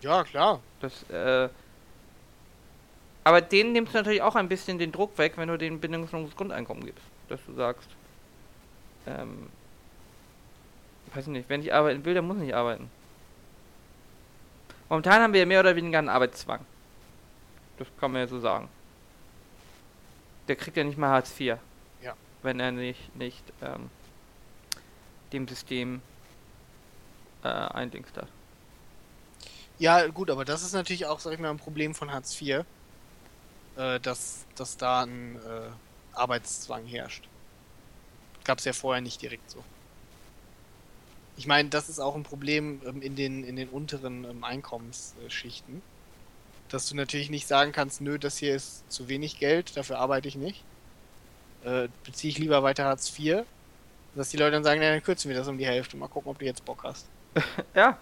[0.00, 0.60] Ja, klar.
[0.80, 1.48] Das, äh,
[3.24, 6.34] aber denen nimmst du natürlich auch ein bisschen den Druck weg, wenn du denen bedingungsloses
[6.36, 7.04] Grundeinkommen gibst.
[7.28, 7.88] Dass du sagst,
[9.06, 9.50] ähm,
[11.14, 12.90] weiß ich nicht, wenn ich arbeiten will, dann muss ich nicht arbeiten.
[14.88, 16.64] Momentan haben wir ja mehr oder weniger einen Arbeitszwang.
[17.78, 18.68] Das kann man ja so sagen.
[20.48, 21.58] Der kriegt ja nicht mal Hartz IV.
[22.02, 22.14] Ja.
[22.42, 23.90] Wenn er nicht, nicht ähm,
[25.32, 26.00] dem System
[27.44, 28.28] äh, eindingst hat.
[29.78, 32.64] Ja, gut, aber das ist natürlich auch, sag ich mal, ein Problem von Hartz IV,
[33.76, 35.70] äh, dass, dass da ein äh,
[36.14, 37.28] Arbeitszwang herrscht.
[38.44, 39.62] Gab es ja vorher nicht direkt so.
[41.36, 45.80] Ich meine, das ist auch ein Problem ähm, in, den, in den unteren ähm, Einkommensschichten.
[46.68, 50.26] Dass du natürlich nicht sagen kannst, nö, das hier ist zu wenig Geld, dafür arbeite
[50.26, 50.64] ich nicht.
[51.64, 53.44] Äh, beziehe ich lieber weiter Hartz IV.
[54.16, 55.96] Dass die Leute dann sagen, na, dann kürzen wir das um die Hälfte.
[55.96, 57.06] Mal gucken, ob du jetzt Bock hast.
[57.74, 57.96] Ja.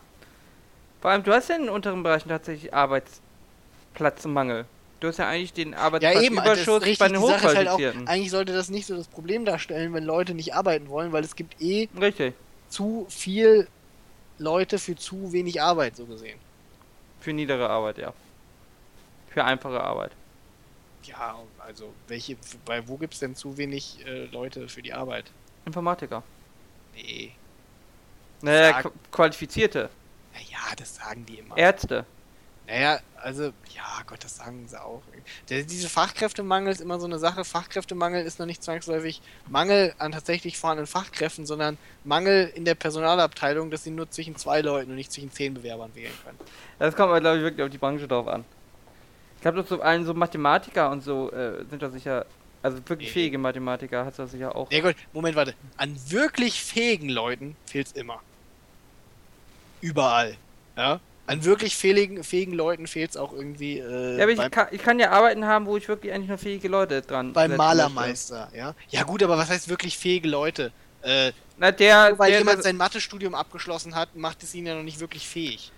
[1.07, 4.64] Vor allem, du hast ja in den unteren Bereichen tatsächlich Arbeitsplatzmangel.
[4.98, 6.98] Du hast ja eigentlich den Ja, Arbeitsplatzüberschuss richtig.
[6.98, 8.09] bei den ist halt auch, Hochqualifizierten.
[8.09, 11.36] eigentlich sollte das nicht so das Problem darstellen, wenn Leute nicht arbeiten wollen, weil es
[11.36, 12.34] gibt eh Richtig.
[12.70, 13.68] zu viel
[14.38, 16.40] Leute für zu wenig Arbeit, so gesehen.
[17.20, 18.12] Für niedere Arbeit, ja.
[19.28, 20.11] Für einfache Arbeit.
[21.04, 25.26] Ja, also welche, bei wo gibt's denn zu wenig äh, Leute für die Arbeit?
[25.66, 26.24] Informatiker.
[26.96, 27.30] Nee.
[28.42, 29.88] Naja, Sag- qu qualifizierte.
[30.37, 31.57] Naja, das sagen die immer.
[31.57, 32.05] Ärzte.
[32.68, 35.01] Naja, also, ja, Gott, das sagen sie auch.
[35.49, 37.45] Der, diese Fachkräftemangel ist immer so eine Sache.
[37.45, 43.70] Fachkräftemangel ist noch nicht zwangsläufig Mangel an tatsächlich vorhandenen Fachkräften, sondern Mangel in der Personalabteilung,
[43.70, 46.39] dass sie nur zwischen zwei Leuten und nicht zwischen zehn Bewerbern wählen können.
[46.80, 48.45] Das kommt aber, glaube ich, wirklich auf die Branche drauf an.
[49.37, 52.26] Ich glaube, so allen so Mathematiker und so äh, sind da sicher,
[52.62, 53.12] also wirklich Nee.
[53.14, 54.72] fähige Mathematiker hat das sicher auch.
[54.72, 55.55] Ja gut, Moment, warte.
[55.76, 58.20] An wirklich fähigen Leuten fehlt's immer.
[59.80, 60.36] Überall.
[60.76, 61.00] Ja?
[61.26, 65.00] An wirklich fähigen, fähigen Leuten fehlt's auch irgendwie äh, Ja, aber ich kann, ich kann
[65.00, 68.74] ja Arbeiten haben, wo ich wirklich eigentlich nur fähige Leute dran beim Malermeister, ja.
[68.90, 70.70] Ja gut, aber was heißt wirklich fähige Leute?
[71.02, 71.32] Äh.
[71.58, 75.00] Na, der, weil der, jemand sein Mathestudium abgeschlossen hat, macht es ihn ja noch nicht
[75.00, 75.72] wirklich fähig.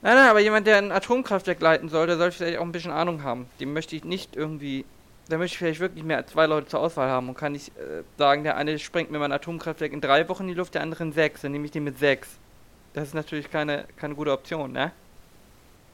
[0.00, 2.92] Nein, nein, aber jemand, der ein Atomkraftwerk leiten soll, der soll vielleicht auch ein bisschen
[2.92, 3.48] Ahnung haben.
[3.60, 4.84] Dem möchte ich nicht irgendwie.
[5.28, 7.76] Da möchte ich vielleicht wirklich mehr als zwei Leute zur Auswahl haben und kann nicht
[7.76, 10.82] äh, sagen, der eine sprengt mir mein Atomkraftwerk in drei Wochen in die Luft, der
[10.82, 11.42] andere in sechs.
[11.42, 12.28] Dann nehme ich den mit sechs.
[12.98, 14.92] Das ist natürlich keine, keine gute Option, ne?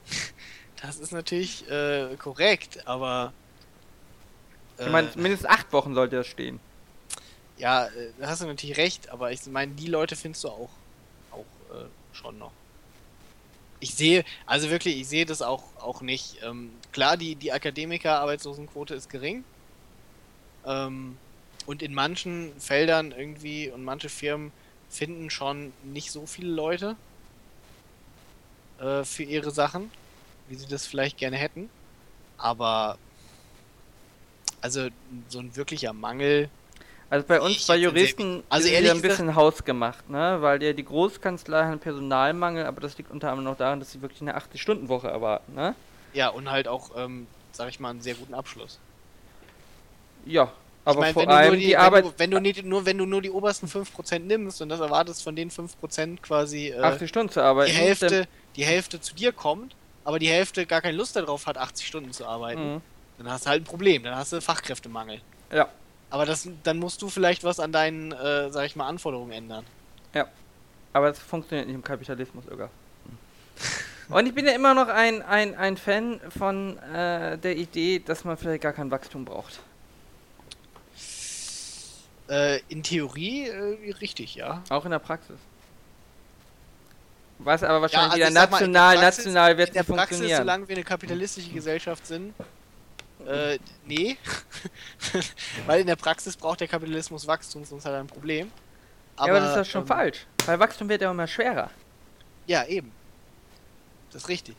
[0.82, 3.34] Das ist natürlich äh, korrekt, aber
[4.78, 6.60] Ich meine, äh, mindestens acht Wochen sollte das stehen.
[7.56, 10.80] ja, äh, da hast du natürlich recht, aber ich meine, die Leute findest du auch,
[11.30, 12.54] auch äh, schon noch.
[13.80, 16.38] Ich sehe, also wirklich, ich sehe das auch, auch nicht.
[16.42, 19.44] Ähm, klar, die, die Akademiker-Arbeitslosenquote ist gering.
[20.64, 21.20] Ähm,
[21.66, 24.52] und in manchen Feldern irgendwie und manche Firmen
[24.94, 26.96] finden schon nicht so viele Leute
[28.78, 29.90] äh, für ihre Sachen,
[30.48, 31.68] wie sie das vielleicht gerne hätten.
[32.38, 32.96] Aber
[34.60, 34.88] also
[35.28, 36.48] so ein wirklicher Mangel.
[37.10, 40.38] Also bei uns, bei Juristen, Also ist ein bisschen hausgemacht, ne?
[40.40, 43.92] Weil ja die Großkanzlei hat einen Personalmangel, aber das liegt unter anderem noch daran, dass
[43.92, 45.74] sie wirklich eine 80-Stunden-Woche erwarten, ne?
[46.12, 48.78] Ja, und halt auch, ähm, sag ich mal, einen sehr guten Abschluss.
[50.24, 50.50] Ja,
[50.84, 52.04] aber ich mein, vor wenn du nur allem die, wenn Arbeit.
[52.04, 55.22] Du, wenn, du nicht, nur, wenn du nur die obersten 5% nimmst und das erwartest
[55.22, 57.72] von den 5% quasi äh, 80 Stunden zu die, arbeiten.
[57.74, 59.74] dann- Hälfte, die Hälfte zu dir kommt,
[60.04, 62.80] aber die Hälfte gar keine Lust darauf hat, 80 Stunden zu arbeiten, Mhm.
[63.18, 65.20] dann hast du halt ein Problem, dann hast du Fachkräftemangel.
[65.52, 65.68] Ja.
[66.10, 69.64] Aber das, dann musst du vielleicht was an deinen, äh, sag ich mal, Anforderungen ändern.
[70.92, 72.70] Aber es funktioniert nicht im Kapitalismus, Irga.
[74.10, 78.22] Und ich bin ja immer noch ein, ein, ein Fan von äh, der Idee, dass
[78.22, 79.58] man vielleicht gar kein Wachstum braucht.
[82.28, 84.62] Äh, in Theorie äh, richtig, ja.
[84.70, 85.36] Auch in der Praxis.
[87.38, 90.08] Was aber wahrscheinlich also wieder sag mal, national, Praxis- national wird in der nicht Praxis,
[90.18, 90.38] funktionieren.
[90.38, 92.32] solange wir eine kapitalistische Gesellschaft sind,
[93.26, 94.16] äh, nee.
[95.66, 98.50] Weil in der Praxis braucht der Kapitalismus Wachstum, sonst hat er ein Problem.
[99.18, 100.26] ja, aber das ist doch schon ähm, falsch.
[100.46, 101.70] Weil Wachstum wird ja immer schwerer.
[102.46, 102.92] Ja, eben.
[104.12, 104.56] Das ist richtig.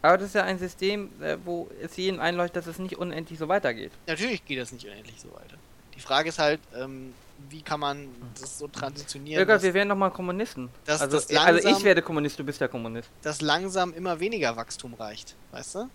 [0.00, 3.38] Aber das ist ja ein System, äh, wo es jedem einleuchtet, dass es nicht unendlich
[3.38, 3.92] so weitergeht.
[4.06, 5.56] Natürlich geht das nicht unendlich so weiter.
[5.94, 7.14] Die Frage ist halt, ähm,
[7.48, 8.08] wie kann man
[8.40, 10.68] das so transitionieren, Irga, dass, wir wären nochmal Kommunisten.
[10.84, 13.10] dass, also, dass, also langsam, ich werde Kommunist, du bist ja Kommunist.
[13.22, 15.34] dass langsam immer weniger Wachstum reicht.
[15.50, 15.90] Weißt du?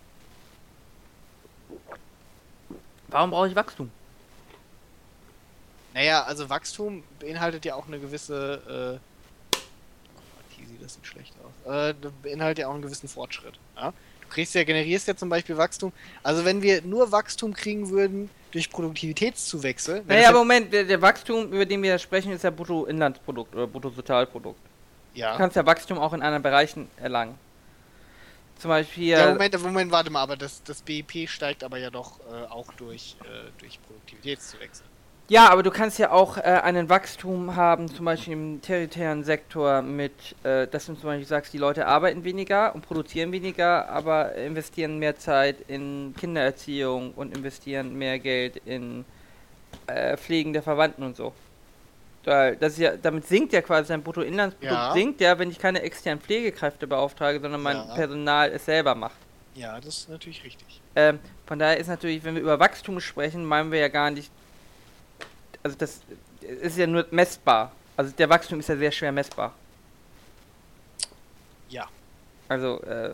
[3.08, 3.90] Warum brauche ich Wachstum?
[5.94, 9.00] Naja, also Wachstum beinhaltet ja auch eine gewisse.
[9.00, 11.72] Äh, oh, Teasy, das sieht schlecht aus.
[11.72, 13.58] Äh, beinhaltet ja auch einen gewissen Fortschritt.
[13.76, 13.92] Ja?
[14.28, 15.92] Du kriegst ja, generierst ja zum Beispiel Wachstum.
[16.22, 20.02] Also wenn wir nur Wachstum kriegen würden durch Produktivitätszuwächse.
[20.06, 24.60] Naja, aber Moment, der, der Wachstum, über den wir sprechen, ist ja Bruttoinlandsprodukt oder Bruttosozialprodukt.
[25.14, 25.32] ja.
[25.32, 27.38] Du kannst ja Wachstum auch in anderen Bereichen erlangen.
[28.58, 29.04] Zum Beispiel.
[29.04, 32.72] Ja, Moment, Moment, warte mal, aber das, das BIP steigt aber ja doch äh, auch
[32.74, 34.82] durch, äh, durch Produktivitätszuwächse.
[35.30, 39.82] Ja, aber du kannst ja auch äh, einen Wachstum haben, zum Beispiel im territorialen Sektor
[39.82, 44.34] mit, äh, dass du zum Beispiel sagst, die Leute arbeiten weniger und produzieren weniger, aber
[44.36, 49.04] investieren mehr Zeit in Kindererziehung und investieren mehr Geld in
[49.86, 51.34] äh, Pflegen der Verwandten und so.
[52.24, 54.92] Weil das ist ja, damit sinkt ja quasi dein Bruttoinlandsprodukt, Ja.
[54.94, 57.94] sinkt ja, wenn ich keine externen Pflegekräfte beauftrage, sondern mein Ja.
[57.94, 59.16] Personal es selber macht.
[59.54, 60.80] Ja, das ist natürlich richtig.
[60.96, 64.30] Ähm, von daher ist natürlich, wenn wir über Wachstum sprechen, meinen wir ja gar nicht.
[65.62, 66.00] Also das
[66.40, 67.72] ist ja nur messbar.
[67.96, 69.54] Also der Wachstum ist ja sehr schwer messbar.
[71.68, 71.86] Ja.
[72.48, 73.08] Also äh,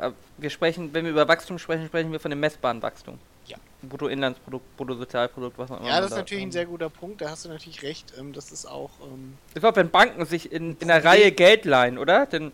[0.00, 3.18] äh, wir sprechen, wenn wir über Wachstum sprechen, sprechen wir von dem messbaren Wachstum.
[3.46, 3.56] Ja.
[3.82, 5.88] Bruttoinlandsprodukt, Bruttosozialprodukt, was auch immer.
[5.88, 8.12] Ja, das ist natürlich ein sehr guter Punkt, da hast du natürlich recht.
[8.18, 8.90] Ähm, das ist auch.
[9.02, 12.26] Ähm, Ich glaube, wenn Banken sich in, in der Reihe Geld leihen, oder?
[12.26, 12.52] Dann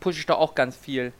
[0.00, 1.12] pushe ich da auch ganz viel.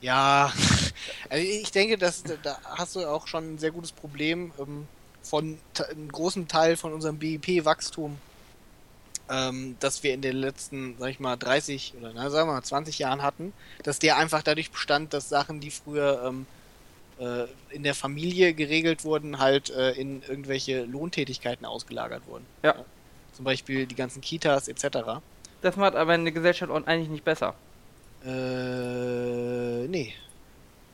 [0.00, 0.52] ja,
[1.30, 4.86] also ich denke, dass da hast du auch schon ein sehr gutes Problem ähm,
[5.22, 5.58] von
[5.90, 8.18] einem großen Teil von unserem BIP-Wachstum,
[9.30, 12.62] ähm, das wir in den letzten, sag ich mal, 30 oder na, sagen wir mal
[12.62, 16.46] 20 Jahren hatten, dass der einfach dadurch bestand, dass Sachen, die früher ähm,
[17.18, 22.46] äh, in der Familie geregelt wurden, halt äh, in irgendwelche Lohntätigkeiten ausgelagert wurden.
[22.62, 22.74] Ja.
[23.32, 25.20] Zum Beispiel die ganzen Kitas etc.
[25.62, 27.54] Das macht aber eine Gesellschaft eigentlich nicht besser.
[28.24, 30.14] Äh, nee.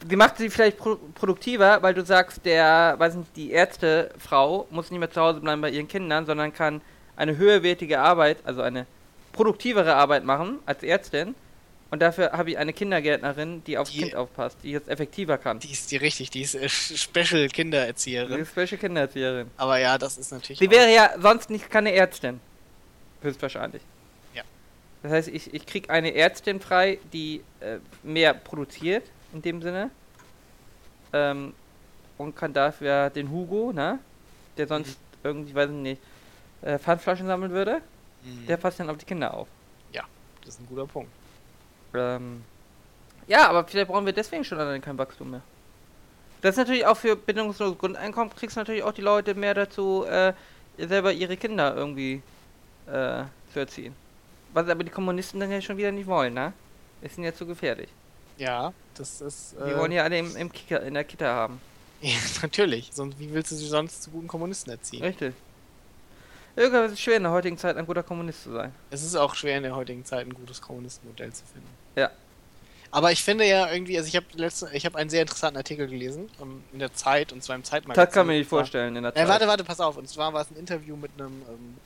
[0.08, 4.90] Sie macht sie vielleicht pro produktiver, weil du sagst, der, weiß nicht, die Ärztefrau muss
[4.90, 6.80] nicht mehr zu Hause bleiben bei ihren Kindern, sondern kann
[7.16, 8.86] eine höherwertige Arbeit, also eine
[9.32, 11.34] produktivere Arbeit machen als Ärztin.
[11.90, 15.58] Und dafür habe ich eine Kindergärtnerin, die aufs Die- Kind aufpasst, die jetzt effektiver kann.
[15.58, 18.40] Die ist die richtig, die ist äh, Special Die Kindererzieherin.
[18.40, 19.50] ist welche Kindererzieherin.
[19.56, 20.58] Aber ja, das ist natürlich.
[20.58, 22.40] Sie wäre ja sonst nicht keine Ärztin.
[23.22, 23.82] Höchstwahrscheinlich.
[24.34, 24.42] Ja.
[25.02, 29.90] Das heißt, ich, ich kriege eine Ärztin frei, die äh, mehr produziert, in dem Sinne.
[31.12, 31.54] Ähm,
[32.18, 33.98] und kann dafür den Hugo, ne?
[34.56, 36.02] Der sonst irgendwie, weiß ich nicht,
[36.62, 37.80] äh, Pfandflaschen sammeln würde,
[38.24, 38.46] Mhm.
[38.48, 39.46] der passt dann auf die Kinder auf.
[40.44, 41.10] das ist ein guter Punkt.
[41.92, 42.42] Ähm,
[43.26, 45.42] ja, aber vielleicht brauchen wir deswegen schon allein kein Wachstum mehr.
[46.40, 50.06] Das ist natürlich auch für bedingungsloses Grundeinkommen, kriegst du natürlich auch die Leute mehr dazu,
[50.06, 50.32] äh,
[50.78, 52.22] selber ihre Kinder irgendwie
[52.86, 53.94] äh, zu erziehen.
[54.54, 56.54] Was aber die Kommunisten dann ja schon wieder nicht wollen, ne?
[57.02, 57.90] Ist ihnen ja zu gefährlich.
[58.38, 59.54] Ja, das ist.
[59.58, 61.60] Die Äh, wollen ja alle im, im Kita, in der Kita haben.
[62.00, 62.90] ja, natürlich.
[62.92, 65.02] Sonst, wie willst du sie sonst zu guten Kommunisten erziehen?
[65.02, 65.34] Richtig.
[66.56, 68.72] Irgendwann ist es schwer in der heutigen Zeit ein guter Kommunist zu sein.
[68.90, 71.68] Es ist auch schwer in der heutigen Zeit ein gutes Kommunistenmodell zu finden.
[71.94, 72.10] Ja.
[72.90, 75.86] Aber ich finde ja irgendwie, also ich habe letzte, ich habe einen sehr interessanten Artikel
[75.86, 78.04] gelesen ähm, in der Zeit und zwar im Zeitmagazin.
[78.06, 79.28] Das kann man Und zwar- vorstellen in der Äh, Zeit.
[79.28, 79.96] warte, warte, pass auf.
[79.98, 81.76] Und zwar war es ein Interview mit einem, ähm,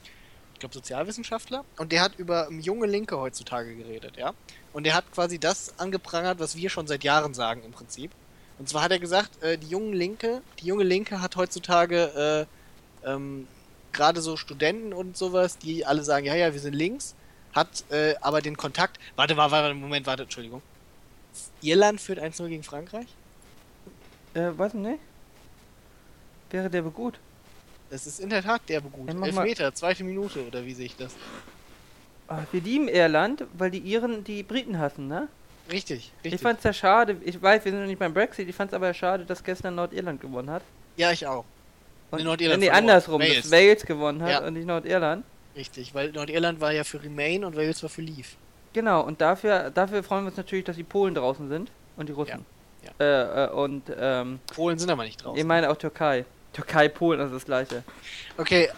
[0.62, 1.64] glaube, Sozialwissenschaftler.
[1.76, 4.32] Und der hat über ähm, junge Linke heutzutage geredet, ja.
[4.72, 8.10] Und der hat quasi das angeprangert, was wir schon seit Jahren sagen im Prinzip.
[8.58, 12.46] Und zwar hat er gesagt, äh, die jungen Linke, die junge Linke hat heutzutage
[13.04, 13.46] äh, ähm,
[13.92, 17.14] gerade so Studenten und sowas, die alle sagen, ja, ja, wir sind links,
[17.52, 18.98] hat äh, aber den Kontakt.
[19.16, 20.62] Warte, warte, warte, Moment, warte, Entschuldigung.
[21.60, 23.06] Irland führt 1-0 gegen Frankreich?
[24.34, 25.00] Äh, weiß nicht.
[26.50, 27.18] Wäre der gut?
[27.92, 29.06] Das ist in der Tat derbe gut.
[29.10, 31.14] Dann Elf Meter, zweite Minute, oder wie sehe ich das?
[32.26, 35.28] Ah, wir lieben Irland, weil die Iren die Briten hassen, ne?
[35.70, 36.32] Richtig, richtig.
[36.32, 38.94] Ich fand's ja schade, ich weiß, wir sind noch nicht beim Brexit, ich fand's aber
[38.94, 40.62] schade, dass gestern Nordirland gewonnen hat.
[40.96, 41.44] ja, ich auch.
[42.10, 43.42] Und, Nee, Nordirland nee, andersrum, Wales.
[43.42, 44.46] dass Wales gewonnen hat Ja.
[44.46, 45.24] und nicht Nordirland.
[45.54, 48.28] Richtig, weil Nordirland war ja für Remain und Wales war für Leave.
[48.72, 52.12] Genau, und dafür, dafür freuen wir uns natürlich, dass die Polen draußen sind und die
[52.12, 52.46] Russen.
[52.98, 55.38] Äh, äh, und ähm, Polen sind aber nicht draußen.
[55.38, 56.24] ich meine auch Türkei.
[56.52, 57.82] Türkei, Polen, das ist das gleiche.
[58.36, 58.68] Okay,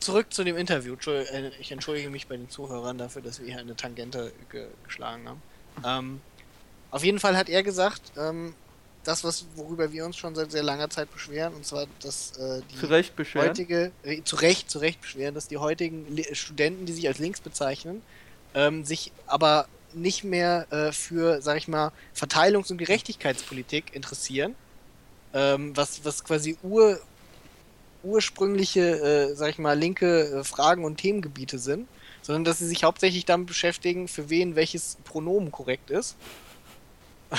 [0.00, 0.94] zurück zu dem Interview.
[0.94, 4.66] Entschuldigung, äh, Ich entschuldige mich bei den Zuhörern dafür, dass wir hier eine Tangente ge
[4.84, 5.42] geschlagen haben.
[5.84, 6.20] Ähm,
[6.90, 8.54] auf jeden Fall hat er gesagt, ähm,
[9.04, 12.62] das, was, worüber wir uns schon seit sehr langer Zeit beschweren, und zwar, dass äh,
[12.72, 13.48] die Zu Recht beschweren.
[13.48, 17.18] heutige, äh, zu Recht, zu Recht beschweren, dass die heutigen Li Studenten, die sich als
[17.18, 18.02] links bezeichnen,
[18.54, 24.54] ähm, sich aber nicht mehr äh, für, sag ich mal, Verteilungs- und Gerechtigkeitspolitik interessieren,
[25.36, 26.98] ähm, was, was quasi ur,
[28.02, 31.86] ursprüngliche, äh, sag ich mal, linke äh, Fragen und Themengebiete sind,
[32.22, 36.16] sondern dass sie sich hauptsächlich damit beschäftigen, für wen welches Pronomen korrekt ist.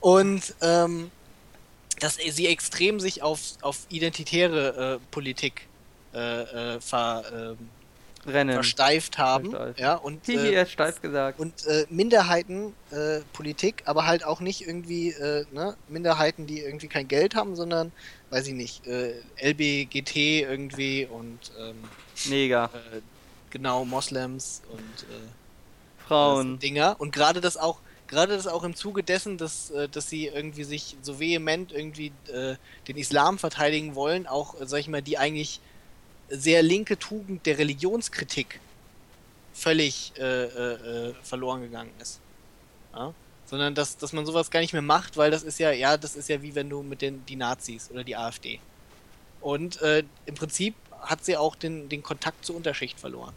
[0.00, 1.10] und ähm,
[1.98, 5.66] dass sie extrem sich auf, auf identitäre äh, Politik
[6.14, 7.70] äh, äh, ver, ähm,
[8.26, 8.54] Rennen.
[8.54, 9.50] versteift haben.
[9.50, 9.80] Versteift.
[9.80, 11.38] Ja, und, Hihi, äh, steif gesagt.
[11.40, 16.88] und äh, Minderheiten äh, Politik, aber halt auch nicht irgendwie äh, ne, Minderheiten, die irgendwie
[16.88, 17.92] kein Geld haben, sondern,
[18.30, 21.76] weiß ich nicht, äh, LBGT irgendwie und ähm,
[22.26, 22.70] Neger.
[22.74, 23.00] äh,
[23.50, 26.58] genau Moslems und äh, Frauen.
[26.58, 26.96] Dinger.
[26.98, 27.78] Und gerade das auch,
[28.08, 32.56] gerade das auch im Zuge dessen, dass, dass sie irgendwie sich so vehement irgendwie äh,
[32.86, 35.60] den Islam verteidigen wollen, auch, sag ich mal, die eigentlich
[36.28, 38.60] sehr linke Tugend der Religionskritik
[39.52, 42.20] völlig äh, äh, äh, verloren gegangen ist.
[42.92, 43.14] Ja?
[43.46, 46.16] Sondern dass, dass man sowas gar nicht mehr macht, weil das ist ja, ja, das
[46.16, 48.60] ist ja wie wenn du mit den die Nazis oder die AfD.
[49.40, 53.34] Und äh, im Prinzip hat sie auch den, den Kontakt zur Unterschicht verloren.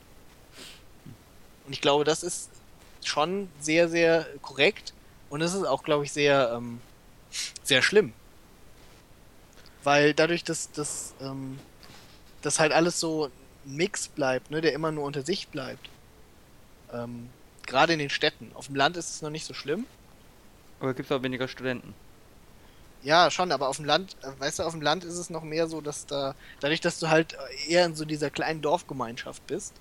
[1.66, 2.50] Und ich glaube, das ist
[3.04, 4.94] schon sehr, sehr korrekt.
[5.30, 6.80] Und es ist auch, glaube ich, sehr, ähm,
[7.64, 8.14] sehr schlimm.
[9.84, 11.60] Weil dadurch, dass das ähm,
[12.42, 15.90] dass halt alles so ein Mix bleibt, ne, der immer nur unter sich bleibt.
[16.94, 17.30] Ähm,
[17.66, 18.52] Gerade in den Städten.
[18.54, 19.86] Auf dem Land ist es noch nicht so schlimm.
[20.80, 21.94] Aber gibt es auch weniger Studenten.
[23.04, 25.44] Ja, schon, aber auf dem Land, äh, weißt du, auf dem Land ist es noch
[25.44, 27.38] mehr so, dass da, dadurch, dass du halt
[27.68, 29.74] eher in so dieser kleinen Dorfgemeinschaft bist,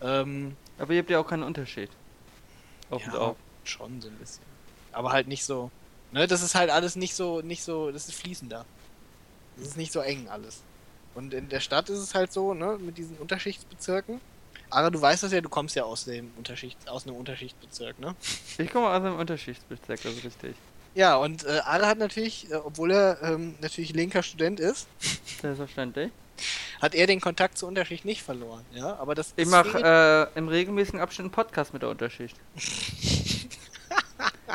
[0.00, 1.90] ähm, Aber ihr habt ja auch keinen Unterschied.
[2.90, 3.18] Auf und Ja.
[3.18, 3.36] auf.
[3.64, 4.44] schon so ein bisschen.
[4.92, 5.70] Aber halt nicht so,
[6.12, 8.64] ne, das ist halt alles nicht so, nicht so, das ist fließender.
[9.56, 10.62] Das ist nicht so eng alles.
[11.14, 14.20] Und in der Stadt ist es halt so, ne, mit diesen Unterschichtsbezirken.
[14.70, 18.14] Aber du weißt das ja, du kommst ja aus dem Unterschicht, aus einem Unterschichtsbezirk, ne?
[18.58, 20.56] Ich komme aus einem Unterschichtsbezirk, das ist richtig.
[20.94, 24.86] Ja, und äh, Ara hat natürlich, äh, obwohl er ähm, natürlich linker Student ist,
[25.40, 26.10] Selbstverständlich.
[26.82, 28.96] hat er den Kontakt zur Unterschicht nicht verloren, ja?
[28.96, 32.36] Aber das Ich mache äh, im regelmäßigen Abstand einen Podcast mit der Unterschicht.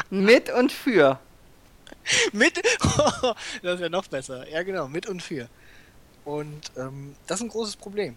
[0.09, 1.19] mit und für.
[2.33, 2.61] Mit.
[3.61, 4.47] das wäre noch besser.
[4.49, 5.47] Ja, genau, mit und für.
[6.25, 8.15] Und ähm, das ist ein großes Problem.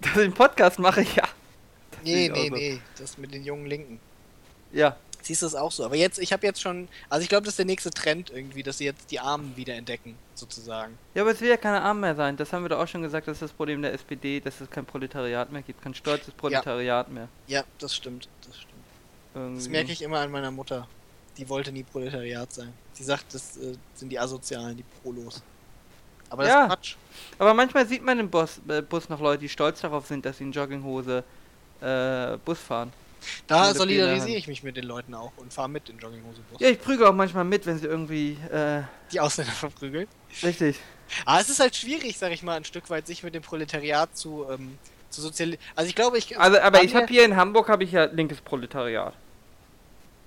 [0.00, 1.24] Dass ich einen Podcast mache, ja.
[2.02, 2.54] Nee, ich auch nee, so.
[2.54, 4.00] nee, das mit den jungen Linken.
[4.72, 4.96] Ja.
[5.22, 5.84] Siehst du das auch so?
[5.84, 8.62] Aber jetzt, ich habe jetzt schon, also ich glaube, das ist der nächste Trend irgendwie,
[8.62, 10.96] dass sie jetzt die Armen wieder entdecken, sozusagen.
[11.14, 12.38] Ja, aber es will ja keine Armen mehr sein.
[12.38, 14.70] Das haben wir doch auch schon gesagt, das ist das Problem der SPD, dass es
[14.70, 17.28] kein Proletariat mehr gibt, kein stolzes Proletariat mehr.
[17.48, 18.70] Ja, das stimmt, das stimmt.
[19.34, 19.56] Irgendwie.
[19.56, 20.88] Das merke ich immer an meiner Mutter.
[21.36, 22.72] Die wollte nie Proletariat sein.
[22.94, 25.42] Sie sagt, das äh, sind die Asozialen, die Prolos.
[26.30, 26.62] Aber das Ja.
[26.62, 26.94] ist Quatsch.
[27.38, 30.38] Aber manchmal sieht man im Bus, äh, Bus noch Leute, die stolz darauf sind, dass
[30.38, 31.24] sie in Jogginghose
[31.80, 32.92] äh, Bus fahren.
[33.46, 36.58] Da solidarisiere ich mich mit den Leuten auch und fahre mit in Jogginghosebus.
[36.60, 38.82] Ja, ich prüge auch manchmal mit, wenn sie irgendwie, äh,
[39.12, 40.06] Die Ausländer verprügeln.
[40.42, 40.78] richtig.
[41.26, 44.16] Aber es ist halt schwierig, sag ich mal, ein Stück weit sich mit dem Proletariat
[44.16, 44.78] zu, ähm,
[45.10, 45.62] zu sozialisieren.
[45.74, 46.38] Also ich glaube, ich.
[46.38, 49.12] Also, aber ich habe hier in Hamburg habe ich ja linkes Proletariat.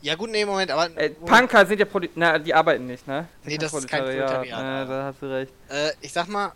[0.03, 0.95] Ja gut, nee, Moment, aber.
[0.97, 1.11] Äh.
[1.11, 3.25] Punker sind ja Poli na, die arbeiten nicht, ne?
[3.45, 5.53] Nee, das ist kein Proletariat, Ja, da hast du recht.
[5.69, 6.51] Äh, ich sag mal,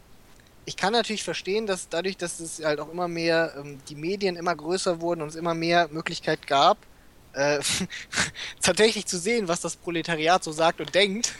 [0.65, 4.36] ich kann natürlich verstehen, dass dadurch, dass es halt auch immer mehr, ähm, die Medien
[4.36, 6.78] immer größer wurden und es immer mehr Möglichkeit gab,
[7.32, 7.60] äh,
[8.61, 11.34] tatsächlich zu sehen, was das Proletariat so sagt und denkt,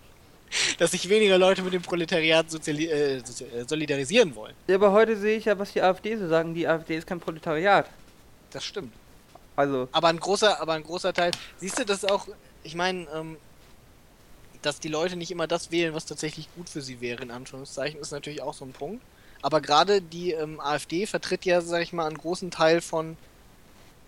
[0.78, 3.22] dass sich weniger Leute mit dem Proletariat äh, äh,
[3.66, 4.54] solidarisieren wollen.
[4.66, 6.54] Ja, aber heute sehe ich ja, was die AfD so sagen.
[6.54, 7.90] Die AfD ist kein Proletariat.
[8.50, 8.94] Das stimmt.
[9.56, 11.30] Also, Aber ein großer, aber ein großer Teil.
[11.58, 12.26] Siehst du, das auch,
[12.64, 13.36] ich meine, ähm,
[14.62, 18.00] dass die Leute nicht immer das wählen, was tatsächlich gut für sie wäre, in Anführungszeichen,
[18.00, 19.02] ist natürlich auch so ein Punkt.
[19.42, 23.16] Aber gerade die ähm, AfD vertritt ja, sag ich mal, einen großen Teil von,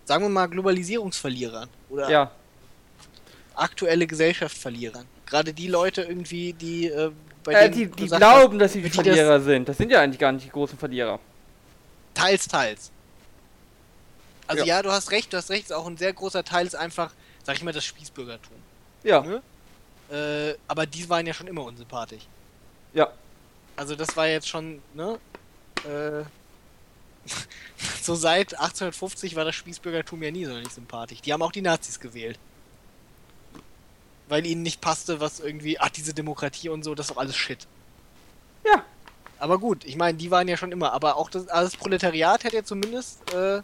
[0.05, 2.31] sagen wir mal, Globalisierungsverlierern oder ja.
[3.55, 5.05] aktuelle Gesellschaftsverlierern.
[5.25, 7.11] Gerade die Leute irgendwie, die äh,
[7.43, 9.69] bei Äh, denen die die glauben, dass sie die die das- Verlierer sind.
[9.69, 11.13] Das sind ja eigentlich gar nicht die großen Verlierer.
[11.13, 11.21] hast,
[12.15, 12.91] teils, teils.
[14.47, 14.77] Also Ja.
[14.77, 14.81] ja.
[14.81, 17.11] du hast recht, du hast recht, ist auch ein sehr großer Teil ist einfach,
[17.43, 18.55] sag ich mal, das Spießbürgertum.
[19.03, 19.41] Ja, Ne?
[20.09, 22.23] Äh, aber die waren ja schon immer unsympathisch.
[22.93, 23.11] ja.
[23.75, 25.19] Also das war jetzt schon, ne?
[25.83, 26.23] Äh,
[28.01, 31.21] so seit 1850 war das Spießbürgertum ja nie so nicht sympathisch.
[31.21, 32.39] Die haben auch die Nazis gewählt.
[34.29, 37.35] Weil ihnen nicht passte, was irgendwie, ach, diese Demokratie und so, das ist doch alles
[37.35, 37.67] Shit.
[38.65, 38.83] Ja.
[39.37, 42.43] Aber gut, ich meine, die waren ja schon immer, aber auch das, also das Proletariat
[42.45, 43.61] hätte ja zumindest, äh,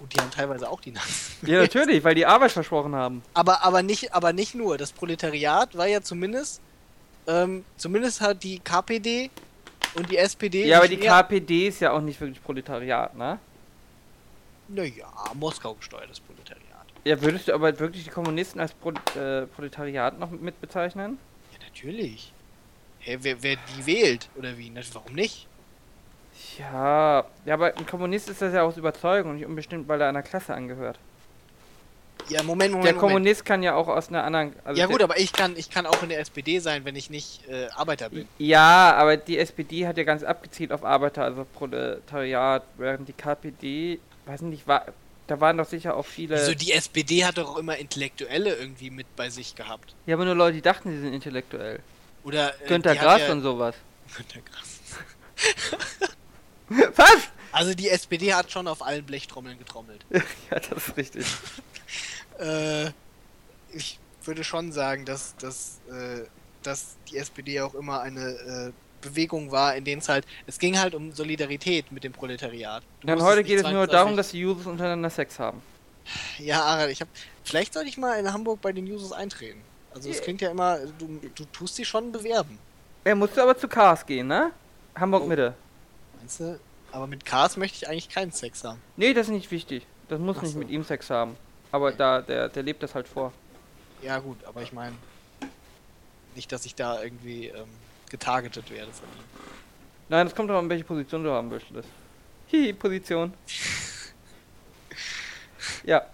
[0.00, 1.36] und die haben teilweise auch die Nazis.
[1.42, 3.22] Ja, natürlich, weil die Arbeit versprochen haben.
[3.34, 4.78] Aber, aber nicht, aber nicht nur.
[4.78, 6.60] Das Proletariat war ja zumindest,
[7.26, 9.30] ähm, zumindest hat die KPD
[9.94, 10.66] und die SPD.
[10.66, 13.38] Ja, aber die KPD ist ja auch nicht wirklich Proletariat, ne?
[14.68, 16.60] Naja, Moskau gesteuertes Proletariat.
[17.04, 21.18] Ja, würdest du aber wirklich die Kommunisten als Pro äh, Proletariat noch mit bezeichnen?
[21.52, 22.32] Ja, natürlich.
[23.00, 24.70] Hä, wer, wer die wählt, oder wie?
[24.70, 25.48] Na, warum nicht?
[26.58, 30.22] Ja, ja, aber ein Kommunist ist das ja aus Überzeugung, nicht unbestimmt, weil er einer
[30.22, 30.98] Klasse angehört.
[32.28, 32.98] Ja, Moment, Moment, Der Moment.
[32.98, 34.54] Kommunist kann ja auch aus einer anderen.
[34.64, 37.10] Also Ja gut, aber ich kann, ich kann auch in der SPD sein, wenn ich
[37.10, 38.28] nicht äh, Arbeiter bin.
[38.38, 43.98] Ja, aber die SPD hat ja ganz abgezielt auf Arbeiter, also Proletariat, während die KPD,
[44.26, 44.86] weiß nicht, war,
[45.26, 46.36] da waren doch sicher auch viele.
[46.36, 49.94] Wieso, die SPD hat doch auch immer Intellektuelle irgendwie mit bei sich gehabt.
[50.06, 51.80] Ja, aber nur Leute, die dachten, sie sind intellektuell.
[52.22, 53.74] Oder äh, Günter Grass ja, und sowas.
[54.16, 54.80] Günter Grass.
[56.96, 57.28] Was?
[57.52, 60.04] Also die SPD hat schon auf allen Blechtrommeln getrommelt.
[60.10, 61.26] ja, das ist richtig.
[62.38, 62.92] Äh,
[63.74, 66.22] ich würde schon sagen, dass, dass, äh,
[66.62, 68.72] dass die SPD auch immer eine äh,
[69.02, 72.82] Bewegung war, in denen es halt, es ging halt um Solidarität mit dem Proletariat.
[73.02, 75.60] Du Dann heute geht es nur darum, dass die Users untereinander Sex haben.
[76.38, 77.08] Ja, Arad, ich hab.
[77.44, 79.60] Vielleicht sollte ich mal in Hamburg bei den Users eintreten.
[79.94, 80.22] Also es Ja.
[80.22, 82.58] klingt ja immer, du, du tust sie schon bewerben.
[83.04, 84.52] Er musste aber zu Cars gehen, ne?
[84.94, 85.28] Hamburg Oh.
[86.20, 86.60] Meinst du?
[86.92, 88.80] Aber mit Cars möchte ich eigentlich keinen Sex haben.
[88.96, 89.86] Nee, das ist nicht wichtig.
[90.08, 90.58] Das muss Ach nicht so.
[90.58, 91.36] mit ihm Sex haben.
[91.72, 93.32] Aber da, der, der lebt das halt vor.
[94.02, 94.96] Ja gut, aber ich meine
[96.34, 97.68] nicht, dass ich da irgendwie ähm,
[98.08, 99.24] getargetet werde von ihm.
[100.08, 101.88] Nein, es kommt darauf an, welche Position du haben möchtest.
[102.48, 103.34] Hihi, Position.
[105.84, 106.06] Ja,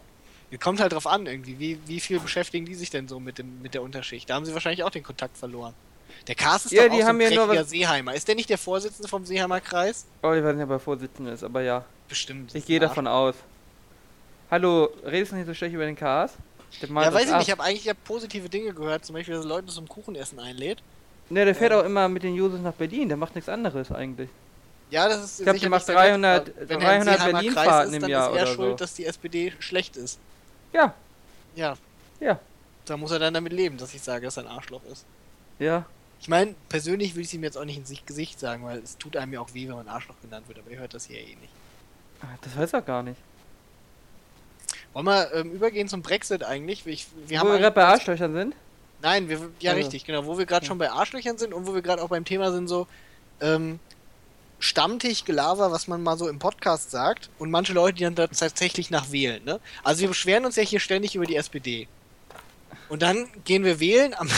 [0.50, 3.38] Es kommt halt drauf an irgendwie, wie, wie viel beschäftigen die sich denn so mit,
[3.38, 4.30] dem, mit der Unterschicht?
[4.30, 5.74] Da haben sie wahrscheinlich auch den Kontakt verloren.
[6.28, 8.14] Der Cars ist Ja, doch die auch haben so ein ja nur was- Seeheimer.
[8.14, 10.06] Ist der nicht der Vorsitzende vom Seeheimer Kreis?
[10.22, 11.84] oh, ich weiß nicht, ob er Vorsitzender ist, aber ja.
[12.08, 12.54] Bestimmt.
[12.54, 13.34] Ich gehe davon aus.
[14.50, 16.32] Hallo, redest du nicht so schlecht über den Cars?
[16.80, 17.38] Der Ja, weiß ich ab.
[17.38, 17.48] nicht.
[17.48, 19.04] Ich habe eigentlich ja positive Dinge gehört.
[19.04, 20.82] Zum Beispiel, dass er Leute zum Kuchenessen einlädt.
[21.30, 21.80] Ne, der fährt Ja.
[21.80, 23.08] auch immer mit den Users nach Berlin.
[23.08, 24.28] Der macht nichts anderes eigentlich.
[24.90, 26.80] Ja, das ist Ich glaub, der macht nicht sehr nett, 300 aber wenn er im
[26.80, 28.76] 300 Seeheimer Berlin-Fahrten Kreis ist, im dann Jahr ist er oder schuld, so.
[28.76, 30.18] dass die SPD schlecht ist.
[30.72, 30.94] Ja,
[31.56, 31.76] Ja,
[32.20, 32.38] ja,
[32.84, 35.04] da muss er dann damit leben, dass ich sage, dass er ein Arschloch ist.
[35.58, 35.84] ja.
[36.26, 38.98] Ich meine, persönlich will ich es ihm jetzt auch nicht ins Gesicht sagen, weil es
[38.98, 41.20] tut einem ja auch weh, wenn man Arschloch genannt wird, aber ihr hört das hier
[41.20, 41.52] eh nicht.
[42.20, 43.16] Ah, Das weiß er gar nicht.
[44.92, 46.84] Wollen wir ähm, übergehen zum Brexit eigentlich?
[46.84, 48.56] Ich, wir Wo haben wir gerade bei Arschlöchern sind?
[49.02, 49.84] Nein, wir, ja Also.
[49.84, 50.26] richtig, genau.
[50.26, 52.66] Wo wir gerade schon bei Arschlöchern sind und wo wir gerade auch beim Thema sind,
[52.66, 52.88] so
[53.40, 53.78] ähm,
[54.58, 58.90] Stammtisch-Gelaber, was man mal so im Podcast sagt und manche Leute, die dann da tatsächlich
[58.90, 59.44] nach wählen.
[59.44, 59.60] Ne?
[59.84, 61.86] Also wir beschweren uns ja hier ständig über die SPD.
[62.88, 64.28] Und dann gehen wir wählen am,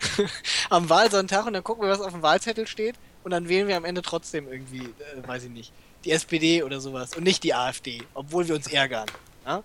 [0.70, 3.76] am Wahlsonntag und dann gucken wir, was auf dem Wahlzettel steht und dann wählen wir
[3.76, 5.72] am Ende trotzdem irgendwie, äh, weiß ich nicht,
[6.04, 9.06] die SPD oder sowas und nicht die AfD, obwohl wir uns ärgern.
[9.46, 9.62] Ja?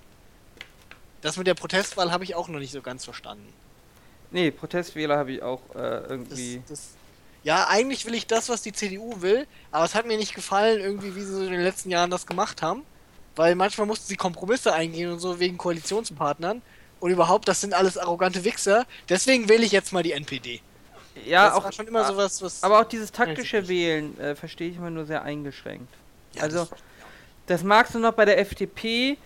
[1.21, 3.47] Das mit der Protestwahl habe ich auch noch nicht so ganz verstanden.
[4.31, 6.61] Nee, Protestwähler habe ich auch äh, Das, irgendwie.
[6.67, 6.89] das,
[7.43, 10.79] ja, eigentlich will ich das, was die CDU will, aber es hat mir nicht gefallen,
[10.79, 12.83] irgendwie, wie sie so in den letzten Jahren das gemacht haben.
[13.35, 16.61] Weil manchmal mussten sie Kompromisse eingehen und so wegen Koalitionspartnern.
[17.03, 18.85] Und überhaupt, das sind alles arrogante Wichser.
[19.09, 20.61] Deswegen wähle ich jetzt mal die NPD.
[21.25, 21.73] Ja, das auch.
[21.73, 22.63] schon immer sowas, was.
[22.63, 23.67] Aber auch dieses taktische.
[23.67, 25.93] Wählen äh, verstehe ich immer nur sehr eingeschränkt.
[26.33, 26.69] Ja, also- das-
[27.47, 29.17] Das magst du noch bei der FDP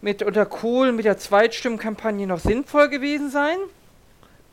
[0.00, 3.58] mit unter Kohl mit der Zweitstimmenkampagne noch sinnvoll gewesen sein.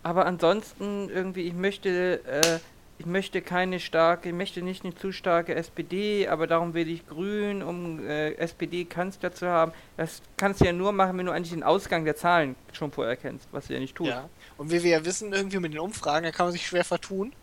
[0.01, 2.59] Aber ansonsten irgendwie, ich möchte, äh,
[3.03, 7.05] ich möchte keine starke, ich möchte nicht eine zu starke SPD, aber darum wähle ich
[7.05, 9.73] Grün, um äh, SPD-Kanzler zu haben.
[9.97, 13.17] Das kannst du ja nur machen, wenn du eigentlich den Ausgang der Zahlen schon vorher
[13.17, 14.09] kennst, was du ja nicht tust.
[14.09, 14.29] ja.
[14.57, 17.33] Und wie wir ja wissen, irgendwie mit den Umfragen, da kann man sich schwer vertun.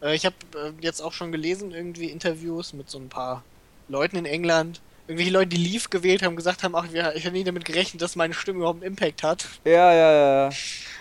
[0.00, 3.44] Äh, ich habe äh, jetzt auch schon gelesen, irgendwie Interviews mit so ein paar
[3.88, 4.80] Leuten in England.
[5.08, 8.00] Irgendwelche Leute, die Leave gewählt haben, gesagt haben, ach, wir, ich habe nie damit gerechnet,
[8.00, 9.48] dass meine Stimme überhaupt einen Impact hat.
[9.64, 10.48] Ja, ja, ja.
[10.48, 10.50] ja.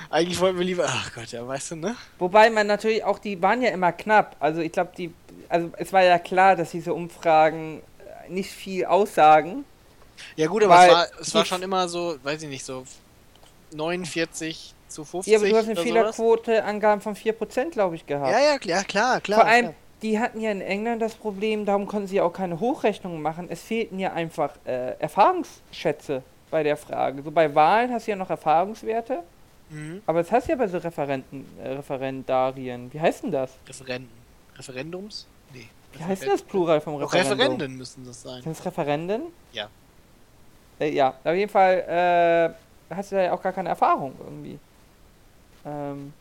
[0.09, 1.95] Eigentlich wollten wir lieber, ach Gott, ja, weißt du, ne?
[2.17, 4.35] Wobei man natürlich auch, die waren ja immer knapp.
[4.39, 5.13] Also ich glaube, die,
[5.49, 7.81] also es war ja klar, dass diese Umfragen
[8.27, 9.65] nicht viel aussagen.
[10.35, 12.85] Ja gut, aber es war, es war schon immer so, weiß ich nicht, so
[13.73, 15.81] 49 zu 50 Ja, aber du hast eine.
[15.81, 18.31] Fehlerquote, Angaben von 4%, glaube ich, gehabt.
[18.31, 19.39] Ja, ja, klar, klar, klar.
[19.41, 19.75] Vor allem, klar.
[20.01, 23.47] Die hatten ja in England das Problem, darum konnten sie auch keine Hochrechnungen machen.
[23.49, 27.21] Es fehlten ja einfach äh, Erfahrungsschätze bei der Frage.
[27.23, 29.23] So bei Wahlen hast du ja noch Erfahrungswerte,
[29.69, 30.01] Mhm.
[30.05, 32.91] aber das hast du ja bei so Referenten, äh, Referendarien.
[32.93, 33.51] Wie heißt denn das?
[33.67, 34.09] Referenden.
[34.57, 35.27] Referendums?
[35.53, 35.67] Nee.
[35.93, 37.31] Wie heißt denn das Plural vom Referendum?
[37.39, 38.41] Referenden müssen das sein.
[38.41, 39.21] Sind es Referenden?
[39.53, 39.69] Ja.
[40.79, 42.55] Äh, ja, auf jeden Fall
[42.89, 44.59] äh, hast du da ja auch gar keine Erfahrung irgendwie.
[45.65, 46.11] Ähm,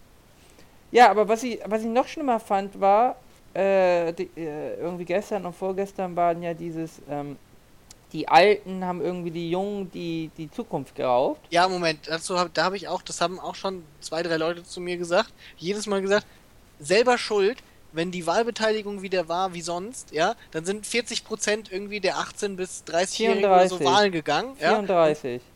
[0.93, 3.17] ja, aber was ich, was ich noch schlimmer fand, war,
[3.55, 7.37] äh, die, äh, irgendwie gestern und vorgestern waren ja dieses, ähm,
[8.13, 11.41] die Alten haben irgendwie die Jungen die, die Zukunft geraubt.
[11.51, 14.65] Ja, Moment, dazu hab, da habe ich auch, das haben auch schon zwei, drei Leute
[14.65, 16.27] zu mir gesagt, jedes Mal gesagt,
[16.79, 17.59] selber schuld,
[17.93, 22.85] wenn die Wahlbeteiligung wieder war wie sonst, ja, dann sind 40% irgendwie der 18 bis
[22.87, 23.87] 30-Jährigen oder so 34.
[23.87, 24.71] Wahlen gegangen, ja.
[24.77, 25.43] 34.
[25.43, 25.50] Hm?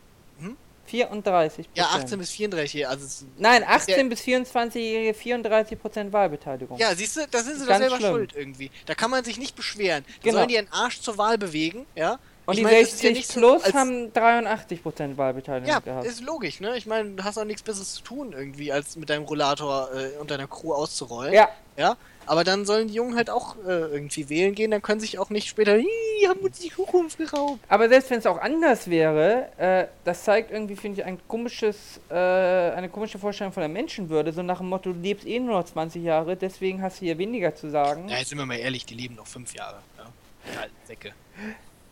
[0.85, 3.69] 34 Ja, 18 bis 34, also Nein, Ja.
[3.69, 6.77] 18 bis 24-Jährige 34 Prozent Wahlbeteiligung.
[6.77, 8.11] Ja, siehst du, da sind sie doch selber schlimm.
[8.11, 8.71] schuld irgendwie.
[8.85, 10.03] Da kann man sich nicht beschweren.
[10.07, 10.35] Da Genau.
[10.37, 12.19] sollen die ihren Arsch zur Wahl bewegen, ja?
[12.47, 16.05] Und Ich die ja 60 nicht so, plus als- haben 83% Wahlbeteiligung Ja, gehabt.
[16.05, 16.77] ist logisch, ne?
[16.77, 20.17] Ich meine, du hast auch nichts Besseres zu tun, irgendwie, als mit deinem Rollator äh,
[20.19, 21.33] und deiner Crew auszurollen.
[21.33, 21.97] Ja, Ja,
[22.27, 25.29] aber dann sollen die Jungen halt auch äh, irgendwie wählen gehen, dann können sich auch
[25.29, 25.85] nicht später, "Ih,
[26.29, 27.59] haben uns die Zukunft geraubt.
[27.67, 31.99] aber selbst wenn es auch anders wäre, äh, das zeigt irgendwie, finde ich, ein komisches,
[32.09, 34.31] äh, eine komische Vorstellung von der Menschenwürde.
[34.31, 37.17] So nach dem Motto, du lebst eh nur noch 20 Jahre, deswegen hast du hier
[37.17, 38.07] weniger zu sagen.
[38.07, 39.79] Ja, jetzt sind wir mal ehrlich, die leben noch fünf Jahre.
[39.97, 40.05] Ja,
[40.53, 41.11] Die alten Säcke.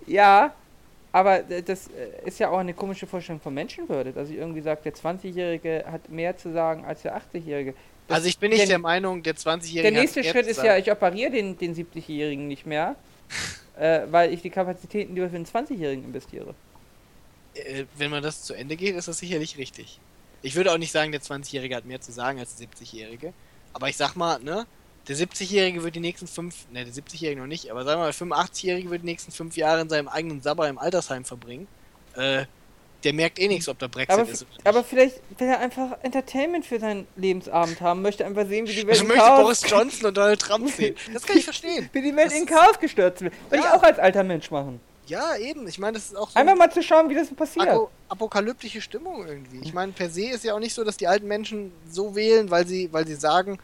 [0.08, 0.54] Ja,
[1.12, 4.82] aber das äh, ist ja auch eine komische Vorstellung von Menschenwürde, dass ich irgendwie sage,
[4.84, 7.74] der 20-Jährige hat mehr zu sagen als der 80-Jährige.
[8.08, 10.78] Das- Also ich bin nicht der, der Meinung, der 20-Jährige Der nächste Schritt ist ja,
[10.78, 12.96] ich operiere den, den 70-Jährigen nicht mehr,
[13.78, 16.54] äh, weil ich die Kapazitäten lieber für den 20-Jährigen investiere.
[17.54, 20.00] Äh, wenn man das zu Ende geht, ist das sicherlich richtig.
[20.42, 23.34] Ich würde auch nicht sagen, der 20-Jährige hat mehr zu sagen als der 70-Jährige.
[23.72, 24.66] Aber ich sag mal, ne,
[25.08, 28.12] der 70-Jährige wird die nächsten fünf, ne, der 70-Jährige noch nicht, aber sagen wir mal,
[28.12, 31.68] der 85-Jährige wird die nächsten fünf Jahre in seinem eigenen Sabber im Altersheim verbringen.
[32.16, 32.46] Äh,
[33.04, 36.66] der merkt eh nichts, ob der Brexit Aber, ist aber vielleicht will er einfach Entertainment
[36.66, 39.64] für seinen Lebensabend haben, möchte einfach sehen, wie die Welt ich in möchte Chaos, Boris
[39.70, 40.96] Johnson und Donald Trump sehen.
[41.14, 41.90] Das kann ich verstehen.
[41.92, 43.34] wie die Welt Das in Chaos gestürzt wird.
[43.50, 43.72] Würde Ja.
[43.72, 44.80] ich auch als alter Mensch machen.
[45.08, 45.68] Ja, eben.
[45.68, 47.68] Ich meine, das ist auch so Einfach mal zu schauen, wie das so passiert.
[47.68, 49.60] Apo apokalyptische Stimmung irgendwie.
[49.62, 52.50] Ich meine, per se ist ja auch nicht so, dass die alten Menschen so wählen,
[52.50, 53.58] weil sie, weil sie sagen,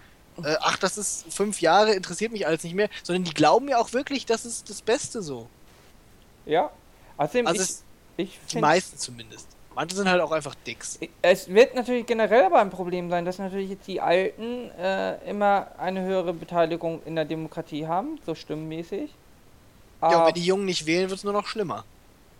[0.43, 3.77] äh, ach, das ist fünf Jahre, interessiert mich alles nicht mehr, sondern die glauben ja
[3.77, 5.49] auch wirklich, das ist das Beste so.
[6.45, 6.71] Ja.
[7.17, 7.69] Außerdem, Also ich,
[8.17, 9.57] ich die meisten zumindest.
[9.75, 10.99] Manche sind halt auch einfach dicks.
[11.21, 15.71] Es wird natürlich generell aber ein Problem sein, dass natürlich jetzt die Alten äh, immer
[15.77, 19.17] eine höhere Beteiligung in der Demokratie haben, so stimmenmäßig.
[20.07, 21.85] Ja, und Aber, wenn die Jungen nicht wählen, wird es nur noch schlimmer.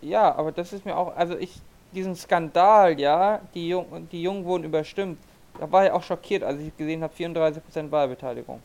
[0.00, 1.62] ja, aber das ist mir auch, also ich,
[1.92, 5.18] diesen Skandal, ja, die, Jung, die Jungen wurden überstimmt.
[5.60, 8.62] Da war ich auch schockiert, als ich gesehen habe, 34% Wahlbeteiligung.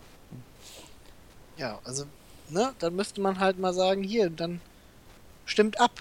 [1.58, 2.06] Ja, also,
[2.50, 4.62] ne, dann müsste man halt mal sagen, hier, dann
[5.46, 5.92] stimmt ab.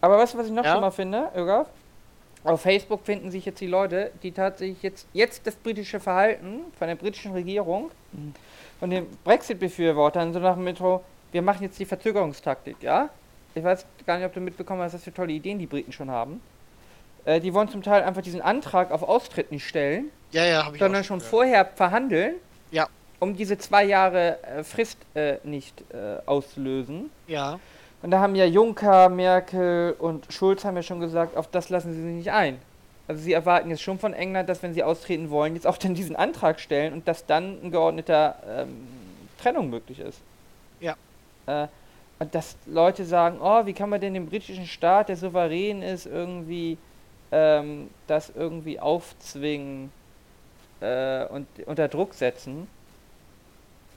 [0.00, 0.72] Aber weißt du, was ich noch Ja?
[0.72, 1.66] schon mal finde, Ögaf?
[2.44, 6.86] Auf Facebook finden sich jetzt die Leute, die tatsächlich jetzt, jetzt das britische Verhalten von
[6.86, 7.90] der britischen Regierung,
[8.78, 13.08] von den Brexit-Befürwortern, so nach dem Motto, wir machen jetzt die Verzögerungstaktik, ja?
[13.56, 16.10] Ich weiß gar nicht, ob du mitbekommen hast, was für tolle Ideen die Briten schon
[16.10, 16.40] haben.
[17.24, 20.78] Äh, die wollen zum Teil einfach diesen Antrag auf Austritt nicht stellen, Ja, ja, ich
[20.78, 21.30] sondern schon gehört.
[21.30, 22.34] vorher verhandeln,
[22.70, 22.88] Ja.
[23.20, 27.10] um diese zwei Jahre äh, Frist äh, nicht äh, auszulösen.
[27.26, 27.58] Ja,
[28.02, 31.94] Und da haben ja Juncker, Merkel und Schulz haben ja schon gesagt, auf das lassen
[31.94, 32.58] sie sich nicht ein.
[33.08, 35.94] Also sie erwarten jetzt schon von England, dass wenn sie austreten wollen, jetzt auch dann
[35.94, 38.86] diesen Antrag stellen und dass dann ein geordneter ähm,
[39.42, 40.20] Trennung möglich ist.
[40.80, 40.94] Ja.
[41.46, 41.68] Äh,
[42.18, 46.06] und dass Leute sagen, oh, wie kann man denn den britischen Staat, der souverän ist,
[46.06, 46.78] irgendwie
[47.32, 49.90] ähm, das irgendwie aufzwingen
[50.80, 52.68] äh, und unter Druck setzen.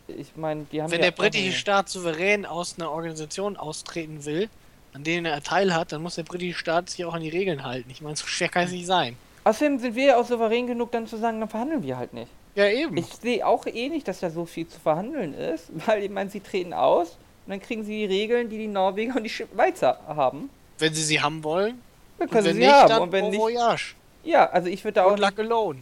[0.08, 4.50] Ich meine, die haben wenn ja der britische Staat souverän aus einer Organisation austreten will,
[4.94, 7.64] an denen er Teil hat, dann muss der britische Staat sich auch an die Regeln
[7.64, 7.90] halten.
[7.90, 9.18] Ich meine, so schwer kann es nicht sein.
[9.44, 12.32] Außerdem sind wir ja auch souverän genug, dann zu sagen, dann verhandeln wir halt nicht.
[12.56, 12.98] Ja, eben.
[12.98, 16.30] Ich sehe auch eh nicht, dass da so viel zu verhandeln ist, weil ich meine,
[16.30, 20.00] sie treten aus und dann kriegen sie die Regeln, die die Norweger und die Schweizer
[20.08, 20.50] haben.
[20.80, 21.82] wenn sie sie haben wollen.
[22.20, 23.04] Dann Und können sie sie nicht, haben.
[23.04, 23.96] Und wenn bon nicht, voyage.
[24.24, 25.80] ja, also ich würde da auch, Good luck alone.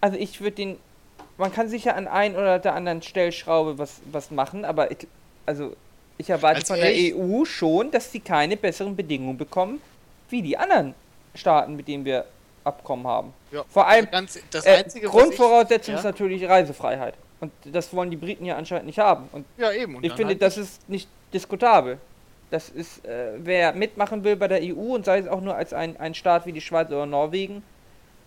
[0.00, 0.78] also ich würde den,
[1.38, 5.06] man kann sicher an ein oder der anderen Stellschraube was, was machen, aber ich,
[5.44, 5.74] also
[6.18, 9.80] ich erwarte Ganz von der EU schon, dass sie keine besseren Bedingungen bekommen,
[10.30, 10.94] wie die anderen
[11.34, 12.24] Staaten, mit denen wir
[12.64, 13.32] Abkommen haben.
[13.52, 13.62] Ja.
[13.68, 15.98] Vor allem, Ganz, Äh, Einzige, was Grundvoraussetzung ja?
[16.00, 17.14] ist natürlich Reisefreiheit.
[17.38, 19.28] Und das wollen die Briten ja anscheinend nicht haben.
[19.30, 19.94] Und ich, ja, eben.
[19.96, 21.98] Und ich finde, halt das ist nicht diskutabel.
[22.50, 25.72] Das ist, äh, wer mitmachen will bei der EU und sei es auch nur als
[25.72, 27.62] ein, ein Staat wie die Schweiz oder Norwegen.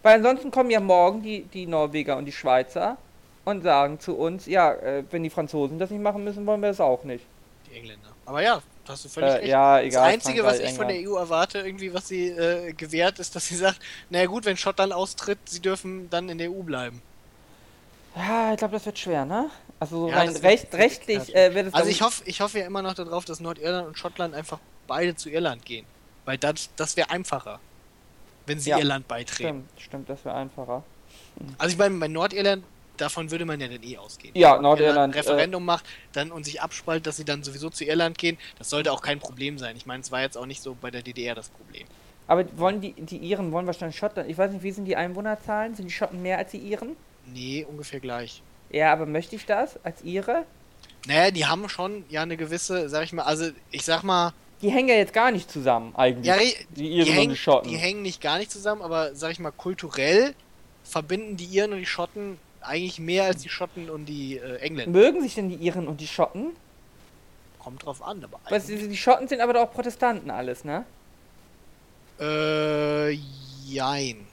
[0.04, 2.98] Weil ansonsten kommen ja morgen die, die Norweger und die Schweizer
[3.46, 6.70] und sagen zu uns, ja, äh, wenn die Franzosen das nicht machen müssen, wollen wir
[6.70, 7.26] das auch nicht.
[7.70, 8.10] die Engländer.
[8.26, 9.48] Aber ja, hast du völlig Äh, recht.
[9.48, 10.10] ja, das egal.
[10.14, 11.16] Einzige, was ich von der England.
[11.16, 13.80] EU erwarte, irgendwie, was sie äh, gewährt, ist, dass sie sagt,
[14.10, 17.02] naja gut, wenn Schottland austritt, sie dürfen dann in der EU bleiben.
[18.16, 19.50] Ja, ich glaube, das wird schwer, ne?
[19.80, 22.82] Also Ja, rein recht, rechtlich äh, wird es Also ich hoffe, ich hoffe ja immer
[22.82, 25.86] noch darauf, dass Nordirland und Schottland einfach beide zu Irland gehen.
[26.26, 27.60] Weil das, das wäre einfacher,
[28.46, 29.64] wenn sie Ja, Irland beitreten.
[29.78, 30.84] Stimmt, stimmt, das wäre einfacher.
[31.58, 32.64] Also ich meine, bei Nordirland,
[32.98, 34.34] davon würde man ja dann eh ausgehen.
[34.36, 37.86] Ja, Wenn Nordirland, ein Referendum macht dann und sich abspaltet, dass sie dann sowieso zu
[37.86, 39.76] Irland gehen, das sollte auch kein Problem sein.
[39.78, 41.88] Ich meine, es war jetzt auch nicht so bei der DDR das Problem.
[42.28, 44.30] Aber wollen die, die Iren wollen wahrscheinlich Schottland.
[44.30, 45.74] Ich weiß nicht, wie sind die Einwohnerzahlen?
[45.74, 46.96] Sind die Schotten mehr als die Iren?
[47.26, 48.44] Nee, ungefähr gleich.
[48.72, 50.46] Ja, aber möchte ich das als Ire?
[51.08, 54.70] Naja, die haben schon ja eine gewisse, sag ich mal, also ich sag mal, Die
[54.70, 56.26] hängen ja jetzt gar nicht zusammen eigentlich.
[56.28, 57.70] ja, die die, Iren und hängen, die Schotten.
[57.70, 60.36] die hängen nicht gar nicht zusammen, aber sag ich mal, kulturell
[60.84, 64.92] verbinden die Iren und die Schotten eigentlich mehr als die Schotten und die äh, Engländer.
[64.92, 66.52] Mögen sich denn die Iren und die Schotten?
[67.60, 68.24] kommt drauf an.
[68.24, 70.86] Aber Was, die, die Schotten sind aber doch auch Protestanten alles, ne?
[72.20, 73.12] Äh,
[73.68, 74.26] jein.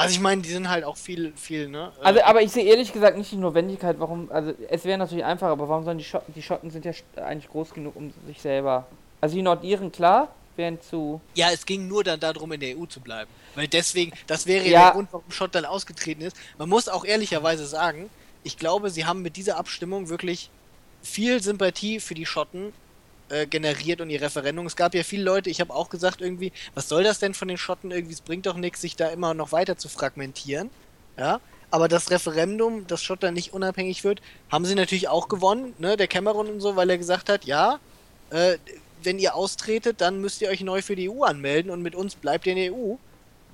[0.00, 1.92] Also ich meine, die sind halt auch viel, viel, ne?
[2.00, 4.30] Äh, Also, aber ich sehe ehrlich gesagt nicht die Notwendigkeit, warum.
[4.32, 6.32] Also, es wäre natürlich einfacher, aber warum sollen die Schotten.
[6.34, 8.86] Die Schotten sind ja eigentlich groß genug, um sich selber.
[9.20, 11.20] Also, die Nordiren, klar, wären zu.
[11.34, 13.30] ja, es ging nur dann darum, in der EU zu bleiben.
[13.54, 14.84] Weil deswegen, das wäre ja Ja.
[14.86, 16.36] der Grund, warum Schottland ausgetreten ist.
[16.58, 18.10] Man muss auch ehrlicherweise sagen,
[18.44, 20.50] ich glaube, sie haben mit dieser Abstimmung wirklich
[21.02, 22.72] viel Sympathie für die Schotten
[23.30, 24.66] äh, generiert und ihr Referendum.
[24.66, 27.48] Es gab ja viele Leute, ich habe auch gesagt irgendwie, was soll das denn von
[27.48, 28.14] den Schotten irgendwie?
[28.14, 30.70] Es bringt doch nichts, sich da immer noch weiter zu fragmentieren.
[31.16, 31.40] Ja.
[31.70, 34.20] Aber das Referendum, dass Schottland nicht unabhängig wird,
[34.50, 37.78] haben sie natürlich auch gewonnen, ne, der Cameron und so, weil er gesagt hat, ja,
[38.30, 38.58] äh,
[39.02, 42.16] wenn ihr austretet, dann müsst ihr euch neu für die EU anmelden und mit uns
[42.16, 42.96] bleibt ihr in der EU.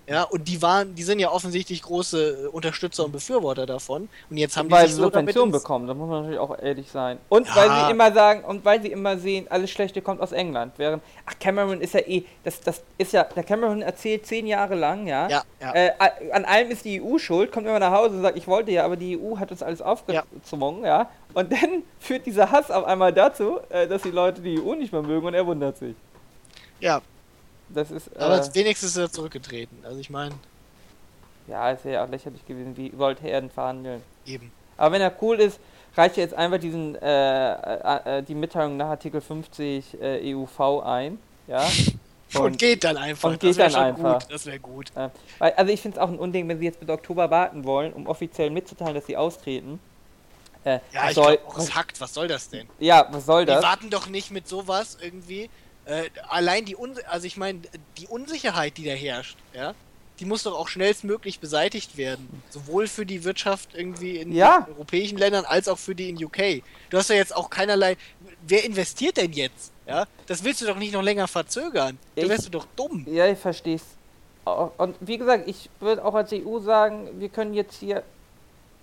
[0.08, 4.08] Ja, und die waren, die sind ja offensichtlich große äh, Unterstützer und Befürworter davon.
[4.30, 6.56] Und jetzt haben die weil sich sie so Subventionen bekommen, da muss man natürlich auch
[6.56, 7.18] ehrlich sein.
[7.28, 7.56] Und Ja.
[7.56, 10.74] weil sie immer sagen, und weil sie immer sehen, alles Schlechte kommt aus England.
[10.76, 14.76] Während, ach, Cameron ist ja eh, das, das ist ja, der Cameron erzählt zehn Jahre
[14.76, 15.28] lang, ja.
[15.28, 15.74] Ja, ja.
[15.74, 15.90] Äh,
[16.32, 18.84] an allem ist die EU schuld, kommt immer nach Hause und sagt, ich wollte ja,
[18.84, 21.10] aber die EU hat uns alles aufgezwungen, ja.
[21.34, 24.92] Und dann führt dieser Hass auf einmal dazu, äh, dass die Leute die EU nicht
[24.92, 25.96] mehr mögen und er wundert sich.
[26.78, 27.00] ja,
[27.68, 29.78] Das ist, aber äh, wenigstens ist er zurückgetreten.
[29.84, 30.34] Also ich meine,
[31.48, 34.02] ja, ist ja auch lächerlich gewesen, wie Voltaire verhandeln.
[34.24, 34.52] eben.
[34.76, 35.58] Aber wenn er cool ist,
[35.96, 40.82] reicht ja jetzt einfach diesen, äh, äh, äh, die Mitteilung nach Artikel 50 äh, EUV
[40.84, 41.66] ein, ja.
[42.34, 43.30] Und, geht dann einfach.
[43.30, 44.18] und geht wär dann schon einfach.
[44.20, 44.32] Gut.
[44.32, 44.90] Das wäre gut.
[44.96, 47.64] Äh, weil, also ich finde es auch ein Unding, wenn sie jetzt bis Oktober warten
[47.64, 49.78] wollen, um offiziell mitzuteilen, dass sie austreten.
[50.64, 52.00] Äh, Ja, ich soll, glaube auch, es hackt.
[52.00, 52.66] Was soll das denn?
[52.80, 53.62] ja, was soll Die das?
[53.62, 55.48] warten doch nicht mit sowas irgendwie.
[55.86, 57.60] Äh, allein die Un also ich meine,
[57.98, 59.74] die Unsicherheit, die da herrscht, ja,
[60.18, 62.42] die muss doch auch schnellstmöglich beseitigt werden.
[62.50, 64.66] Sowohl für die Wirtschaft irgendwie in Ja.
[64.68, 66.62] europäischen Ländern als auch für die in UK.
[66.90, 67.96] Du hast ja jetzt auch keinerlei.
[68.46, 69.72] Wer investiert denn jetzt?
[69.86, 71.98] Ja, das willst du doch nicht noch länger verzögern.
[72.16, 73.06] Da Ich- wärst du doch dumm.
[73.08, 73.82] Ja, ich verstehe es.
[74.78, 78.02] Und wie gesagt, ich würde auch als EU sagen, wir können jetzt hier.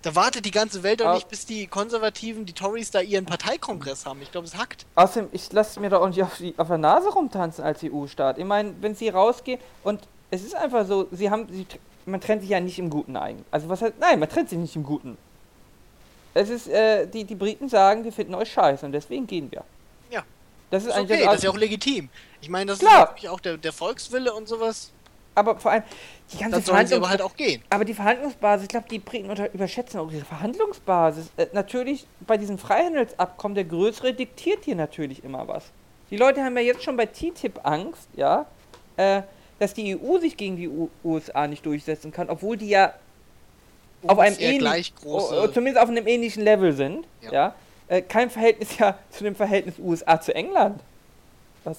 [0.03, 3.25] Da wartet die ganze Welt doch Aber- nicht, bis die Konservativen, die Tories da ihren
[3.25, 4.21] Parteikongress haben.
[4.21, 4.85] Ich glaube, es hackt.
[4.95, 8.37] Außerdem, ich lasse mir doch auch nicht auf, die, auf der Nase rumtanzen als EU-Staat.
[8.37, 11.65] Ich meine, wenn sie rausgehen und es ist einfach so, sie haben, sie,
[12.05, 13.45] man trennt sich ja nicht im Guten eigentlich.
[13.49, 15.17] Also was heißt, nein, man trennt sich nicht im Guten.
[16.33, 19.63] Es ist, äh, die, die Briten sagen, wir finden euch scheiße und deswegen gehen wir.
[20.09, 20.23] Ja.
[20.71, 22.09] Das ist, Ist eigentlich okay, das ist ja das auch legitim.
[22.41, 23.03] Ich meine, das Klar.
[23.03, 24.91] ist natürlich auch der, der Volkswille und sowas.
[25.35, 25.83] Aber vor allem,
[26.31, 27.61] die ganze Dann sollen sie aber halt auch gehen.
[27.69, 31.27] aber die Verhandlungsbasis, ich glaube, die Briten überschätzen auch ihre Verhandlungsbasis.
[31.37, 35.65] Äh, natürlich, bei diesem Freihandelsabkommen, der größere diktiert hier natürlich immer was.
[36.11, 38.45] Die Leute haben ja jetzt schon bei TTIP Angst, ja,
[38.97, 39.23] äh,
[39.59, 42.93] dass die EU sich gegen die U USA nicht durchsetzen kann, obwohl die ja
[44.05, 47.31] auf einem ähnlichen, oh, oh, zumindest auf einem ähnlichen Level sind, ja.
[47.31, 47.55] Ja.
[47.87, 50.79] Äh, kein Verhältnis ja zu dem Verhältnis USA zu England.
[51.63, 51.77] Was?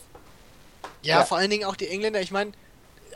[1.03, 1.25] Ja, Ja.
[1.25, 2.21] vor allen Dingen auch die Engländer.
[2.21, 2.53] Ich meine,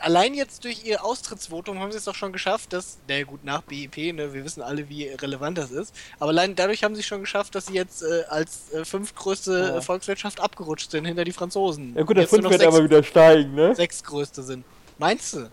[0.01, 3.61] allein jetzt durch ihr Austrittsvotum haben sie es doch schon geschafft, dass, naja gut, nach
[3.61, 7.21] BIP, ne, wir wissen alle, wie relevant das ist, aber allein dadurch haben sie schon
[7.21, 9.81] geschafft, dass sie jetzt äh, als äh, fünftgrößte Ja.
[9.81, 11.95] Volkswirtschaft abgerutscht sind hinter die Franzosen.
[11.95, 13.75] Ja gut, der noch wird aber wieder steigen, ne?
[13.75, 14.65] sechstgrößte sind.
[14.97, 15.49] Meinst du?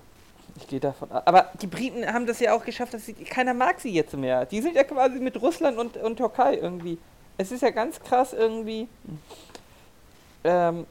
[0.58, 1.26] Ich gehe davon aus.
[1.26, 4.46] Aber die Briten haben das ja auch geschafft, dass sie, keiner mag sie jetzt mehr.
[4.46, 6.98] Die sind ja quasi mit Russland und, und Türkei irgendwie.
[7.36, 8.88] Es ist ja ganz krass irgendwie.
[10.44, 10.86] Ähm,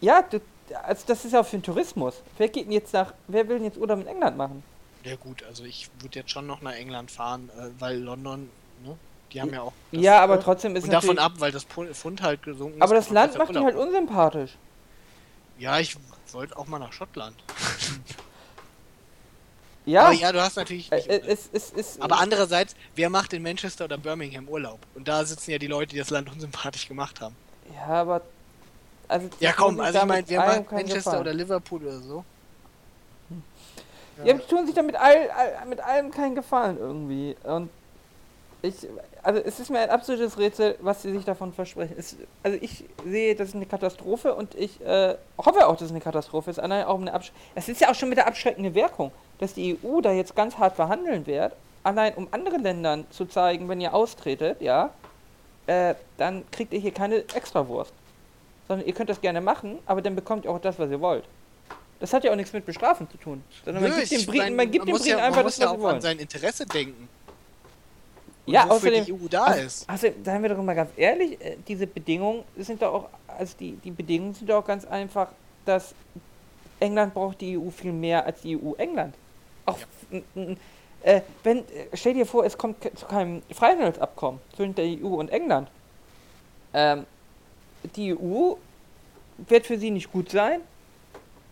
[0.00, 0.40] ja, du,
[0.84, 2.22] also das ist ja für den Tourismus.
[2.38, 4.62] Wer geht denn jetzt nach, wer will denn jetzt Urlaub in England machen?
[5.04, 8.48] Ja gut, also ich würde jetzt schon noch nach England fahren, äh, weil London,
[8.84, 8.96] ne,
[9.32, 9.72] die haben ja auch...
[9.90, 12.82] ja, aber äh, trotzdem ist Und davon ab, weil das Pfund halt gesunken ist.
[12.82, 13.86] Aber das Land macht die Urlaub halt hoch.
[13.86, 14.56] unsympathisch.
[15.58, 15.96] Ja, ich
[16.32, 17.36] wollte auch mal nach Schottland.
[19.84, 23.42] Ja, Aber ja, du hast natürlich äh, es ist, ist, Aber andererseits, wer macht in
[23.42, 24.78] Manchester oder Birmingham Urlaub?
[24.94, 27.34] Und da sitzen ja die Leute, die das Land unsympathisch gemacht haben.
[27.74, 28.22] Ja, aber.
[29.12, 32.24] Also Ja, komm, also ich meine, wer macht Manchester oder Liverpool oder so?
[34.24, 37.36] Ja, die tun sich damit all, all, mit allem keinen Gefallen irgendwie.
[37.44, 37.70] Und
[38.62, 38.74] ich,
[39.22, 41.94] also es ist mir ein absolutes Rätsel, was sie sich davon versprechen.
[41.98, 45.90] Es, also ich sehe, das ist eine Katastrophe und ich äh, hoffe auch, dass es
[45.90, 46.60] eine Katastrophe ist.
[46.60, 49.78] Allein auch eine Absch es ist ja auch schon mit der abschreckende Wirkung, dass die
[49.82, 51.52] EU da jetzt ganz hart verhandeln wird,
[51.82, 54.90] allein um anderen Ländern zu zeigen, wenn ihr austretet, ja,
[55.66, 57.92] äh, dann kriegt ihr hier keine Extrawurst.
[58.72, 61.24] Sondern ihr könnt das gerne machen, aber dann bekommt ihr auch das, was ihr wollt.
[62.00, 63.42] Das hat ja auch nichts mit Bestrafen zu tun.
[63.64, 65.44] Sondern man Nö, gibt den Briten, mein, man gibt den muss Briten ja, einfach man
[65.44, 66.00] das, muss ja was sie auch an wollen.
[66.00, 67.08] sein Interesse denken.
[68.46, 69.88] Und Ja, außerdem, die EU da also, ist.
[69.90, 73.08] also, seien wir doch mal ganz ehrlich, äh, diese Bedingungen sind doch auch,
[73.38, 75.28] also die, die Bedingungen sind doch auch ganz einfach,
[75.64, 75.94] dass
[76.80, 79.14] England braucht die EU viel mehr als die EU England.
[79.66, 79.78] Auch,
[80.34, 80.56] n-
[81.02, 81.62] äh, wenn, äh,
[81.94, 85.68] stell dir vor, es kommt zu keinem Freihandelsabkommen zwischen der EU und England.
[86.74, 87.06] Ähm,
[87.96, 88.54] die EU
[89.48, 90.60] wird für sie nicht gut sein,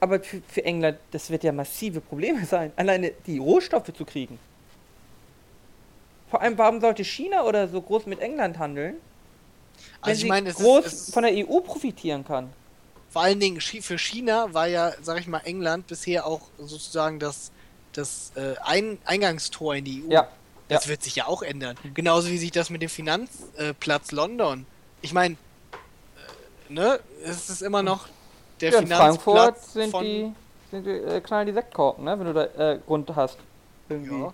[0.00, 4.38] aber für, für England, das wird ja massive Probleme sein, alleine die Rohstoffe zu kriegen.
[6.30, 10.28] Vor allem, warum sollte China oder so groß mit England handeln, wenn Also ich sie
[10.28, 12.50] meine, es groß ist, es von der EU profitieren kann?
[13.10, 17.50] vor allen Dingen für China war ja, sag ich mal, England bisher auch sozusagen das,
[17.92, 20.12] das äh, Ein Eingangstor in die EU.
[20.12, 20.28] Ja,
[20.68, 20.90] Das ja.
[20.90, 21.76] wird sich ja auch ändern.
[21.92, 24.64] Genauso wie sich das mit dem Finanzplatz London.
[25.02, 25.38] Ich meine, äh,
[26.70, 28.08] ne, es ist immer noch
[28.60, 30.32] der ja in Frankfurt sind die,
[30.70, 32.18] sind die äh, knallen die Sektkorken, ne?
[32.18, 33.38] wenn du da äh, Grund hast.
[33.88, 34.20] Irgendwie.
[34.20, 34.32] Ja.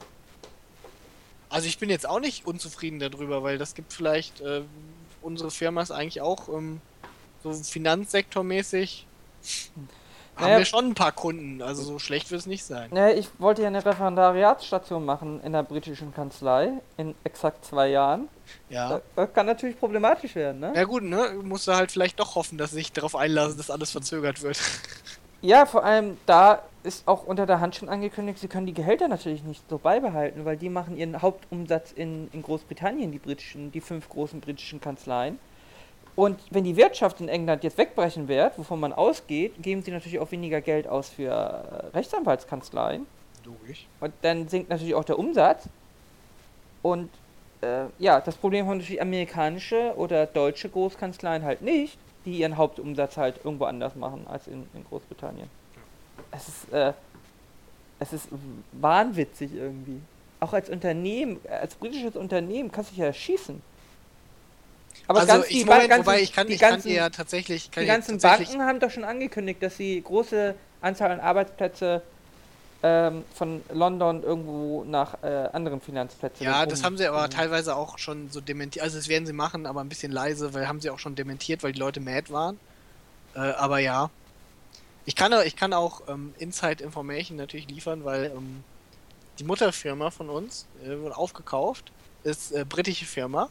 [1.48, 4.62] Also ich bin jetzt auch nicht unzufrieden darüber, weil das gibt vielleicht äh,
[5.22, 6.80] unsere Firma ist eigentlich auch ähm,
[7.42, 9.06] so finanzsektormäßig
[10.36, 10.58] haben Naja.
[10.58, 12.90] wir schon ein paar Kunden, also so schlecht wird es nicht sein.
[12.90, 18.28] Ne, ich wollte ja eine Referendariatsstation machen in der britischen Kanzlei in exakt zwei Jahren.
[18.68, 18.88] Ja.
[18.90, 20.72] Das, das kann natürlich problematisch werden, ne?
[20.76, 21.34] Ja gut, ne?
[21.42, 24.58] Musst du halt vielleicht doch hoffen, dass sie sich darauf einlassen, dass alles verzögert wird.
[25.42, 29.06] Ja, vor allem da ist auch unter der Hand schon angekündigt, sie können die Gehälter
[29.06, 33.82] natürlich nicht so beibehalten, weil die machen ihren Hauptumsatz in, in Großbritannien, die britischen, die
[33.82, 35.38] fünf großen britischen Kanzleien.
[36.16, 40.18] Und wenn die Wirtschaft in England jetzt wegbrechen wird, wovon man ausgeht, geben sie natürlich
[40.18, 43.06] auch weniger Geld aus für äh, Rechtsanwaltskanzleien.
[43.44, 43.86] Logisch.
[44.00, 45.68] Und dann sinkt natürlich auch der Umsatz.
[46.82, 47.10] Und
[47.60, 53.18] äh, ja, das Problem haben natürlich amerikanische oder deutsche Großkanzleien halt nicht, die ihren Hauptumsatz
[53.18, 55.50] halt irgendwo anders machen als in, in Großbritannien.
[56.30, 56.94] Es ist, äh,
[57.98, 58.28] es ist
[58.72, 60.00] wahnwitzig irgendwie.
[60.40, 63.60] Auch als Unternehmen, äh, als britisches Unternehmen kannst du dich ja erschießen.
[65.08, 66.94] Aber also ganz ich, die Moment, ganzen, wobei ich kann, die ich kann ganzen, dir
[66.94, 71.10] ja tatsächlich, kann die ganzen tatsächlich, Banken haben doch schon angekündigt, dass sie große Anzahl
[71.12, 72.02] an Arbeitsplätze
[72.82, 76.44] ähm, von London irgendwo nach äh, anderen Finanzplätzen.
[76.44, 78.84] Ja, das haben sie aber um- teilweise auch schon so dementiert.
[78.84, 81.62] Also das werden sie machen, aber ein bisschen leise, weil haben sie auch schon dementiert,
[81.62, 82.58] weil die Leute mad waren.
[83.34, 84.10] Äh, aber ja.
[85.04, 88.64] Ich kann, auch- ich kann auch ähm, Inside Information natürlich liefern, weil ähm,
[89.38, 91.92] die Mutterfirma von uns äh, wurde aufgekauft.
[92.24, 93.48] Ist äh, britische Firma.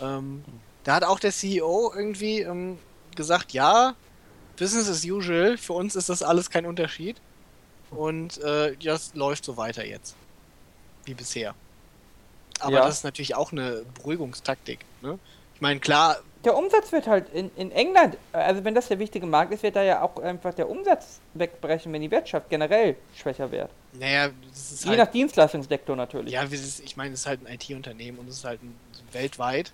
[0.00, 0.44] Ähm,
[0.88, 2.78] da hat auch der CEO irgendwie ähm,
[3.14, 3.94] gesagt, ja,
[4.58, 7.20] Business as usual, für uns ist das alles kein Unterschied.
[7.90, 10.14] Und äh, das läuft so weiter jetzt.
[11.04, 11.54] Wie bisher.
[12.60, 12.86] Aber Ja.
[12.86, 14.80] das ist natürlich auch eine Beruhigungstaktik.
[15.02, 15.18] Ne?
[15.54, 19.26] Ich meine, klar, Der Umsatz wird halt in, in England, also wenn das der wichtige
[19.26, 23.50] Markt ist, wird da ja auch einfach der Umsatz wegbrechen, wenn die Wirtschaft generell schwächer
[23.50, 23.70] wird.
[23.92, 25.00] naja, das ist Je halt.
[25.00, 26.32] nach Dienstleistungssektor natürlich.
[26.32, 28.74] Ja, ich meine, es ist halt ein IT-Unternehmen und es ist halt ein,
[29.12, 29.72] weltweit.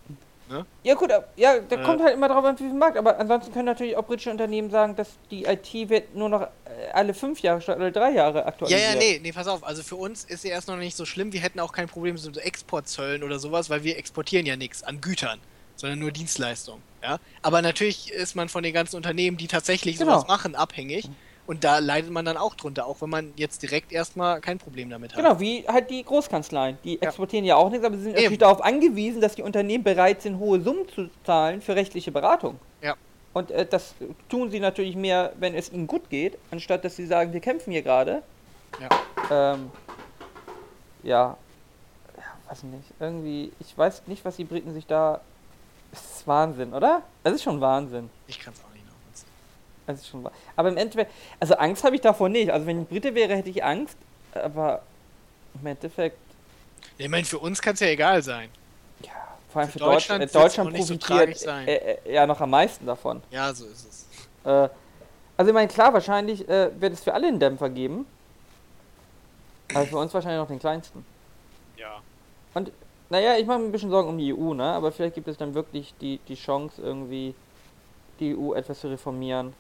[0.83, 1.83] Ja gut, ja, da Äh.
[1.83, 2.97] kommt halt immer drauf an, wie viel Markt.
[2.99, 6.49] Aber ansonsten können natürlich auch britische Unternehmen sagen, dass die IT wird nur noch äh,
[6.93, 8.95] alle fünf Jahre statt alle drei Jahre Ja, aktualisiert.
[8.95, 9.65] ja, nee, nee, pass auf.
[9.65, 11.33] Also für uns ist ja erst noch nicht so schlimm.
[11.33, 14.83] Wir hätten auch kein Problem mit so Exportzöllen oder sowas, weil wir exportieren ja nichts
[14.83, 15.41] an Gütern,
[15.77, 16.83] sondern nur Dienstleistungen.
[17.03, 17.19] Ja?
[17.43, 20.13] Aber natürlich ist man von den ganzen Unternehmen, die tatsächlich Genau.
[20.13, 21.09] sowas machen, abhängig.
[21.47, 24.89] Und da leidet man dann auch drunter, auch wenn man jetzt direkt erstmal kein Problem
[24.89, 25.23] damit hat.
[25.23, 26.79] Genau, wie halt die Großkanzleien.
[26.85, 27.03] Die Ja.
[27.03, 28.23] exportieren ja auch nichts, aber sie sind Eben.
[28.23, 32.59] natürlich darauf angewiesen, dass die Unternehmen bereit sind, hohe Summen zu zahlen für rechtliche Beratung.
[32.81, 32.95] Ja.
[33.35, 33.95] Und äh, das
[34.31, 37.73] tun sie natürlich mehr, wenn es ihnen gut geht, anstatt dass sie sagen, wir kämpfen
[37.73, 38.23] hier gerade.
[38.81, 39.55] Ja.
[39.55, 39.71] Ähm,
[41.03, 41.37] ja.
[42.17, 42.85] Ja, weiß nicht.
[43.01, 45.21] Irgendwie, ich weiß nicht, was die Briten sich da.
[45.93, 47.03] Es ist Wahnsinn, oder?
[47.23, 48.09] Es ist schon Wahnsinn.
[48.27, 48.74] Ich kann es auch nicht.
[49.87, 50.33] Es ist schon wahr.
[50.57, 52.51] Aber im Endeffekt, also Angst habe ich davor nicht.
[52.51, 53.97] Also wenn ich Brite wäre, hätte ich Angst.
[54.33, 54.83] Aber
[55.61, 56.17] im Endeffekt,
[56.99, 58.49] Ich meine, für uns kann es ja egal sein.
[59.03, 59.11] ja,
[59.53, 61.69] vor allem Für für, Deutschland Deutschland, äh, Deutschland so profitiert sein.
[61.69, 61.75] äh,
[62.05, 63.23] äh, ja noch am meisten davon.
[63.31, 64.07] Ja, so ist es.
[64.45, 64.69] Äh,
[65.37, 68.07] also ich meine, klar, wahrscheinlich äh, wird es für alle einen Dämpfer geben.
[69.75, 71.05] Aber für uns wahrscheinlich noch den kleinsten.
[71.77, 72.01] Ja.
[73.11, 74.65] Naja, ich mache mir ein bisschen Sorgen um die EU, ne?
[74.65, 77.35] Aber vielleicht gibt es dann wirklich die, die Chance, irgendwie
[78.21, 79.53] die EU etwas zu reformieren.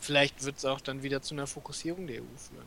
[0.00, 2.66] Vielleicht wird es auch dann wieder zu einer Fokussierung der EU führen.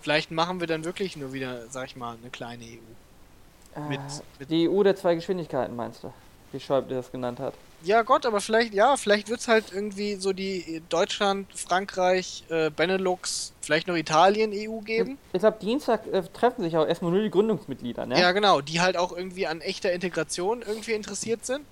[0.00, 3.80] Vielleicht machen wir dann wirklich nur wieder, sag ich mal, eine kleine EU.
[3.88, 6.12] Mit, Äh, mit die EU der zwei Geschwindigkeiten, meinst du?
[6.52, 7.54] Wie Schäuble das genannt hat.
[7.82, 12.70] Ja Gott, aber vielleicht, ja, vielleicht wird es halt irgendwie so die Deutschland, Frankreich, äh,
[12.70, 15.18] Benelux, vielleicht noch Italien EU geben.
[15.32, 18.18] Ich glaube, Dienstag äh, treffen sich auch erstmal nur die Gründungsmitglieder, ne?
[18.18, 21.66] Ja, genau, die halt auch irgendwie an echter Integration irgendwie interessiert sind.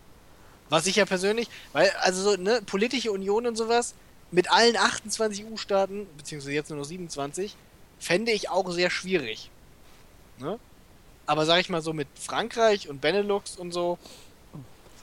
[0.69, 3.95] Was ich ja persönlich, weil, also so, ne, politische Union und sowas,
[4.35, 7.57] mit allen 28 EU-Staaten, beziehungsweise jetzt nur noch 27,
[8.01, 9.51] fände ich auch sehr schwierig.
[10.39, 10.59] Ne?
[11.27, 13.97] Aber sag ich mal so mit Frankreich und Benelux und so,
[14.53, 14.61] sehe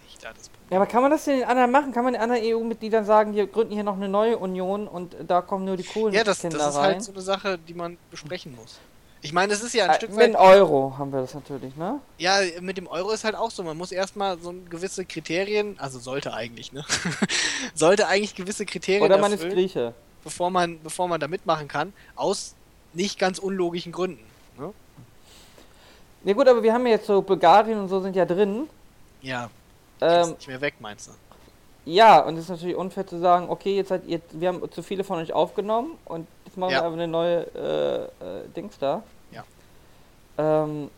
[0.09, 0.67] ich da das Problem.
[0.71, 1.93] Ja, aber kann man das den anderen machen?
[1.93, 5.41] Kann man den anderen EU-Mitgliedern sagen, wir gründen hier noch eine neue Union und da
[5.41, 6.73] kommen nur die coolen Ja, das, das ist rein?
[6.73, 8.79] halt so eine Sache, die man besprechen muss.
[9.23, 10.27] Ich meine, es ist ja ein Äh, Stück mit weit.
[10.29, 11.99] dem Euro haben wir das natürlich, ne?
[12.17, 13.61] Ja, mit dem Euro ist halt auch so.
[13.63, 16.83] Man muss erstmal so gewisse Kriterien, also sollte eigentlich, ne?
[17.75, 19.93] sollte eigentlich gewisse Kriterien Oder man ist erfüllen, Grieche.
[20.23, 22.55] bevor man, bevor man da mitmachen kann, aus
[22.93, 24.23] nicht ganz unlogischen Gründen.
[24.57, 24.73] Ne?
[26.23, 28.67] Ne gut, aber wir haben ja jetzt so Bulgarien und so sind ja drin.
[29.21, 29.49] Ja,
[30.01, 31.11] Ähm, ist nicht mehr weg, meinst du?
[31.85, 34.83] Ja, und es ist natürlich unfair zu sagen, okay, jetzt seid ihr, wir haben zu
[34.83, 36.81] viele von euch aufgenommen und jetzt machen Ja.
[36.81, 39.01] wir aber eine neue äh, äh, Dings da.
[39.31, 39.43] Ja.
[40.37, 40.89] Ähm,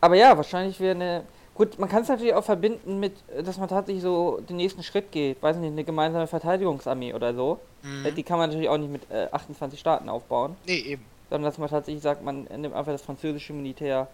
[0.00, 1.22] aber ja, wahrscheinlich wäre eine.
[1.54, 5.10] Gut, man kann es natürlich auch verbinden mit, dass man tatsächlich so den nächsten Schritt
[5.10, 5.42] geht.
[5.42, 7.60] Weiß nicht, eine gemeinsame Verteidigungsarmee oder so.
[8.04, 8.24] Äh, Die Mhm.
[8.26, 10.54] kann man natürlich auch nicht mit äh, 28 Staaten aufbauen.
[10.66, 11.04] Nee, eben.
[11.30, 14.06] sondern dass man tatsächlich sagt, man nimmt einfach das französische Militär,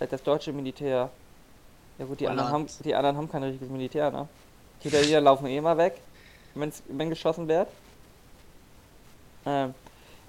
[0.00, 1.10] äh, das deutsche Militär.
[1.98, 4.26] Ja gut, die anderen, haben, die anderen haben kein richtiges Militär, ne?
[4.84, 5.94] Die Italiener laufen eh mal weg,
[6.54, 7.68] wenn's, wenn geschossen wird.
[9.46, 9.74] Ähm,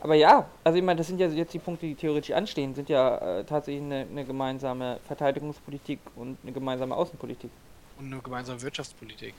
[0.01, 2.89] aber ja, also ich meine, das sind ja jetzt die Punkte, die theoretisch anstehen, sind
[2.89, 7.49] ja äh, tatsächlich eine, eine gemeinsame Verteidigungspolitik und eine gemeinsame Außenpolitik.
[7.97, 9.33] Und eine gemeinsame Wirtschaftspolitik.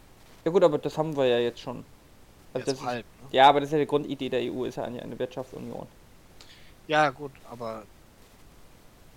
[0.45, 1.85] Ja gut, aber das haben wir ja jetzt schon.
[2.53, 3.05] Also Jetzt halb.
[3.23, 3.29] Ne?
[3.33, 5.87] ja, aber das ist ja die Grundidee der EU, ist ja eine, eine Wirtschaftsunion.
[6.89, 7.85] Ja, gut, aber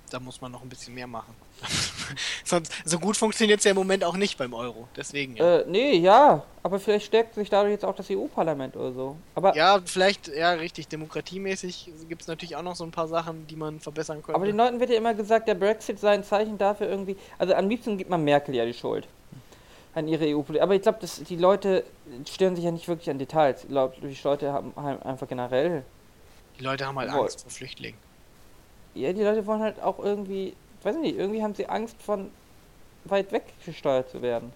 [0.10, 1.34] da muss man noch ein bisschen mehr machen.
[2.44, 4.88] Sonst, so gut funktioniert es ja im Moment auch nicht beim Euro.
[4.96, 5.60] Deswegen ja.
[5.60, 9.18] Äh, nee, ja, aber vielleicht stärkt sich dadurch jetzt auch das EU-Parlament oder so.
[9.36, 13.48] Aber, Ja, vielleicht, ja, richtig, demokratiemäßig gibt es natürlich auch noch so ein paar Sachen,
[13.48, 14.36] die man verbessern könnte.
[14.36, 17.18] aber den Leuten wird ja immer gesagt, der Brexit sei ein Zeichen dafür irgendwie.
[17.38, 19.08] Also am liebsten gibt man Merkel ja die Schuld
[19.96, 20.62] an ihre EU-Politik.
[20.62, 21.84] Aber ich glaube, die Leute
[22.30, 23.64] stören sich ja nicht wirklich an Details.
[23.64, 25.84] Ich glaube, die Leute haben halt einfach generell.
[26.58, 27.10] die Leute haben halt.
[27.10, 28.00] Angst vor Flüchtlingen.
[28.96, 32.32] Ja, die Leute wollen halt auch irgendwie, weiß ich nicht, irgendwie haben sie Angst von
[33.06, 34.52] weit weg gesteuert zu werden.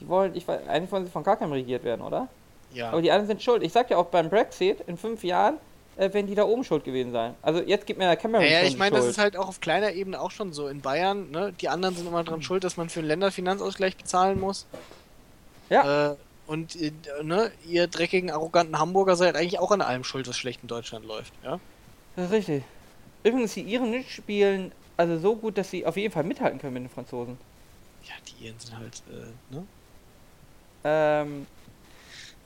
[0.00, 2.28] Die wollen, ich weiß, eigentlich wollen sie von gar keinem regiert werden, oder?
[2.72, 2.90] Ja.
[2.90, 3.62] Aber die anderen sind schuld.
[3.62, 5.58] Ich sag ja auch beim Brexit, in fünf Jahren
[5.96, 7.34] äh, werden die da oben schuld gewesen sein.
[7.42, 9.48] Also jetzt gibt mir der Cameron Ja, ja, schon ich meine, das ist halt auch
[9.48, 10.68] auf kleiner Ebene auch schon so.
[10.68, 14.40] In Bayern, ne, die anderen sind immer dran schuld, dass man für den Länderfinanzausgleich bezahlen
[14.40, 14.66] muss.
[15.68, 16.12] Ja.
[16.12, 16.16] Äh,
[16.46, 16.92] und äh,
[17.22, 21.04] ne, ihr dreckigen, arroganten Hamburger seid eigentlich auch an allem schuld, was schlecht in Deutschland
[21.04, 21.60] läuft, ja?
[22.16, 22.64] Das ist richtig.
[23.22, 26.74] Übrigens, die Iren nicht spielen also so gut, dass sie auf jeden Fall mithalten können
[26.74, 27.38] mit den Franzosen.
[28.04, 29.64] Ja, die Iren sind halt, äh, ne?
[30.84, 31.46] Ähm,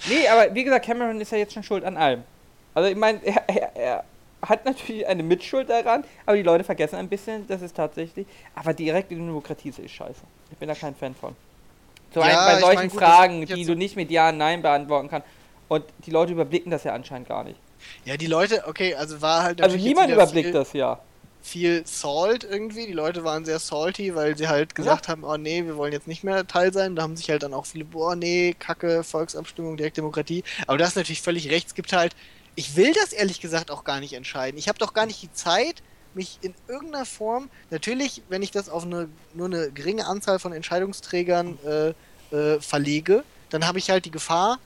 [0.08, 2.22] nee, aber wie gesagt, Cameron ist ja jetzt schon schuld an allem.
[2.74, 4.04] Also ich meine, er, er, er
[4.42, 8.26] hat natürlich eine Mitschuld daran, aber die Leute vergessen ein bisschen, das ist tatsächlich.
[8.54, 10.20] Aber direkte Demokratie ist scheiße.
[10.50, 11.34] Ich bin da kein Fan von.
[12.12, 14.28] Zum Ja, einen bei ich solchen mein, gut, Fragen, die so- du nicht mit Ja
[14.28, 15.26] und Nein beantworten kannst.
[15.68, 17.58] Und die Leute überblicken das ja anscheinend gar nicht.
[18.04, 21.00] Ja, die Leute, okay, also war halt Also niemand überblickt viel, das ja.
[21.46, 22.86] Viel Salt irgendwie.
[22.86, 26.08] Die Leute waren sehr salty, weil sie halt gesagt haben, oh nee, wir wollen jetzt
[26.08, 26.96] nicht mehr Teil sein.
[26.96, 30.44] Da haben sich halt dann auch viele, boah nee, Kacke, Volksabstimmung, Direktdemokratie.
[30.66, 32.14] Aber du hast natürlich völlig recht, es gibt halt,
[32.56, 34.58] ich will das ehrlich gesagt auch gar nicht entscheiden.
[34.58, 35.82] Ich habe doch gar nicht die Zeit,
[36.14, 40.52] mich in irgendeiner Form, natürlich, wenn ich das auf eine, nur eine geringe Anzahl von
[40.52, 44.58] Entscheidungsträgern äh, äh, verlege, dann habe ich halt die Gefahr,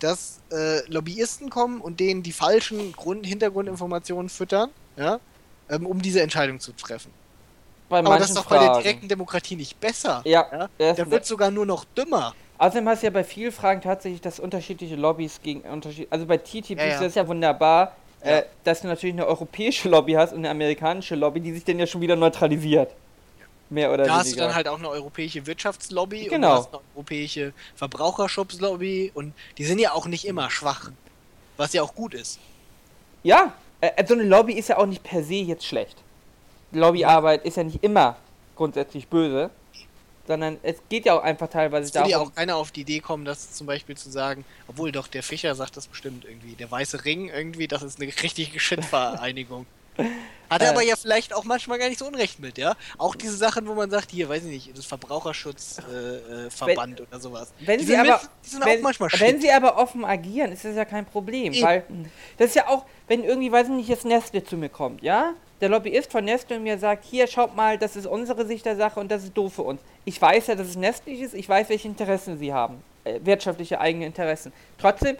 [0.00, 5.20] dass äh, Lobbyisten kommen und denen die falschen Grund Hintergrundinformationen füttern, ja,
[5.70, 7.12] ähm, um diese Entscheidung zu treffen.
[7.88, 10.22] Bei Aber das ist doch bei der direkten Demokratie nicht besser.
[10.24, 10.68] Ja, Ja?
[10.78, 12.34] erst- Der wird sogar nur noch dümmer.
[12.58, 16.38] Außerdem hast du ja bei vielen Fragen tatsächlich, dass unterschiedliche Lobbys gegen unterschied Also bei
[16.38, 18.38] TTIP Ja, ist das ja wunderbar, Ja.
[18.38, 21.78] Äh, dass du natürlich eine europäische Lobby hast und eine amerikanische Lobby, die sich dann
[21.78, 22.92] ja schon wieder neutralisiert.
[23.68, 24.46] Mehr oder Da hast du weniger.
[24.46, 26.48] dann halt auch eine europäische Wirtschaftslobby und Genau.
[26.48, 30.90] du hast eine europäische Verbraucherschutzlobby und die sind ja auch nicht immer schwach.
[31.56, 32.38] Was ja auch gut ist.
[33.22, 35.96] Ja, äh, so eine Lobby ist ja auch nicht per se jetzt schlecht.
[36.72, 38.16] Lobbyarbeit ist ja nicht immer
[38.56, 39.50] grundsätzlich böse,
[40.26, 42.32] sondern es geht ja auch einfach teilweise Es würde ja darum.
[42.32, 45.54] auch keiner auf die Idee kommen, das zum Beispiel zu sagen, obwohl doch der Fischer
[45.54, 46.54] sagt das bestimmt irgendwie.
[46.54, 49.66] Der weiße Ring irgendwie, das ist eine richtige Shit-Vereinigung.
[50.48, 50.70] Hat er Äh.
[50.70, 52.74] aber ja vielleicht auch manchmal gar nicht so unrecht mit, ja?
[52.98, 57.20] Auch diese Sachen, wo man sagt, hier, weiß ich nicht, das Verbraucherschutzverband äh, äh, oder
[57.20, 57.52] sowas.
[57.60, 59.42] Wenn die sie sind aber, mit, die sind wenn, auch manchmal wenn shit.
[59.42, 61.66] sie aber offen agieren, ist das ja kein Problem, Eben.
[61.66, 61.84] weil
[62.38, 65.32] das ist ja auch, wenn irgendwie, weiß ich nicht, jetzt Nestle zu mir kommt, ja?
[65.60, 69.00] Der Lobbyist von Nestle mir sagt, hier, schaut mal, das ist unsere Sicht der Sache
[69.00, 69.80] und das ist doof für uns.
[70.04, 73.80] Ich weiß ja, dass es Nestle ist, ich weiß, welche Interessen sie haben, äh, wirtschaftliche
[73.80, 74.52] eigene Interessen.
[74.78, 75.16] Trotzdem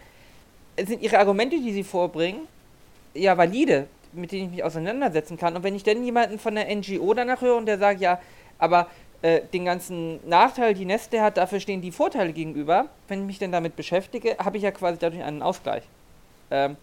[0.77, 2.47] sind ihre Argumente, die sie vorbringen,
[3.15, 5.57] ja valide, mit denen ich mich auseinandersetzen kann.
[5.57, 8.21] Und wenn ich dann jemanden von der NGO danach höre und der sagt, ja,
[8.59, 8.89] aber
[9.23, 13.39] äh, den ganzen Nachteil, die Nestle hat, dafür stehen die Vorteile gegenüber, wenn ich mich
[13.39, 15.85] denn damit beschäftige, habe ich ja quasi dadurch einen Ausgleich.
[16.51, 16.77] Ähm,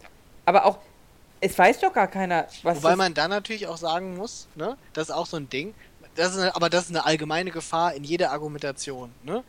[0.45, 0.79] aber auch,
[1.41, 5.09] es weiß doch gar keiner, was Wobei man dann natürlich auch sagen muss, ne, das
[5.09, 5.73] ist auch so ein Ding,
[6.15, 9.43] das ist eine, aber das ist eine allgemeine Gefahr in jeder Argumentation, ne?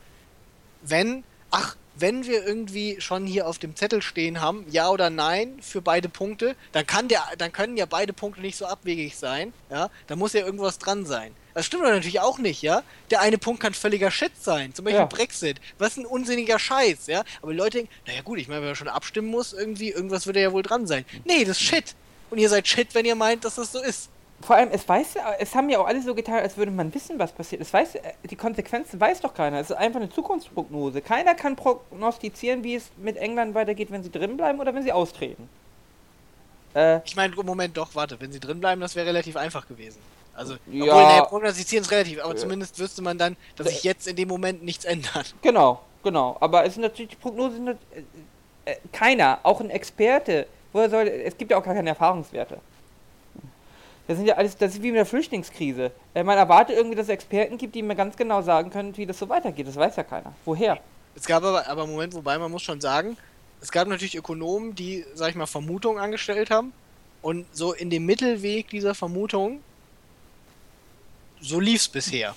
[0.82, 5.58] Wenn, ach, wenn wir irgendwie schon hier auf dem Zettel stehen haben, ja oder nein
[5.60, 9.52] für beide Punkte, dann kann der, dann können ja beide Punkte nicht so abwegig sein,
[9.70, 11.32] ja, da muss ja irgendwas dran sein.
[11.54, 12.82] Das stimmt doch natürlich auch nicht, ja.
[13.12, 15.06] Der eine Punkt kann völliger Shit sein, zum Beispiel Ja.
[15.06, 15.60] Brexit.
[15.78, 17.22] Was ein unsinniger Scheiß, ja.
[17.42, 20.26] Aber die Leute denken, naja gut, ich meine, wenn man schon abstimmen muss, irgendwie, irgendwas
[20.26, 21.04] wird ja wohl dran sein.
[21.24, 21.94] Nee, das ist Shit.
[22.30, 24.10] Und ihr seid Shit, wenn ihr meint, dass das so ist.
[24.40, 27.18] Vor allem, es weiß, es haben ja auch alle so getan, als würde man wissen,
[27.18, 27.62] was passiert.
[27.62, 27.96] Es weiß,
[28.28, 29.58] die Konsequenzen weiß doch keiner.
[29.60, 31.00] Es ist einfach eine Zukunftsprognose.
[31.00, 34.92] Keiner kann prognostizieren, wie es mit England weitergeht, wenn sie drin bleiben oder wenn sie
[34.92, 35.48] austreten.
[36.74, 40.00] Äh, Ich meine, Moment, doch, warte, wenn sie drin bleiben, das wäre relativ einfach gewesen.
[40.34, 40.84] Also, Ja.
[40.84, 42.36] obwohl, naja, prognostizieren ist relativ, aber Ja.
[42.36, 45.34] zumindest wüsste man dann, dass sich jetzt in dem Moment nichts ändert.
[45.42, 46.36] genau, genau.
[46.40, 47.74] Aber es sind natürlich die Prognosen, äh,
[48.64, 52.58] äh, keiner, auch ein Experte, woher soll, es gibt ja auch gar keine Erfahrungswerte.
[54.06, 55.90] Das sind ja alles, das ist wie mit der Flüchtlingskrise.
[56.12, 59.06] Äh, Man erwartet irgendwie, dass es Experten gibt, die mir ganz genau sagen können, wie
[59.06, 59.66] das so weitergeht.
[59.66, 60.34] Das weiß ja keiner.
[60.44, 60.78] Woher?
[61.14, 63.16] Es gab aber, aber Moment, wobei man muss schon sagen,
[63.62, 66.72] es gab natürlich Ökonomen, die, sag ich mal, Vermutungen angestellt haben.
[67.22, 69.60] Und so in dem Mittelweg dieser Vermutung,
[71.40, 72.34] so lief's bisher.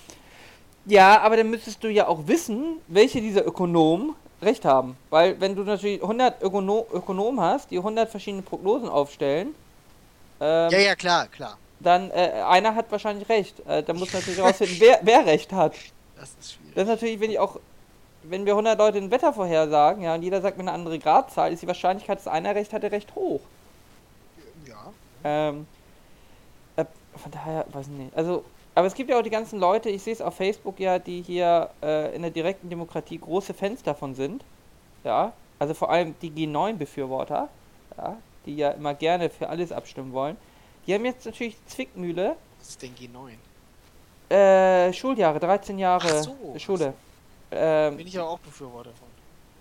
[0.86, 4.96] Ja, aber dann müsstest du ja auch wissen, welche dieser Ökonomen recht haben.
[5.10, 9.54] Weil wenn du natürlich 100 Ökono Ökonomen hast, die 100 verschiedene Prognosen aufstellen,
[10.40, 11.58] ähm, Ja, ja, klar, klar.
[11.80, 13.60] dann äh, einer hat wahrscheinlich recht.
[13.68, 15.74] Äh, da muss natürlich rausfinden, wer, wer recht hat.
[16.20, 16.74] Das ist schwierig.
[16.76, 17.60] Das ist natürlich, wenn ich auch,
[18.24, 21.54] wenn wir 100 Leute ein Wetter vorhersagen, ja, und jeder sagt mir eine andere Gradzahl,
[21.54, 23.42] ist die Wahrscheinlichkeit, dass einer recht hatte, recht hoch.
[24.68, 24.94] Ja.
[25.24, 25.68] Ähm,
[26.76, 26.86] äh,
[27.16, 28.18] von daher, weiß ich nicht.
[28.18, 28.44] Also,
[28.76, 31.22] aber es gibt ja auch die ganzen Leute, ich sehe es auf Facebook ja, die
[31.22, 34.44] hier äh, in der direkten Demokratie große Fans davon sind.
[35.04, 35.34] Ja.
[35.60, 37.50] Also vor allem die G9-Befürworter,
[37.98, 38.18] ja,
[38.48, 40.38] die ja immer gerne für alles abstimmen wollen.
[40.88, 42.36] Die haben jetzt natürlich Zwickmühle.
[42.60, 43.34] Was ist denn G9?
[44.34, 46.94] Äh, Schuljahre, 13 Jahre Ach so, Schule.
[47.52, 49.08] Ähm, Bin ich aber auch Befürworter von.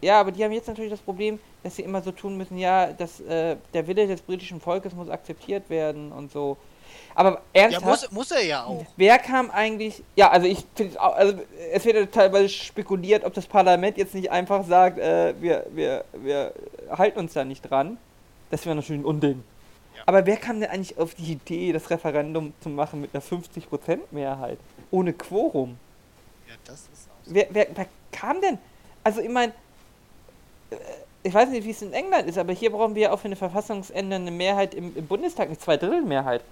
[0.03, 2.93] ja, aber die haben jetzt natürlich das Problem, dass sie immer so tun müssen, ja,
[2.93, 6.57] dass äh, der Wille des britischen Volkes muss akzeptiert werden und so.
[7.15, 8.85] Aber Ja, ernsthaft, muss, muss er ja auch.
[8.97, 10.03] wer kam eigentlich?
[10.17, 11.39] Ja, also ich finde, also
[11.73, 16.05] es wird ja teilweise spekuliert, ob das Parlament jetzt nicht einfach sagt, äh, wir, wir,
[16.13, 16.53] wir
[16.91, 17.99] halten uns da nicht dran.
[18.51, 19.43] Das wäre natürlich ein Unding.
[19.97, 20.03] Ja.
[20.07, 23.99] Aber wer kam denn eigentlich auf die Idee, das Referendum zu machen mit einer 50%
[24.11, 24.59] Mehrheit?
[24.91, 25.77] Ohne Quorum?
[26.49, 27.15] Ja, das ist auch.
[27.27, 28.59] Wer, wer, wer kam denn?
[29.03, 29.53] Also ich meine,
[31.23, 33.37] ich weiß nicht, wie es in England ist, aber hier brauchen wir auch für eine
[33.37, 36.43] verfassungsändernde Mehrheit im, im Bundestag eine Zweidrittelmehrheit.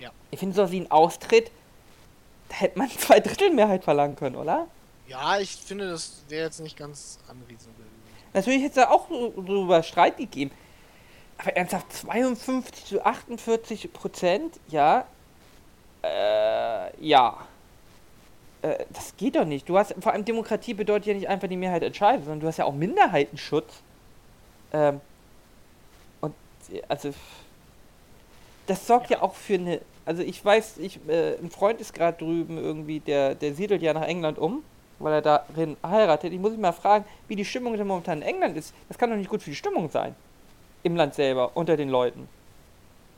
[0.00, 0.10] Ja.
[0.30, 1.50] Ich finde, so wie ein Austritt,
[2.50, 4.66] da hätte man Zweidrittelmehrheit verlangen können, oder?
[5.06, 7.84] Ja, ich finde, das wäre jetzt nicht ganz unreasonable.
[8.34, 10.50] Natürlich hätte es da auch so- darüber Streit gegeben.
[11.38, 15.06] Aber ernsthaft, 52 zu 48 Prozent, ja.
[16.02, 17.38] Äh, ja.
[18.62, 19.68] Äh, das geht doch nicht.
[19.68, 22.56] Du hast, vor allem Demokratie bedeutet ja nicht einfach die Mehrheit entscheidet, sondern du hast
[22.56, 23.82] ja auch Minderheitenschutz.
[24.72, 25.00] Ähm,
[26.20, 26.34] und,
[26.88, 27.14] also,
[28.66, 32.18] das sorgt ja auch für eine, also ich weiß, ich, äh, ein Freund ist gerade
[32.18, 34.64] drüben irgendwie, der, der siedelt ja nach England um,
[34.98, 36.32] weil er darin heiratet.
[36.32, 38.74] Ich muss mich mal fragen, wie die Stimmung denn momentan in England ist.
[38.88, 40.16] Das kann doch nicht gut für die Stimmung sein.
[40.82, 42.28] Im Land selber, unter den Leuten.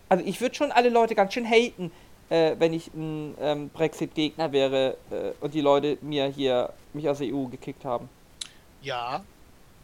[0.09, 1.93] Also ich würde schon alle Leute ganz schön haten,
[2.31, 7.19] äh, wenn ich ein ähm, Brexit-Gegner wäre äh, und die Leute mir hier mich aus
[7.19, 8.09] der EU gekickt haben.
[8.82, 9.23] Ja,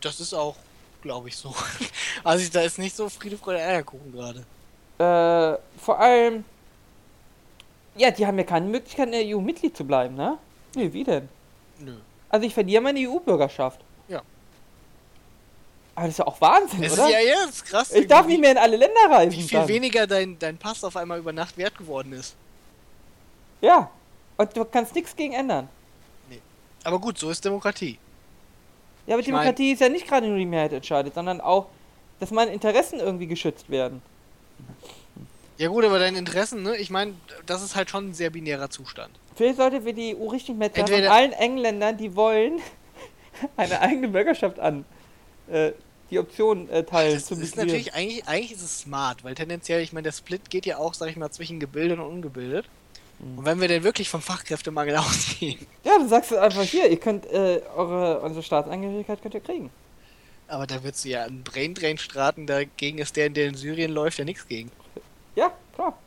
[0.01, 0.57] das ist auch,
[1.03, 1.55] glaube ich, so.
[2.25, 4.41] Also ich, da ist nicht so Friede, Freude, Eierkuchen gerade.
[4.99, 6.45] Äh, vor allem,
[7.97, 10.39] ja, die haben ja keine Möglichkeit, in der EU Mitglied zu bleiben, ne?
[10.75, 11.29] Nee, wie denn?
[11.79, 11.97] Nö.
[12.29, 13.81] Also ich verliere meine EU-Bürgerschaft.
[15.97, 16.03] Ja.
[16.03, 17.07] Aber das ist ja auch Wahnsinn, Es oder?
[17.07, 17.93] ist ja jetzt krass.
[17.93, 19.33] ich darf nicht mehr in alle Länder reisen.
[19.33, 19.69] Wie viel dann.
[19.69, 22.35] weniger dein, dein Pass auf einmal über Nacht wert geworden ist.
[23.61, 23.91] Ja.
[24.37, 25.69] Und du kannst nichts gegen ändern.
[26.85, 27.99] Aber gut, so ist Demokratie.
[29.07, 31.67] Ja, aber Ich mein- Demokratie ist ja nicht gerade nur die Mehrheit entscheidet, sondern auch,
[32.21, 34.03] dass meine Interessen irgendwie geschützt werden.
[35.59, 36.77] Ja gut, aber deine Interessen, ne?
[36.77, 37.15] Ich meine,
[37.47, 39.11] das ist halt schon ein sehr binärer Zustand.
[39.35, 42.61] Vielleicht sollte wir die EU richtig mehr Entweder- allen Engländern, die wollen,
[43.57, 44.85] eine eigene Bürgerschaft an.
[45.49, 45.73] Äh,
[46.11, 47.67] die Option äh, teilen Das zu ist migrieren.
[47.69, 50.95] natürlich, eigentlich, eigentlich ist es smart, weil tendenziell, ich meine, der Split geht ja auch,
[50.95, 52.67] sag ich mal, zwischen gebildet und ungebildet.
[53.19, 53.39] Mhm.
[53.39, 57.01] Und wenn wir denn wirklich vom Fachkräftemangel ausgehen, Ja, dann sagst du einfach hier, ihr
[57.01, 59.71] könnt äh, eure unsere Staatsangehörigkeit könnt ihr kriegen.
[60.49, 64.19] aber da würdest du ja einen Braindrain starten, dagegen ist der, der in Syrien läuft,
[64.19, 64.71] ja nichts gegen.
[65.35, 65.99] Ja, klar.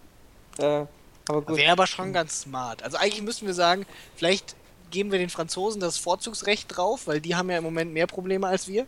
[0.60, 0.86] Äh,
[1.28, 1.58] aber gut.
[1.58, 2.84] Wäre aber schon ganz smart.
[2.84, 3.86] Also eigentlich müssten wir sagen,
[4.16, 4.56] vielleicht
[4.92, 8.48] geben wir den Franzosen das Vorzugsrecht drauf, weil die haben ja im Moment mehr Probleme
[8.48, 8.88] als wir.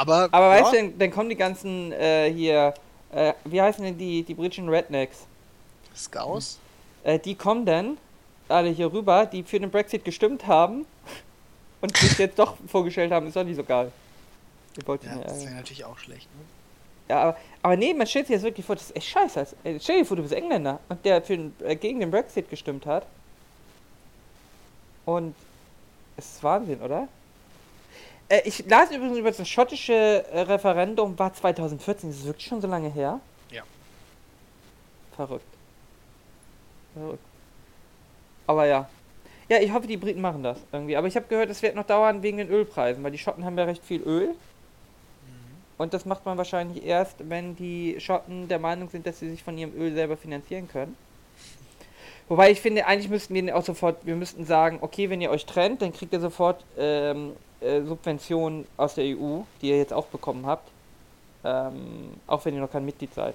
[0.00, 2.72] Aber, Aber ja, weißt du, dann, dann kommen die ganzen äh, hier,
[3.12, 5.26] äh, wie heißen denn die, die britischen Rednecks?
[5.94, 6.58] Scouts?
[7.04, 7.98] Äh, die kommen dann
[8.48, 10.86] alle hier rüber, die für den Brexit gestimmt haben
[11.82, 13.92] und sich jetzt doch vorgestellt haben, ist doch nicht so geil.
[14.86, 16.44] Ja, das ja, wäre natürlich auch schlecht, ne?
[17.10, 19.38] ja, aber, aber nee, man stellt sich jetzt wirklich vor, das ist echt scheiße.
[19.40, 22.10] Also, ey, stell dir vor, du bist Engländer und der für, den- äh, gegen den
[22.10, 23.04] Brexit gestimmt hat.
[25.04, 25.34] Und
[26.16, 27.06] es ist Wahnsinn, oder?
[28.30, 32.62] Äh, ich las übrigens über das schottische äh, Referendum, war 2014, das ist wirklich schon
[32.62, 33.20] so lange her.
[33.50, 33.62] Ja.
[35.14, 35.44] Verrückt.
[36.94, 37.24] Verrückt.
[38.46, 38.88] Aber ja.
[39.48, 40.96] Ja, ich hoffe, die Briten machen das irgendwie.
[40.96, 43.58] Aber ich habe gehört, es wird noch dauern wegen den Ölpreisen, weil die Schotten haben
[43.58, 44.34] ja recht viel Öl.
[45.76, 49.42] Und das macht man wahrscheinlich erst, wenn die Schotten der Meinung sind, dass sie sich
[49.42, 50.94] von ihrem Öl selber finanzieren können.
[52.28, 55.46] Wobei ich finde, eigentlich müssten wir auch sofort, wir müssten sagen, okay, wenn ihr euch
[55.46, 60.06] trennt, dann kriegt ihr sofort ähm, äh, Subventionen aus der EU, die ihr jetzt auch
[60.06, 60.68] bekommen habt.
[61.44, 63.34] Ähm, auch wenn ihr noch kein Mitglied seid.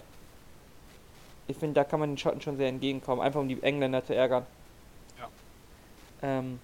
[1.48, 4.16] Ich finde, da kann man den Schotten schon sehr entgegenkommen, einfach um die Engländer zu
[4.16, 4.46] ärgern.
[5.20, 5.30] Ja.
[6.22, 6.60] Ähm,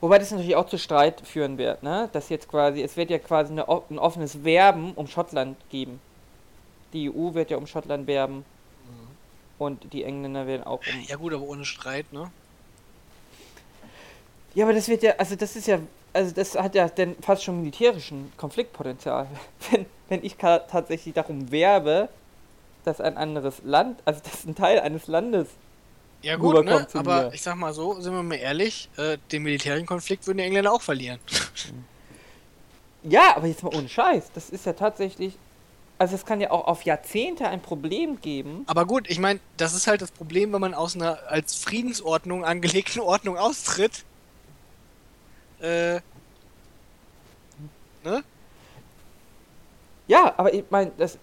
[0.00, 2.08] wobei das natürlich auch zu Streit führen wird, ne?
[2.12, 6.00] Dass jetzt quasi, es wird ja quasi eine, ein offenes Werben um Schottland geben.
[6.92, 8.44] Die EU wird ja um Schottland werben
[9.58, 11.04] und die Engländer werden auch um.
[11.06, 12.30] Ja gut, aber ohne Streit, ne?
[14.54, 15.80] Ja, aber das wird ja, also das ist ja,
[16.14, 19.26] also das hat ja dann fast schon militärischen Konfliktpotenzial.
[19.70, 22.10] Wenn, wenn ich tatsächlich darum werbe,
[22.84, 25.48] dass ein anderes Land, also dass ein Teil eines Landes,
[26.22, 26.86] Ja gut, ne?
[26.92, 27.34] Aber mir.
[27.34, 30.72] ich sag mal so, sind wir mal ehrlich, äh, den militärischen Konflikt würden die Engländer
[30.72, 31.18] auch verlieren.
[33.02, 35.38] ja, aber jetzt mal ohne Scheiß, das ist ja tatsächlich,
[35.96, 38.64] also es kann ja auch auf Jahrzehnte ein Problem geben.
[38.66, 42.44] Aber gut, ich meine, das ist halt das Problem, wenn man aus einer als Friedensordnung
[42.44, 44.04] angelegten Ordnung austritt.
[45.64, 46.00] Äh.
[48.04, 48.22] Ne?
[50.06, 51.18] Ja, aber ich meine, das,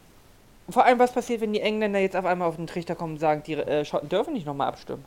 [0.68, 3.20] vor allem was passiert, wenn die Engländer jetzt auf einmal auf den Trichter kommen und
[3.20, 5.06] sagen, die äh, Schotten dürfen nicht nochmal abstimmen.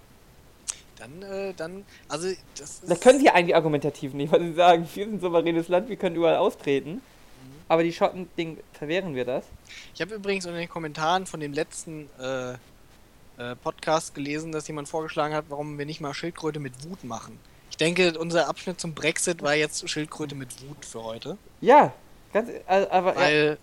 [0.97, 2.90] Dann, äh, dann, also, das ist.
[2.90, 5.97] Das können sie eigentlich argumentativ nicht, weil sie sagen, wir sind ein souveränes Land, wir
[5.97, 7.02] können überall austreten.
[7.66, 9.44] Aber die Schotten, Ding, verwehren wir das?
[9.94, 14.89] Ich habe übrigens in den Kommentaren von dem letzten äh, äh, Podcast gelesen, dass jemand
[14.89, 17.39] vorgeschlagen hat, warum wir nicht mal Schildkröte mit Wut machen.
[17.74, 21.36] Ich denke, unser Abschnitt zum Brexit war jetzt Schildkröte mit Wut für heute.
[21.60, 21.92] Ja,
[22.32, 23.59] ganz, also, aber, ja, Weil,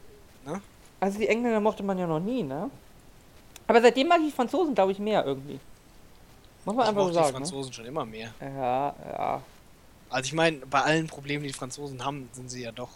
[0.99, 2.69] also die Engländer mochte man ja noch nie, ne?
[3.67, 5.61] Aber seitdem mag ich die Franzosen, glaube ich, mehr irgendwie.
[6.65, 7.33] Muss man ich einfach so mochte die sagen, ne?
[7.38, 8.33] Franzosen schon immer mehr.
[8.41, 9.41] Ja, ja.
[10.09, 12.89] Also ich meine, bei allen Problemen, die die Franzosen haben, sind sie ja doch.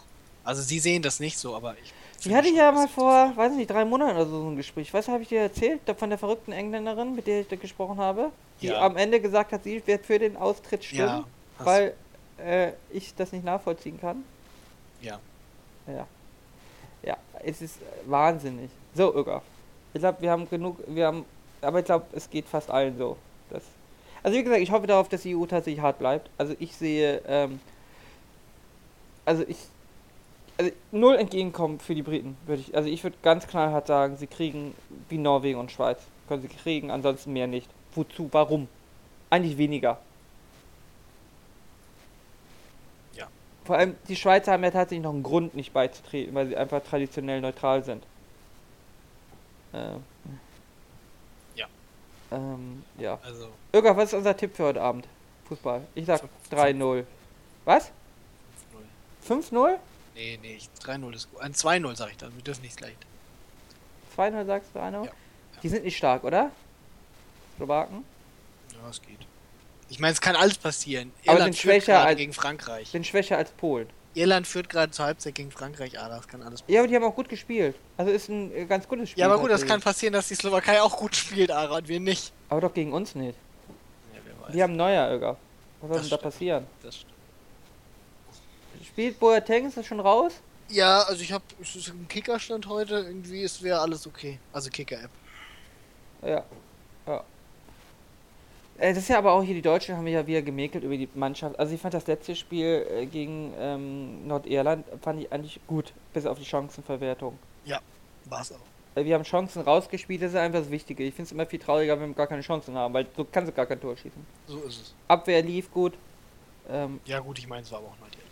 [0.44, 1.94] Also sie sehen das nicht so, aber ich.
[2.24, 4.92] Ich hatte ja mal vor, weiß nicht, drei Monaten oder so so ein Gespräch.
[4.94, 5.80] Was habe ich dir erzählt?
[5.96, 8.30] Von der verrückten Engländerin, mit der ich da gesprochen habe?
[8.62, 8.80] Die Ja.
[8.80, 11.24] am Ende gesagt hat, sie wird für den Austritt stimmen,
[11.58, 11.94] Ja, weil
[12.38, 14.24] äh, ich das nicht nachvollziehen kann.
[15.00, 15.20] Ja.
[15.86, 16.06] Ja.
[17.02, 17.76] Ja, es ist
[18.06, 18.70] wahnsinnig.
[18.94, 19.42] So, Irga.
[19.94, 21.24] Ich glaube, wir haben genug, wir haben,
[21.60, 23.16] aber ich glaube, es geht fast allen so.
[23.50, 23.62] Das,
[24.22, 26.28] also wie gesagt, ich hoffe darauf, dass die EU tatsächlich hart bleibt.
[26.38, 27.60] Also ich sehe, ähm,
[29.24, 29.58] also ich,
[30.58, 34.26] also null entgegenkommen für die Briten, würde ich, also ich würde ganz knallhart sagen, sie
[34.26, 34.74] kriegen
[35.08, 36.00] wie Norwegen und Schweiz.
[36.28, 37.68] Können sie kriegen, ansonsten mehr nicht.
[37.94, 38.28] Wozu?
[38.32, 38.68] Warum?
[39.30, 39.98] Eigentlich weniger.
[43.14, 43.28] Ja.
[43.64, 46.82] Vor allem, die Schweizer haben ja tatsächlich noch einen Grund, nicht beizutreten, weil sie einfach
[46.82, 48.02] traditionell neutral sind.
[49.74, 50.02] Ähm.
[51.54, 51.66] Ja.
[52.32, 53.18] Ähm, ja.
[53.22, 55.06] Also Irga, was ist unser Tipp für heute Abend?
[55.48, 55.82] Fußball.
[55.94, 57.04] Ich sag Fünf- 3-0.
[57.64, 57.92] Was?
[59.24, 59.52] 5-0.
[59.52, 59.78] 5-0?
[60.16, 61.40] Nee, nee, ich- 3-0 ist gut.
[61.40, 62.34] Ein 2-0 sag ich dann.
[62.34, 62.94] Wir dürfen nicht gleich.
[64.16, 65.04] 2-0 sagst du, Arno?
[65.04, 65.10] Ja.
[65.62, 66.50] Die sind nicht stark, oder?
[67.56, 68.04] Slowaken?
[68.72, 69.18] Ja, es geht.
[69.88, 71.12] Ich meine, es kann alles passieren.
[71.26, 72.88] Aber Irland sind schwächer als- gegen Frankreich.
[72.88, 73.88] Sind schwächer als Polen.
[74.14, 75.98] Irland führt gerade zur Halbzeit gegen Frankreich.
[76.00, 77.76] Ah, das kann alles Ja, aber die haben auch gut gespielt.
[77.98, 79.20] Also ist ein äh, ganz gutes Spiel.
[79.20, 82.00] Ja, aber gut, das kann passieren, dass die Slowakei auch gut spielt, Ara, und wir
[82.00, 82.32] nicht.
[82.48, 83.36] Aber doch gegen uns nicht.
[84.14, 84.52] Ja, wer weiß.
[84.54, 85.36] Die haben Neuer, Irga.
[85.82, 86.22] Was soll denn da stimmt.
[86.22, 86.66] passieren?
[86.82, 87.12] das stimmt.
[88.84, 90.32] Spielt Boateng, ist das schon raus?
[90.68, 92.94] Ja, also ich habe es ist ein Kickerstand heute.
[92.96, 94.38] Irgendwie, es wäre alles okay.
[94.52, 95.10] Also Kicker-App.
[96.22, 96.44] Ja.
[97.06, 97.24] Ja.
[98.78, 101.08] Äh, Das ist ja aber auch hier, die Deutschen haben ja wieder gemäkelt über die
[101.14, 101.58] Mannschaft.
[101.58, 106.26] Also ich fand das letzte Spiel äh, gegen ähm, Nordirland, fand ich eigentlich gut, bis
[106.26, 107.38] auf die Chancenverwertung.
[108.28, 108.58] War's auch.
[108.94, 111.04] Weil wir haben Chancen rausgespielt, das ist einfach das Wichtige.
[111.04, 113.48] Ich finde es immer viel trauriger, wenn wir gar keine Chancen haben, weil so kannst
[113.50, 114.26] du gar kein Tor schießen.
[114.48, 114.94] So ist es.
[115.06, 115.92] Abwehr lief gut.
[116.68, 118.25] Ähm, Ja, gut, ich meine, es war aber auch Nordirland.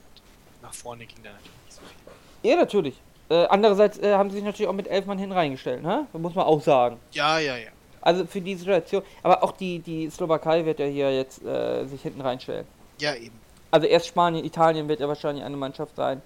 [0.64, 2.50] Nach vorne ging da natürlich nicht so viel.
[2.50, 2.94] ja, natürlich.
[3.28, 6.06] Äh, andererseits äh, haben sie sich natürlich auch mit elf Mann hin reingestellt, ne?
[6.14, 6.98] Muss man auch sagen.
[7.12, 7.68] Ja, ja, ja.
[8.00, 9.02] Also für die Situation.
[9.22, 12.66] Aber auch die, die Slowakei wird ja hier jetzt äh, sich hinten reinstellen.
[12.98, 13.38] Ja, eben.
[13.70, 16.22] Also erst Spanien, Italien wird ja wahrscheinlich eine Mannschaft sein.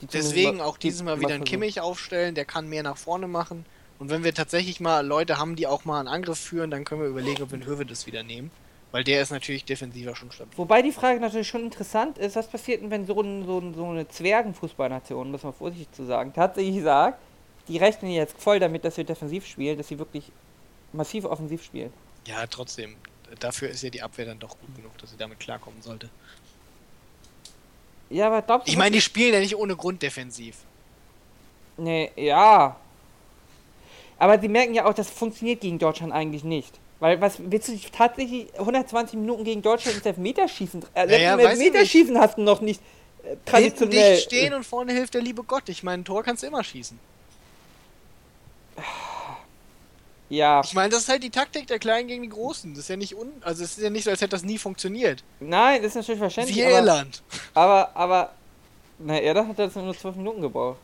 [0.00, 1.44] die Deswegen auch die dieses Mal wieder einen.
[1.44, 3.64] Kimmich aufstellen, der kann mehr nach vorne machen.
[3.98, 7.02] Und wenn wir tatsächlich mal Leute haben, die auch mal einen Angriff führen, dann können
[7.02, 8.50] wir überlegen, ob wir einen Höwe das wieder nehmen.
[8.92, 10.52] Weil der ist natürlich defensiver schon stabil.
[10.56, 13.74] Wobei die Frage natürlich schon interessant ist, was passiert denn, wenn so, ein, so, ein,
[13.74, 17.18] so eine Zwergenfußballnation, muss man vorsichtig zu sagen, tatsächlich sagt,
[17.68, 20.30] die rechnen jetzt voll damit, dass wir defensiv spielen, dass sie wirklich
[20.92, 21.92] massiv offensiv spielen.
[22.26, 22.96] Ja, trotzdem.
[23.40, 26.10] Dafür ist ja die Abwehr dann doch gut genug, dass sie damit klarkommen sollte.
[28.10, 28.72] Ja, aber glaubst du.
[28.72, 30.56] Ich meine, die spielen ja nicht ohne Grund defensiv.
[31.78, 32.76] Nee, ja.
[34.18, 36.78] Aber sie merken ja auch, das funktioniert gegen Deutschland eigentlich nicht.
[37.02, 40.84] Weil was willst du tatsächlich 120 Minuten gegen Deutschland ins Elfmeterschießen?
[40.94, 42.80] Äh, Naja, Elfmeterschießen hast du noch nicht
[43.24, 44.14] äh, Hinten traditionell.
[44.14, 45.68] dicht stehen und vorne hilft der liebe Gott.
[45.68, 46.96] Ich meine, ein Tor kannst du immer schießen.
[50.28, 52.72] ja, Ich meine, das ist halt die Taktik der Kleinen gegen die Großen.
[52.72, 53.32] Das ist ja nicht un...
[53.40, 55.24] Also es ist ja nicht so, als hätte das nie funktioniert.
[55.40, 56.56] nein, das ist natürlich verständlich.
[56.56, 57.22] Wie aber, Irland.
[57.52, 58.30] aber, aber,
[59.00, 60.78] na, Irland hat das nur 12 Minuten gebraucht.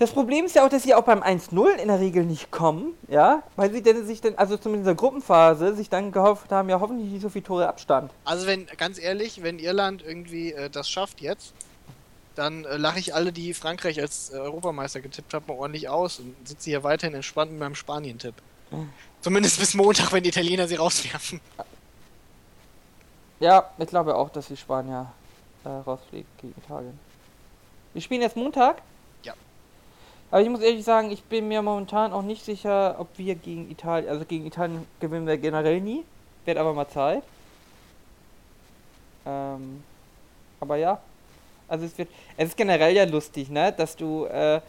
[0.00, 2.94] Das Problem ist ja auch, dass sie auch beim 1-0 in der Regel nicht kommen,
[3.08, 6.70] ja, weil sie denn sich dann, also zumindest in der Gruppenphase, sich dann gehofft haben,
[6.70, 8.10] ja hoffentlich nicht so viele Tore Abstand.
[8.24, 11.52] Also wenn, ganz ehrlich, wenn Irland irgendwie äh, das schafft jetzt,
[12.34, 16.18] dann äh, lache ich alle, die Frankreich als äh, Europameister getippt haben, mal ordentlich aus
[16.18, 18.36] und sitze hier weiterhin entspannt mit meinem Spanien-Tipp.
[18.70, 18.88] Mhm.
[19.20, 21.42] Zumindest bis Montag, wenn die Italiener sie rauswerfen.
[23.38, 25.12] Ja, ich glaube auch, dass die Spanier
[25.64, 26.98] äh, rausfliegen gegen Italien.
[27.92, 28.80] Wir spielen jetzt Montag.
[30.30, 33.70] Aber ich muss ehrlich sagen, ich bin mir momentan auch nicht sicher, ob wir gegen
[33.70, 36.04] Italien, also gegen Italien gewinnen wir generell nie.
[36.44, 37.22] Wird aber mal Zeit.
[39.26, 39.82] Ähm,
[40.60, 41.00] aber ja.
[41.68, 44.60] Also es wird, es ist generell ja lustig, ne, dass du, äh,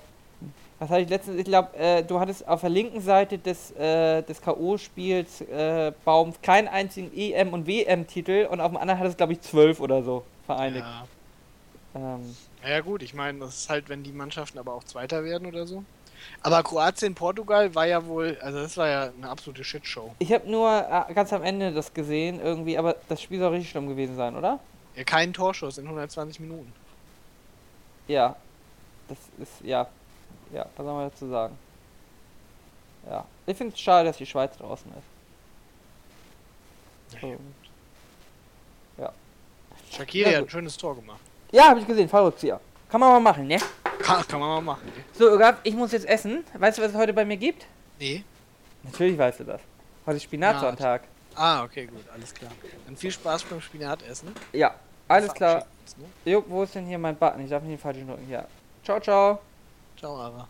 [0.79, 4.21] was hatte ich letztens, ich glaube, äh, du hattest auf der linken Seite des, äh,
[4.23, 9.33] des K.O.-Spiels äh, Baum keinen einzigen EM- und WM-Titel und auf dem anderen hattest glaube
[9.33, 10.85] ich zwölf oder so vereinigt.
[10.85, 12.15] Ja.
[12.15, 12.35] Ähm,
[12.67, 15.65] ja gut, ich meine, das ist halt, wenn die Mannschaften aber auch Zweiter werden oder
[15.67, 15.83] so.
[16.41, 20.13] Aber Kroatien, Portugal war ja wohl, also das war ja eine absolute Shitshow.
[20.19, 23.71] ich habe nur äh, ganz am Ende das gesehen irgendwie, aber das Spiel soll richtig
[23.71, 24.59] schlimm gewesen sein, oder?
[24.95, 26.71] Ja, kein Torschuss in 120 Minuten.
[28.07, 28.35] Ja.
[29.07, 29.87] Das ist, ja.
[30.53, 31.57] Ja, was soll man dazu sagen?
[33.09, 33.25] Ja.
[33.45, 37.21] Ich finde es schade, dass die Schweiz draußen ist.
[37.21, 37.39] Ja, Und-
[39.91, 41.19] Shakiri Ja, hat ein schönes Tor gemacht.
[41.51, 42.59] Ja, habe ich gesehen, Fallrückzieher.
[42.89, 43.57] Kann man mal machen, ne?
[44.01, 44.85] Kann, kann man mal machen.
[44.85, 45.03] ne?
[45.13, 46.43] So, Ögab, ich muss jetzt essen.
[46.57, 47.65] Weißt du, was es heute bei mir gibt?
[47.99, 48.23] Nee.
[48.83, 49.61] Natürlich weißt du das.
[50.05, 51.03] Heute ist Spinatsonntag.
[51.35, 52.51] Ah, okay, gut, alles klar.
[52.85, 54.33] Dann viel Spaß beim Spinatessen.
[54.53, 54.73] Ja,
[55.07, 55.65] alles klar.
[55.97, 56.05] Ne?
[56.31, 57.43] Jo, wo ist denn hier mein Button?
[57.43, 58.29] Ich darf nicht den falschen drücken.
[58.29, 58.45] Ja.
[58.83, 59.39] Ciao, ciao.
[59.97, 60.47] Ciao, Ara.